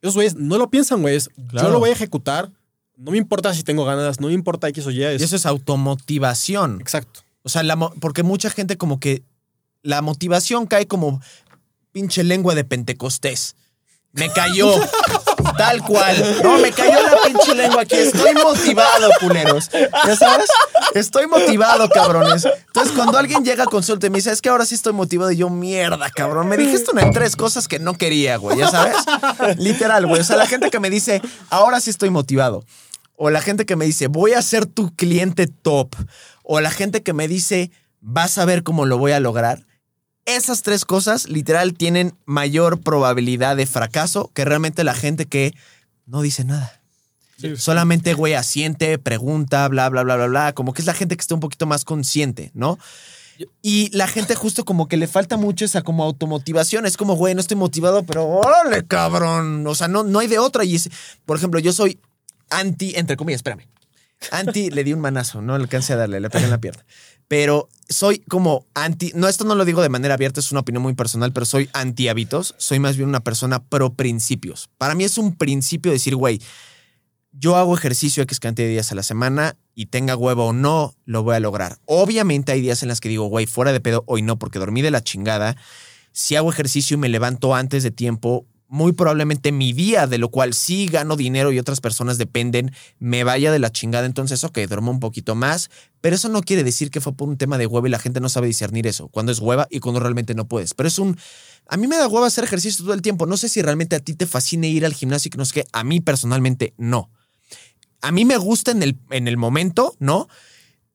Esos 0.00 0.14
güeyes 0.14 0.36
no 0.36 0.56
lo 0.58 0.70
piensan, 0.70 1.02
güey. 1.02 1.18
Claro. 1.48 1.68
Yo 1.68 1.72
lo 1.74 1.80
voy 1.80 1.90
a 1.90 1.92
ejecutar. 1.92 2.50
No 2.96 3.10
me 3.10 3.18
importa 3.18 3.52
si 3.52 3.62
tengo 3.62 3.84
ganas, 3.84 4.20
no 4.20 4.28
me 4.28 4.32
importa 4.32 4.68
X 4.68 4.86
o 4.86 4.90
Y. 4.90 5.02
es- 5.02 5.20
Y 5.20 5.24
eso 5.24 5.36
es 5.36 5.44
automotivación. 5.44 6.80
Exacto. 6.80 7.20
O 7.42 7.48
sea, 7.50 7.62
la 7.62 7.76
mo- 7.76 7.92
porque 8.00 8.22
mucha 8.22 8.48
gente 8.50 8.76
como 8.78 9.00
que 9.00 9.22
la 9.86 10.02
motivación 10.02 10.66
cae 10.66 10.86
como 10.86 11.20
pinche 11.92 12.24
lengua 12.24 12.54
de 12.54 12.64
Pentecostés. 12.64 13.54
Me 14.12 14.32
cayó. 14.32 14.72
Tal 15.58 15.82
cual. 15.82 16.40
No, 16.42 16.58
me 16.58 16.72
cayó 16.72 17.00
la 17.02 17.18
pinche 17.24 17.54
lengua 17.54 17.82
aquí. 17.82 17.94
Estoy 17.94 18.34
motivado, 18.34 19.10
culeros. 19.20 19.70
¿Ya 19.70 20.16
sabes? 20.16 20.48
Estoy 20.94 21.26
motivado, 21.26 21.88
cabrones. 21.88 22.46
Entonces, 22.66 22.92
cuando 22.94 23.16
alguien 23.16 23.44
llega 23.44 23.64
a 23.64 23.66
consulta 23.66 24.06
y 24.06 24.10
me 24.10 24.18
dice, 24.18 24.32
es 24.32 24.42
que 24.42 24.48
ahora 24.48 24.66
sí 24.66 24.74
estoy 24.74 24.92
motivado, 24.92 25.30
y 25.30 25.36
yo, 25.36 25.50
mierda, 25.50 26.10
cabrón. 26.10 26.48
Me 26.48 26.56
dijiste 26.56 26.90
una 26.92 27.10
tres 27.10 27.36
cosas 27.36 27.68
que 27.68 27.78
no 27.78 27.94
quería, 27.94 28.38
güey. 28.38 28.58
¿Ya 28.58 28.70
sabes? 28.70 28.96
Literal, 29.58 30.06
güey. 30.06 30.20
O 30.20 30.24
sea, 30.24 30.36
la 30.36 30.46
gente 30.46 30.70
que 30.70 30.80
me 30.80 30.90
dice, 30.90 31.22
ahora 31.50 31.80
sí 31.80 31.90
estoy 31.90 32.10
motivado. 32.10 32.64
O 33.14 33.30
la 33.30 33.40
gente 33.40 33.64
que 33.66 33.76
me 33.76 33.84
dice, 33.84 34.08
voy 34.08 34.32
a 34.32 34.42
ser 34.42 34.66
tu 34.66 34.94
cliente 34.96 35.46
top. 35.46 35.94
O 36.42 36.60
la 36.60 36.70
gente 36.70 37.02
que 37.02 37.12
me 37.12 37.28
dice, 37.28 37.70
vas 38.00 38.38
a 38.38 38.44
ver 38.44 38.62
cómo 38.62 38.86
lo 38.86 38.98
voy 38.98 39.12
a 39.12 39.20
lograr. 39.20 39.66
Esas 40.26 40.62
tres 40.62 40.84
cosas 40.84 41.28
literal 41.28 41.74
tienen 41.74 42.14
mayor 42.24 42.80
probabilidad 42.80 43.56
de 43.56 43.66
fracaso 43.66 44.30
que 44.34 44.44
realmente 44.44 44.84
la 44.84 44.94
gente 44.94 45.26
que 45.26 45.54
no 46.04 46.20
dice 46.20 46.44
nada. 46.44 46.80
Solamente, 47.56 48.14
güey, 48.14 48.34
asiente, 48.34 48.98
pregunta, 48.98 49.68
bla, 49.68 49.88
bla, 49.88 50.02
bla, 50.02 50.16
bla, 50.16 50.26
bla. 50.26 50.52
Como 50.52 50.72
que 50.72 50.82
es 50.82 50.86
la 50.86 50.94
gente 50.94 51.16
que 51.16 51.20
está 51.20 51.34
un 51.34 51.40
poquito 51.40 51.66
más 51.66 51.84
consciente, 51.84 52.50
¿no? 52.54 52.78
Y 53.60 53.94
la 53.94 54.06
gente 54.06 54.34
justo 54.34 54.64
como 54.64 54.88
que 54.88 54.96
le 54.96 55.06
falta 55.06 55.36
mucho 55.36 55.64
esa 55.64 55.82
como 55.82 56.02
automotivación. 56.02 56.86
Es 56.86 56.96
como, 56.96 57.14
güey, 57.14 57.34
no 57.34 57.40
estoy 57.40 57.56
motivado, 57.56 58.04
pero 58.04 58.26
órale, 58.26 58.86
cabrón. 58.86 59.66
O 59.66 59.74
sea, 59.74 59.88
no, 59.88 60.02
no 60.02 60.18
hay 60.20 60.28
de 60.28 60.38
otra. 60.38 60.64
Y 60.64 60.76
es, 60.76 60.90
por 61.26 61.36
ejemplo, 61.36 61.60
yo 61.60 61.72
soy 61.72 62.00
anti, 62.50 62.94
entre 62.96 63.16
comillas, 63.16 63.38
espérame. 63.38 63.68
Anti, 64.30 64.70
le 64.70 64.82
di 64.82 64.94
un 64.94 65.00
manazo, 65.00 65.42
no 65.42 65.54
alcancé 65.54 65.92
a 65.92 65.96
darle, 65.96 66.20
le 66.20 66.30
pegué 66.30 66.44
en 66.44 66.50
la 66.50 66.58
pierna. 66.58 66.84
Pero 67.28 67.68
soy 67.88 68.18
como 68.20 68.66
anti, 68.74 69.12
no, 69.14 69.28
esto 69.28 69.44
no 69.44 69.54
lo 69.54 69.64
digo 69.64 69.82
de 69.82 69.88
manera 69.88 70.14
abierta, 70.14 70.40
es 70.40 70.50
una 70.50 70.60
opinión 70.60 70.82
muy 70.82 70.94
personal, 70.94 71.32
pero 71.32 71.46
soy 71.46 71.68
anti 71.72 72.08
hábitos. 72.08 72.54
Soy 72.58 72.78
más 72.78 72.96
bien 72.96 73.08
una 73.08 73.20
persona 73.20 73.62
pro 73.62 73.94
principios. 73.94 74.68
Para 74.78 74.94
mí 74.94 75.04
es 75.04 75.18
un 75.18 75.34
principio 75.36 75.92
decir, 75.92 76.16
güey, 76.16 76.40
yo 77.32 77.56
hago 77.56 77.76
ejercicio 77.76 78.22
X 78.22 78.40
cantidad 78.40 78.66
de 78.66 78.72
días 78.72 78.92
a 78.92 78.94
la 78.94 79.02
semana 79.02 79.56
y 79.74 79.86
tenga 79.86 80.16
huevo 80.16 80.46
o 80.46 80.52
no, 80.52 80.94
lo 81.04 81.22
voy 81.22 81.36
a 81.36 81.40
lograr. 81.40 81.78
Obviamente 81.84 82.52
hay 82.52 82.60
días 82.60 82.82
en 82.82 82.88
las 82.88 83.00
que 83.00 83.08
digo, 83.08 83.26
güey, 83.26 83.46
fuera 83.46 83.72
de 83.72 83.80
pedo, 83.80 84.04
hoy 84.06 84.22
no, 84.22 84.38
porque 84.38 84.58
dormí 84.58 84.82
de 84.82 84.90
la 84.90 85.02
chingada. 85.02 85.56
Si 86.12 86.34
hago 86.34 86.50
ejercicio 86.50 86.94
y 86.94 86.98
me 86.98 87.10
levanto 87.10 87.54
antes 87.54 87.82
de 87.82 87.90
tiempo, 87.90 88.46
muy 88.68 88.92
probablemente 88.92 89.52
mi 89.52 89.72
día, 89.72 90.06
de 90.06 90.18
lo 90.18 90.30
cual 90.30 90.54
sí 90.54 90.86
gano 90.86 91.16
dinero 91.16 91.52
y 91.52 91.58
otras 91.58 91.80
personas 91.80 92.18
dependen, 92.18 92.72
me 92.98 93.24
vaya 93.24 93.52
de 93.52 93.58
la 93.58 93.70
chingada. 93.70 94.06
Entonces, 94.06 94.42
ok, 94.44 94.58
duermo 94.68 94.90
un 94.90 95.00
poquito 95.00 95.34
más, 95.34 95.70
pero 96.00 96.16
eso 96.16 96.28
no 96.28 96.42
quiere 96.42 96.64
decir 96.64 96.90
que 96.90 97.00
fue 97.00 97.14
por 97.14 97.28
un 97.28 97.36
tema 97.36 97.58
de 97.58 97.66
hueva 97.66 97.88
y 97.88 97.90
la 97.90 97.98
gente 97.98 98.20
no 98.20 98.28
sabe 98.28 98.48
discernir 98.48 98.86
eso, 98.86 99.08
cuando 99.08 99.32
es 99.32 99.38
hueva 99.38 99.66
y 99.70 99.80
cuando 99.80 100.00
realmente 100.00 100.34
no 100.34 100.46
puedes. 100.46 100.74
Pero 100.74 100.88
es 100.88 100.98
un... 100.98 101.16
A 101.68 101.76
mí 101.76 101.86
me 101.88 101.96
da 101.96 102.06
hueva 102.06 102.26
hacer 102.28 102.44
ejercicio 102.44 102.84
todo 102.84 102.94
el 102.94 103.02
tiempo. 103.02 103.26
No 103.26 103.36
sé 103.36 103.48
si 103.48 103.60
realmente 103.60 103.96
a 103.96 104.00
ti 104.00 104.14
te 104.14 104.26
fascina 104.26 104.68
ir 104.68 104.86
al 104.86 104.94
gimnasio 104.94 105.28
y 105.28 105.30
que 105.30 105.38
no 105.38 105.44
sé 105.44 105.54
qué. 105.54 105.64
A 105.72 105.82
mí 105.82 106.00
personalmente 106.00 106.74
no. 106.76 107.10
A 108.02 108.12
mí 108.12 108.24
me 108.24 108.36
gusta 108.36 108.70
en 108.70 108.84
el, 108.84 108.96
en 109.10 109.26
el 109.26 109.36
momento, 109.36 109.96
¿no? 109.98 110.28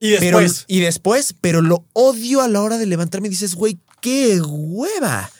Y 0.00 0.16
Pero, 0.16 0.38
después, 0.38 0.64
y 0.66 0.80
después, 0.80 1.34
pero 1.40 1.60
lo 1.60 1.84
odio 1.92 2.40
a 2.40 2.48
la 2.48 2.62
hora 2.62 2.78
de 2.78 2.86
levantarme 2.86 3.28
y 3.28 3.30
dices, 3.30 3.54
güey, 3.54 3.78
qué 4.00 4.40
hueva. 4.40 5.30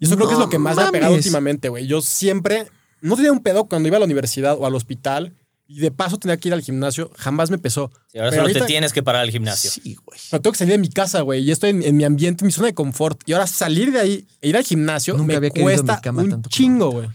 Y 0.00 0.06
eso 0.06 0.16
creo 0.16 0.28
que 0.28 0.34
es 0.34 0.40
lo 0.40 0.48
que 0.48 0.58
más 0.58 0.76
me 0.76 0.82
ha 0.82 0.90
pegado 0.92 1.14
últimamente, 1.14 1.68
güey. 1.68 1.86
Yo 1.86 2.00
siempre 2.02 2.68
no 3.00 3.16
tenía 3.16 3.32
un 3.32 3.40
pedo 3.42 3.64
cuando 3.66 3.86
iba 3.88 3.96
a 3.96 4.00
la 4.00 4.06
universidad 4.06 4.56
o 4.58 4.66
al 4.66 4.74
hospital 4.74 5.34
y 5.66 5.78
de 5.80 5.90
paso 5.90 6.18
tenía 6.18 6.36
que 6.36 6.48
ir 6.48 6.54
al 6.54 6.60
gimnasio. 6.62 7.10
Jamás 7.16 7.50
me 7.50 7.58
pesó. 7.58 7.90
Sí, 8.12 8.18
ahora 8.18 8.30
Pero 8.30 8.42
solo 8.42 8.54
te 8.54 8.66
tienes 8.66 8.92
que 8.92 9.02
parar 9.02 9.22
al 9.22 9.30
gimnasio. 9.30 9.70
Sí, 9.70 9.94
güey. 10.04 10.18
Pero 10.30 10.42
tengo 10.42 10.52
que 10.52 10.58
salir 10.58 10.72
de 10.72 10.78
mi 10.78 10.90
casa, 10.90 11.22
güey. 11.22 11.42
Y 11.42 11.50
estoy 11.50 11.70
en, 11.70 11.82
en 11.82 11.96
mi 11.96 12.04
ambiente, 12.04 12.44
en 12.44 12.46
mi 12.46 12.52
zona 12.52 12.66
de 12.66 12.74
confort. 12.74 13.20
Y 13.26 13.32
ahora 13.32 13.46
salir 13.46 13.90
de 13.92 14.00
ahí 14.00 14.26
e 14.42 14.48
ir 14.48 14.56
al 14.56 14.64
gimnasio 14.64 15.14
Nunca 15.14 15.26
me 15.28 15.36
había 15.36 15.50
querido 15.50 15.70
mi 15.70 15.76
cuesta 15.76 16.00
cama 16.02 16.22
un 16.22 16.30
tanto 16.30 16.50
chingo, 16.50 16.90
güey. 16.90 17.08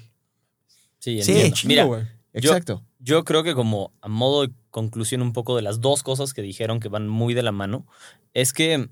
Sí, 0.99 1.21
Sí. 1.21 1.51
Chingo, 1.51 1.67
Mira, 1.69 1.84
güey. 1.86 2.03
Yo- 2.34 2.51
Exacto. 2.51 2.84
Yo 3.01 3.23
creo 3.23 3.43
que 3.43 3.53
como 3.55 3.93
a 4.01 4.07
modo 4.09 4.41
de 4.45 4.51
conclusión 4.71 5.21
un 5.21 5.32
poco 5.32 5.55
de 5.55 5.61
las 5.61 5.80
dos 5.80 6.03
cosas 6.03 6.34
que 6.34 6.41
dijeron 6.41 6.80
que 6.80 6.89
van 6.89 7.07
muy 7.07 7.34
de 7.34 7.43
la 7.43 7.51
mano, 7.53 7.88
es 8.34 8.51
que 8.51 8.89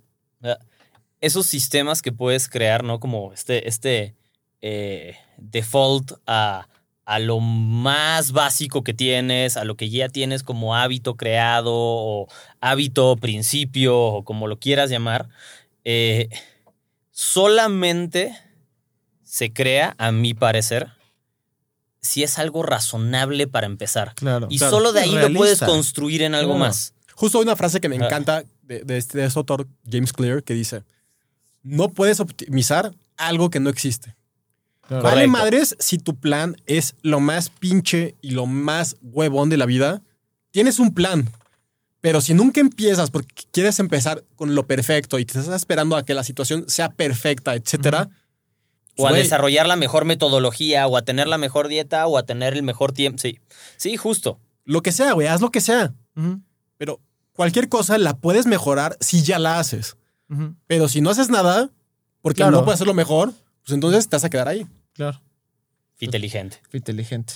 esos 1.21 1.45
sistemas 1.47 2.01
que 2.01 2.11
puedes 2.11 2.47
crear, 2.49 2.83
¿no? 2.83 2.99
Como 2.99 3.33
este, 3.33 3.67
este 3.67 4.15
eh, 4.61 5.15
default 5.37 6.13
a, 6.27 6.67
a 7.05 7.19
lo 7.19 7.39
más 7.39 8.31
básico 8.31 8.83
que 8.83 8.93
tienes, 8.93 9.57
a 9.57 9.63
lo 9.63 9.75
que 9.75 9.89
ya 9.89 10.09
tienes 10.09 10.43
como 10.43 10.75
hábito 10.75 11.15
creado 11.15 11.71
o 11.73 12.27
hábito, 12.61 13.15
principio 13.17 13.97
o 13.97 14.23
como 14.23 14.47
lo 14.47 14.59
quieras 14.59 14.89
llamar, 14.89 15.27
eh, 15.85 16.29
solamente 17.11 18.37
se 19.23 19.51
crea, 19.51 19.95
a 19.97 20.11
mi 20.11 20.33
parecer, 20.33 20.89
si 22.01 22.23
es 22.23 22.37
algo 22.39 22.63
razonable 22.63 23.47
para 23.47 23.65
empezar. 23.65 24.13
Claro. 24.15 24.47
Y 24.49 24.57
Claro. 24.59 24.71
solo 24.77 24.93
de 24.93 25.01
ahí 25.01 25.11
lo 25.11 25.31
puedes 25.33 25.59
construir 25.59 26.21
en 26.21 26.35
algo 26.35 26.53
Claro. 26.53 26.67
más. 26.69 26.93
Justo 27.15 27.39
hay 27.39 27.43
una 27.43 27.55
frase 27.55 27.81
que 27.81 27.89
me 27.89 27.97
Ah. 27.97 28.05
encanta 28.05 28.43
de, 28.61 28.81
de 28.83 28.97
este, 28.97 29.17
de 29.17 29.25
este 29.25 29.39
autor, 29.39 29.67
James 29.89 30.13
Clear, 30.13 30.43
que 30.43 30.53
dice: 30.53 30.83
No 31.67 31.89
puedes 31.89 32.19
optimizar 32.19 32.93
algo 33.17 33.49
que 33.49 33.59
no 33.59 33.69
existe. 33.69 34.15
Vale 34.89 35.01
Correcto. 35.01 35.31
madres 35.31 35.75
si 35.79 35.97
tu 35.97 36.15
plan 36.15 36.55
es 36.65 36.95
lo 37.01 37.19
más 37.19 37.49
pinche 37.49 38.15
y 38.21 38.31
lo 38.31 38.45
más 38.45 38.95
huevón 39.01 39.49
de 39.49 39.57
la 39.57 39.65
vida. 39.65 40.01
Tienes 40.51 40.79
un 40.79 40.93
plan. 40.93 41.29
Pero 41.99 42.21
si 42.21 42.33
nunca 42.33 42.61
empiezas 42.61 43.11
porque 43.11 43.35
quieres 43.51 43.79
empezar 43.79 44.23
con 44.35 44.55
lo 44.55 44.65
perfecto 44.65 45.19
y 45.19 45.25
te 45.25 45.37
estás 45.37 45.53
esperando 45.55 45.97
a 45.97 46.05
que 46.05 46.13
la 46.13 46.23
situación 46.23 46.63
sea 46.69 46.89
perfecta, 46.89 47.55
etcétera, 47.55 48.09
O 48.95 49.07
a 49.07 49.11
desarrollar 49.11 49.67
la 49.67 49.75
mejor 49.75 50.05
metodología, 50.05 50.87
o 50.87 50.95
a 50.95 51.01
tener 51.01 51.27
la 51.27 51.37
mejor 51.37 51.67
dieta, 51.67 52.07
o 52.07 52.17
a 52.17 52.23
tener 52.25 52.53
el 52.53 52.63
mejor 52.63 52.93
tiempo. 52.93 53.19
Sí, 53.19 53.39
sí, 53.75 53.97
justo. 53.97 54.39
lo 54.63 54.81
que 54.81 54.91
sea, 54.91 55.11
güey, 55.13 55.27
haz 55.27 55.41
lo 55.41 55.51
que 55.51 55.59
sea. 55.61 55.93
Pero 56.77 57.01
cualquier 57.33 57.67
cosa 57.67 57.97
la 57.97 58.17
puedes 58.17 58.45
mejorar 58.45 58.97
si 59.01 59.21
ya 59.21 59.37
la 59.37 59.59
haces. 59.59 59.96
Pero 60.67 60.89
si 60.89 61.01
no 61.01 61.09
haces 61.09 61.29
nada, 61.29 61.69
porque 62.21 62.37
Claro. 62.41 62.51
no 62.57 62.63
puedes 62.65 62.77
hacerlo 62.77 62.93
mejor, 62.93 63.31
pues 63.63 63.73
entonces 63.73 64.07
te 64.09 64.15
vas 64.15 64.23
a 64.23 64.29
quedar 64.29 64.47
ahí. 64.47 64.67
Claro. 64.93 65.21
Inteligente. 65.99 66.61
Fue 66.69 66.79
inteligente. 66.79 67.33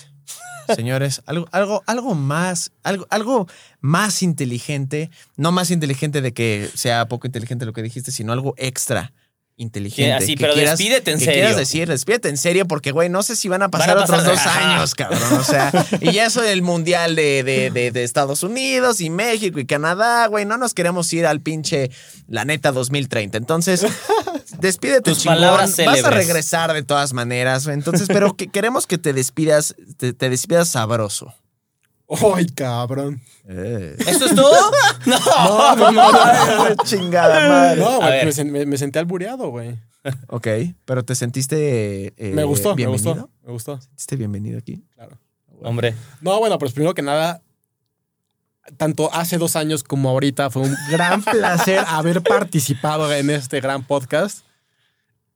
Señores, 0.75 1.21
algo, 1.25 1.47
algo, 1.51 1.83
algo 1.87 2.15
más, 2.15 2.71
algo, 2.83 3.07
algo 3.09 3.47
más 3.79 4.21
inteligente, 4.21 5.09
no 5.35 5.51
más 5.51 5.71
inteligente 5.71 6.21
de 6.21 6.33
que 6.33 6.69
sea 6.73 7.07
poco 7.07 7.27
inteligente 7.27 7.65
lo 7.65 7.73
que 7.73 7.81
dijiste, 7.83 8.11
sino 8.11 8.31
algo 8.33 8.53
extra 8.57 9.13
inteligente. 9.57 10.03
Que 10.09 10.13
así, 10.13 10.35
que 10.35 10.41
pero 10.41 10.53
quieras- 10.53 10.77
despídete 10.77 11.11
en 11.11 11.19
que 11.19 11.25
serio. 11.25 11.39
quieras 11.41 11.57
decir, 11.57 11.87
despídete 11.87 12.29
en 12.29 12.37
serio, 12.37 12.65
porque, 12.67 12.91
güey, 12.91 13.09
no 13.09 13.21
sé 13.23 13.35
si 13.35 13.47
van 13.47 13.61
a 13.61 13.69
pasar, 13.69 13.89
Van 13.95 13.97
a 13.97 14.01
pasar- 14.07 14.19
otros 14.21 14.35
dos 14.43 14.47
años, 14.47 14.95
cabrón. 14.95 15.33
O 15.33 15.43
sea, 15.43 15.71
y 16.01 16.11
ya 16.11 16.25
eso 16.25 16.41
del 16.41 16.61
mundial 16.61 17.15
de, 17.15 17.43
de, 17.43 17.69
de- 17.69 17.91
de 17.91 18.03
Estados 18.03 18.43
Unidos 18.43 19.01
y 19.01 19.09
México 19.09 19.59
y 19.59 19.65
Canadá, 19.65 20.25
güey, 20.27 20.45
no 20.45 20.57
nos 20.57 20.73
queremos 20.73 21.11
ir 21.13 21.25
al 21.27 21.41
pinche, 21.41 21.91
la 22.27 22.43
neta, 22.45 22.71
2030. 22.71 23.37
Entonces, 23.37 23.85
despídete, 24.59 25.01
Tus 25.11 25.19
chingón. 25.19 25.35
palabras 25.37 25.75
Vas 25.85 26.03
a 26.03 26.09
regresar 26.09 26.73
de 26.73 26.83
todas 26.83 27.13
maneras. 27.13 27.67
Entonces, 27.67 28.07
pero 28.07 28.35
que 28.35 28.47
queremos 28.47 28.87
que 28.87 28.97
te 28.97 29.13
despidas, 29.13 29.75
te, 29.97 30.13
te 30.13 30.29
despidas 30.29 30.69
sabroso. 30.69 31.33
¡Ay, 32.35 32.45
cabrón! 32.47 33.21
Eh. 33.47 33.95
¿Eso 33.99 34.25
es 34.25 34.35
todo? 34.35 34.51
no. 35.05 35.17
No, 35.17 35.75
no, 35.75 35.91
no. 35.91 36.01
Ay, 36.13 36.75
chingada 36.83 37.47
madre. 37.49 37.79
No, 37.79 37.87
A 37.89 37.97
güey, 37.97 38.09
ver. 38.11 38.25
me, 38.25 38.31
sen- 38.31 38.51
me- 38.51 38.65
me 38.65 38.77
senté 38.77 38.99
albureado, 38.99 39.49
güey. 39.49 39.77
Ok, 40.27 40.47
pero 40.85 41.05
te 41.05 41.13
sentiste 41.15 42.07
eh, 42.17 42.33
me 42.33 42.43
gustó, 42.43 42.75
me 42.75 42.87
gustó, 42.87 43.29
me 43.45 43.51
gustó. 43.53 43.79
¿Sentiste 43.79 44.15
bienvenido 44.15 44.57
aquí? 44.57 44.83
Claro. 44.95 45.17
Hombre, 45.63 45.95
No, 46.21 46.39
bueno, 46.39 46.57
pues 46.57 46.73
primero 46.73 46.95
que 46.95 47.03
nada, 47.03 47.41
tanto 48.77 49.13
hace 49.13 49.37
dos 49.37 49.55
años 49.55 49.83
como 49.83 50.09
ahorita. 50.09 50.49
Fue 50.49 50.63
un 50.63 50.75
gran 50.89 51.21
placer 51.23 51.83
haber 51.87 52.21
participado 52.23 53.13
en 53.13 53.29
este 53.29 53.61
gran 53.61 53.83
podcast. 53.83 54.39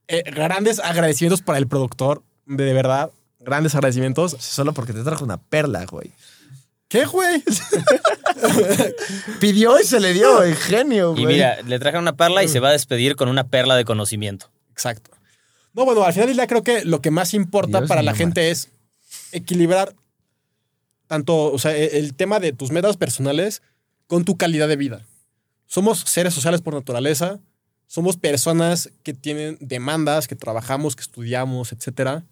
Eh, 0.08 0.22
grandes 0.30 0.78
agradecimientos 0.80 1.42
para 1.42 1.58
el 1.58 1.66
productor, 1.68 2.22
de 2.46 2.72
verdad. 2.72 3.10
Grandes 3.40 3.74
agradecimientos. 3.74 4.36
Solo 4.40 4.72
porque 4.72 4.92
te 4.92 5.02
trajo 5.04 5.24
una 5.24 5.36
perla, 5.38 5.84
güey. 5.86 6.10
¿Qué, 6.88 7.04
güey? 7.04 7.42
Pidió 9.40 9.80
y 9.80 9.84
se 9.84 9.98
le 9.98 10.12
dio, 10.12 10.42
el 10.42 10.54
genio, 10.54 11.12
güey. 11.12 11.24
Y 11.24 11.26
mira, 11.26 11.60
le 11.62 11.78
traje 11.78 11.98
una 11.98 12.16
perla 12.16 12.44
y 12.44 12.48
se 12.48 12.60
va 12.60 12.68
a 12.68 12.72
despedir 12.72 13.16
con 13.16 13.28
una 13.28 13.48
perla 13.48 13.74
de 13.74 13.84
conocimiento. 13.84 14.50
Exacto. 14.70 15.10
No, 15.72 15.84
bueno, 15.84 16.04
al 16.04 16.12
final 16.12 16.28
del 16.28 16.36
día 16.36 16.46
creo 16.46 16.62
que 16.62 16.84
lo 16.84 17.02
que 17.02 17.10
más 17.10 17.34
importa 17.34 17.78
Dios 17.78 17.88
para 17.88 18.02
la 18.02 18.14
gente 18.14 18.50
es 18.50 18.70
equilibrar 19.32 19.94
tanto, 21.06 21.52
o 21.52 21.58
sea, 21.58 21.76
el 21.76 22.14
tema 22.14 22.40
de 22.40 22.52
tus 22.52 22.70
metas 22.70 22.96
personales 22.96 23.62
con 24.06 24.24
tu 24.24 24.36
calidad 24.36 24.68
de 24.68 24.76
vida. 24.76 25.06
Somos 25.66 26.00
seres 26.00 26.34
sociales 26.34 26.62
por 26.62 26.74
naturaleza, 26.74 27.40
somos 27.86 28.16
personas 28.16 28.90
que 29.02 29.14
tienen 29.14 29.58
demandas, 29.60 30.28
que 30.28 30.36
trabajamos, 30.36 30.96
que 30.96 31.02
estudiamos, 31.02 31.72
etc. 31.72 32.22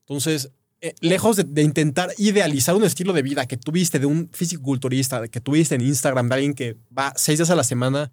Entonces, 0.00 0.50
eh, 0.80 0.94
lejos 1.00 1.36
de, 1.36 1.44
de 1.44 1.62
intentar 1.62 2.12
idealizar 2.18 2.74
un 2.74 2.84
estilo 2.84 3.12
de 3.12 3.22
vida 3.22 3.46
que 3.46 3.56
tuviste 3.56 3.98
de 3.98 4.06
un 4.06 4.28
fisiculturista, 4.32 5.26
que 5.28 5.40
tuviste 5.40 5.74
en 5.74 5.80
Instagram, 5.80 6.28
de 6.28 6.34
alguien 6.34 6.54
que 6.54 6.76
va 6.96 7.12
seis 7.16 7.38
días 7.38 7.50
a 7.50 7.56
la 7.56 7.64
semana, 7.64 8.12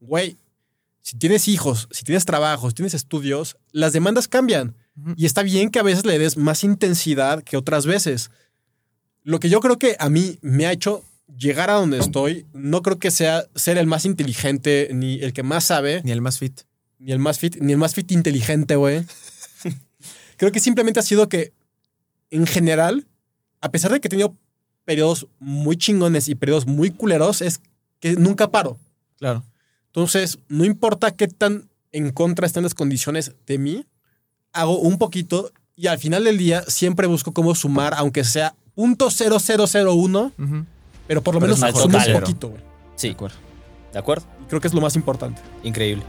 güey, 0.00 0.36
si 1.02 1.16
tienes 1.18 1.48
hijos, 1.48 1.88
si 1.90 2.04
tienes 2.04 2.24
trabajo, 2.24 2.68
si 2.68 2.74
tienes 2.74 2.94
estudios, 2.94 3.56
las 3.72 3.92
demandas 3.92 4.28
cambian. 4.28 4.76
Y 5.16 5.26
está 5.26 5.42
bien 5.42 5.70
que 5.70 5.78
a 5.78 5.82
veces 5.82 6.04
le 6.04 6.18
des 6.18 6.36
más 6.36 6.64
intensidad 6.64 7.42
que 7.42 7.56
otras 7.56 7.86
veces. 7.86 8.30
Lo 9.24 9.40
que 9.40 9.48
yo 9.48 9.60
creo 9.60 9.78
que 9.78 9.96
a 9.98 10.08
mí 10.10 10.38
me 10.42 10.66
ha 10.66 10.72
hecho 10.72 11.02
llegar 11.36 11.70
a 11.70 11.74
donde 11.74 11.98
estoy, 11.98 12.46
no 12.52 12.82
creo 12.82 12.98
que 12.98 13.10
sea 13.10 13.46
ser 13.54 13.78
el 13.78 13.86
más 13.86 14.04
inteligente, 14.04 14.90
ni 14.92 15.20
el 15.20 15.32
que 15.32 15.42
más 15.42 15.64
sabe, 15.64 16.02
Ni 16.04 16.12
el 16.12 16.20
más 16.20 16.38
fit. 16.38 16.60
ni 16.98 17.12
el 17.12 17.18
más 17.18 17.38
fit, 17.38 17.56
ni 17.60 17.72
el 17.72 17.78
más 17.78 17.94
fit 17.94 18.12
inteligente, 18.12 18.76
güey. 18.76 19.04
creo 20.36 20.52
que 20.52 20.60
simplemente 20.60 21.00
ha 21.00 21.02
sido 21.02 21.28
que, 21.28 21.52
en 22.32 22.46
general, 22.46 23.06
a 23.60 23.70
pesar 23.70 23.92
de 23.92 24.00
que 24.00 24.08
he 24.08 24.10
tenido 24.10 24.34
periodos 24.84 25.28
muy 25.38 25.76
chingones 25.76 26.28
y 26.28 26.34
periodos 26.34 26.66
muy 26.66 26.90
culeros, 26.90 27.40
es 27.42 27.60
que 28.00 28.14
nunca 28.14 28.50
paro. 28.50 28.78
Claro. 29.18 29.44
Entonces, 29.86 30.38
no 30.48 30.64
importa 30.64 31.12
qué 31.12 31.28
tan 31.28 31.68
en 31.92 32.10
contra 32.10 32.46
estén 32.46 32.62
las 32.64 32.74
condiciones 32.74 33.32
de 33.46 33.58
mí, 33.58 33.86
hago 34.52 34.78
un 34.78 34.98
poquito 34.98 35.52
y 35.76 35.86
al 35.86 35.98
final 35.98 36.24
del 36.24 36.38
día 36.38 36.62
siempre 36.66 37.06
busco 37.06 37.32
cómo 37.32 37.54
sumar, 37.54 37.94
aunque 37.96 38.24
sea 38.24 38.54
.0001, 38.76 40.32
Ujú. 40.38 40.66
pero 41.06 41.22
por 41.22 41.34
lo 41.34 41.40
Pero 41.40 41.54
menos 41.56 41.78
sumo 41.80 41.98
un 41.98 42.20
poquito, 42.20 42.48
güey. 42.48 42.62
Sí, 42.96 43.08
De 43.08 43.14
acuerdo. 43.14 43.36
¿de 43.92 43.98
acuerdo? 43.98 44.26
Creo 44.48 44.60
que 44.60 44.68
es 44.68 44.74
lo 44.74 44.80
más 44.80 44.96
importante. 44.96 45.40
Increíble. 45.62 46.02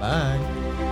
Bye. 0.00 0.89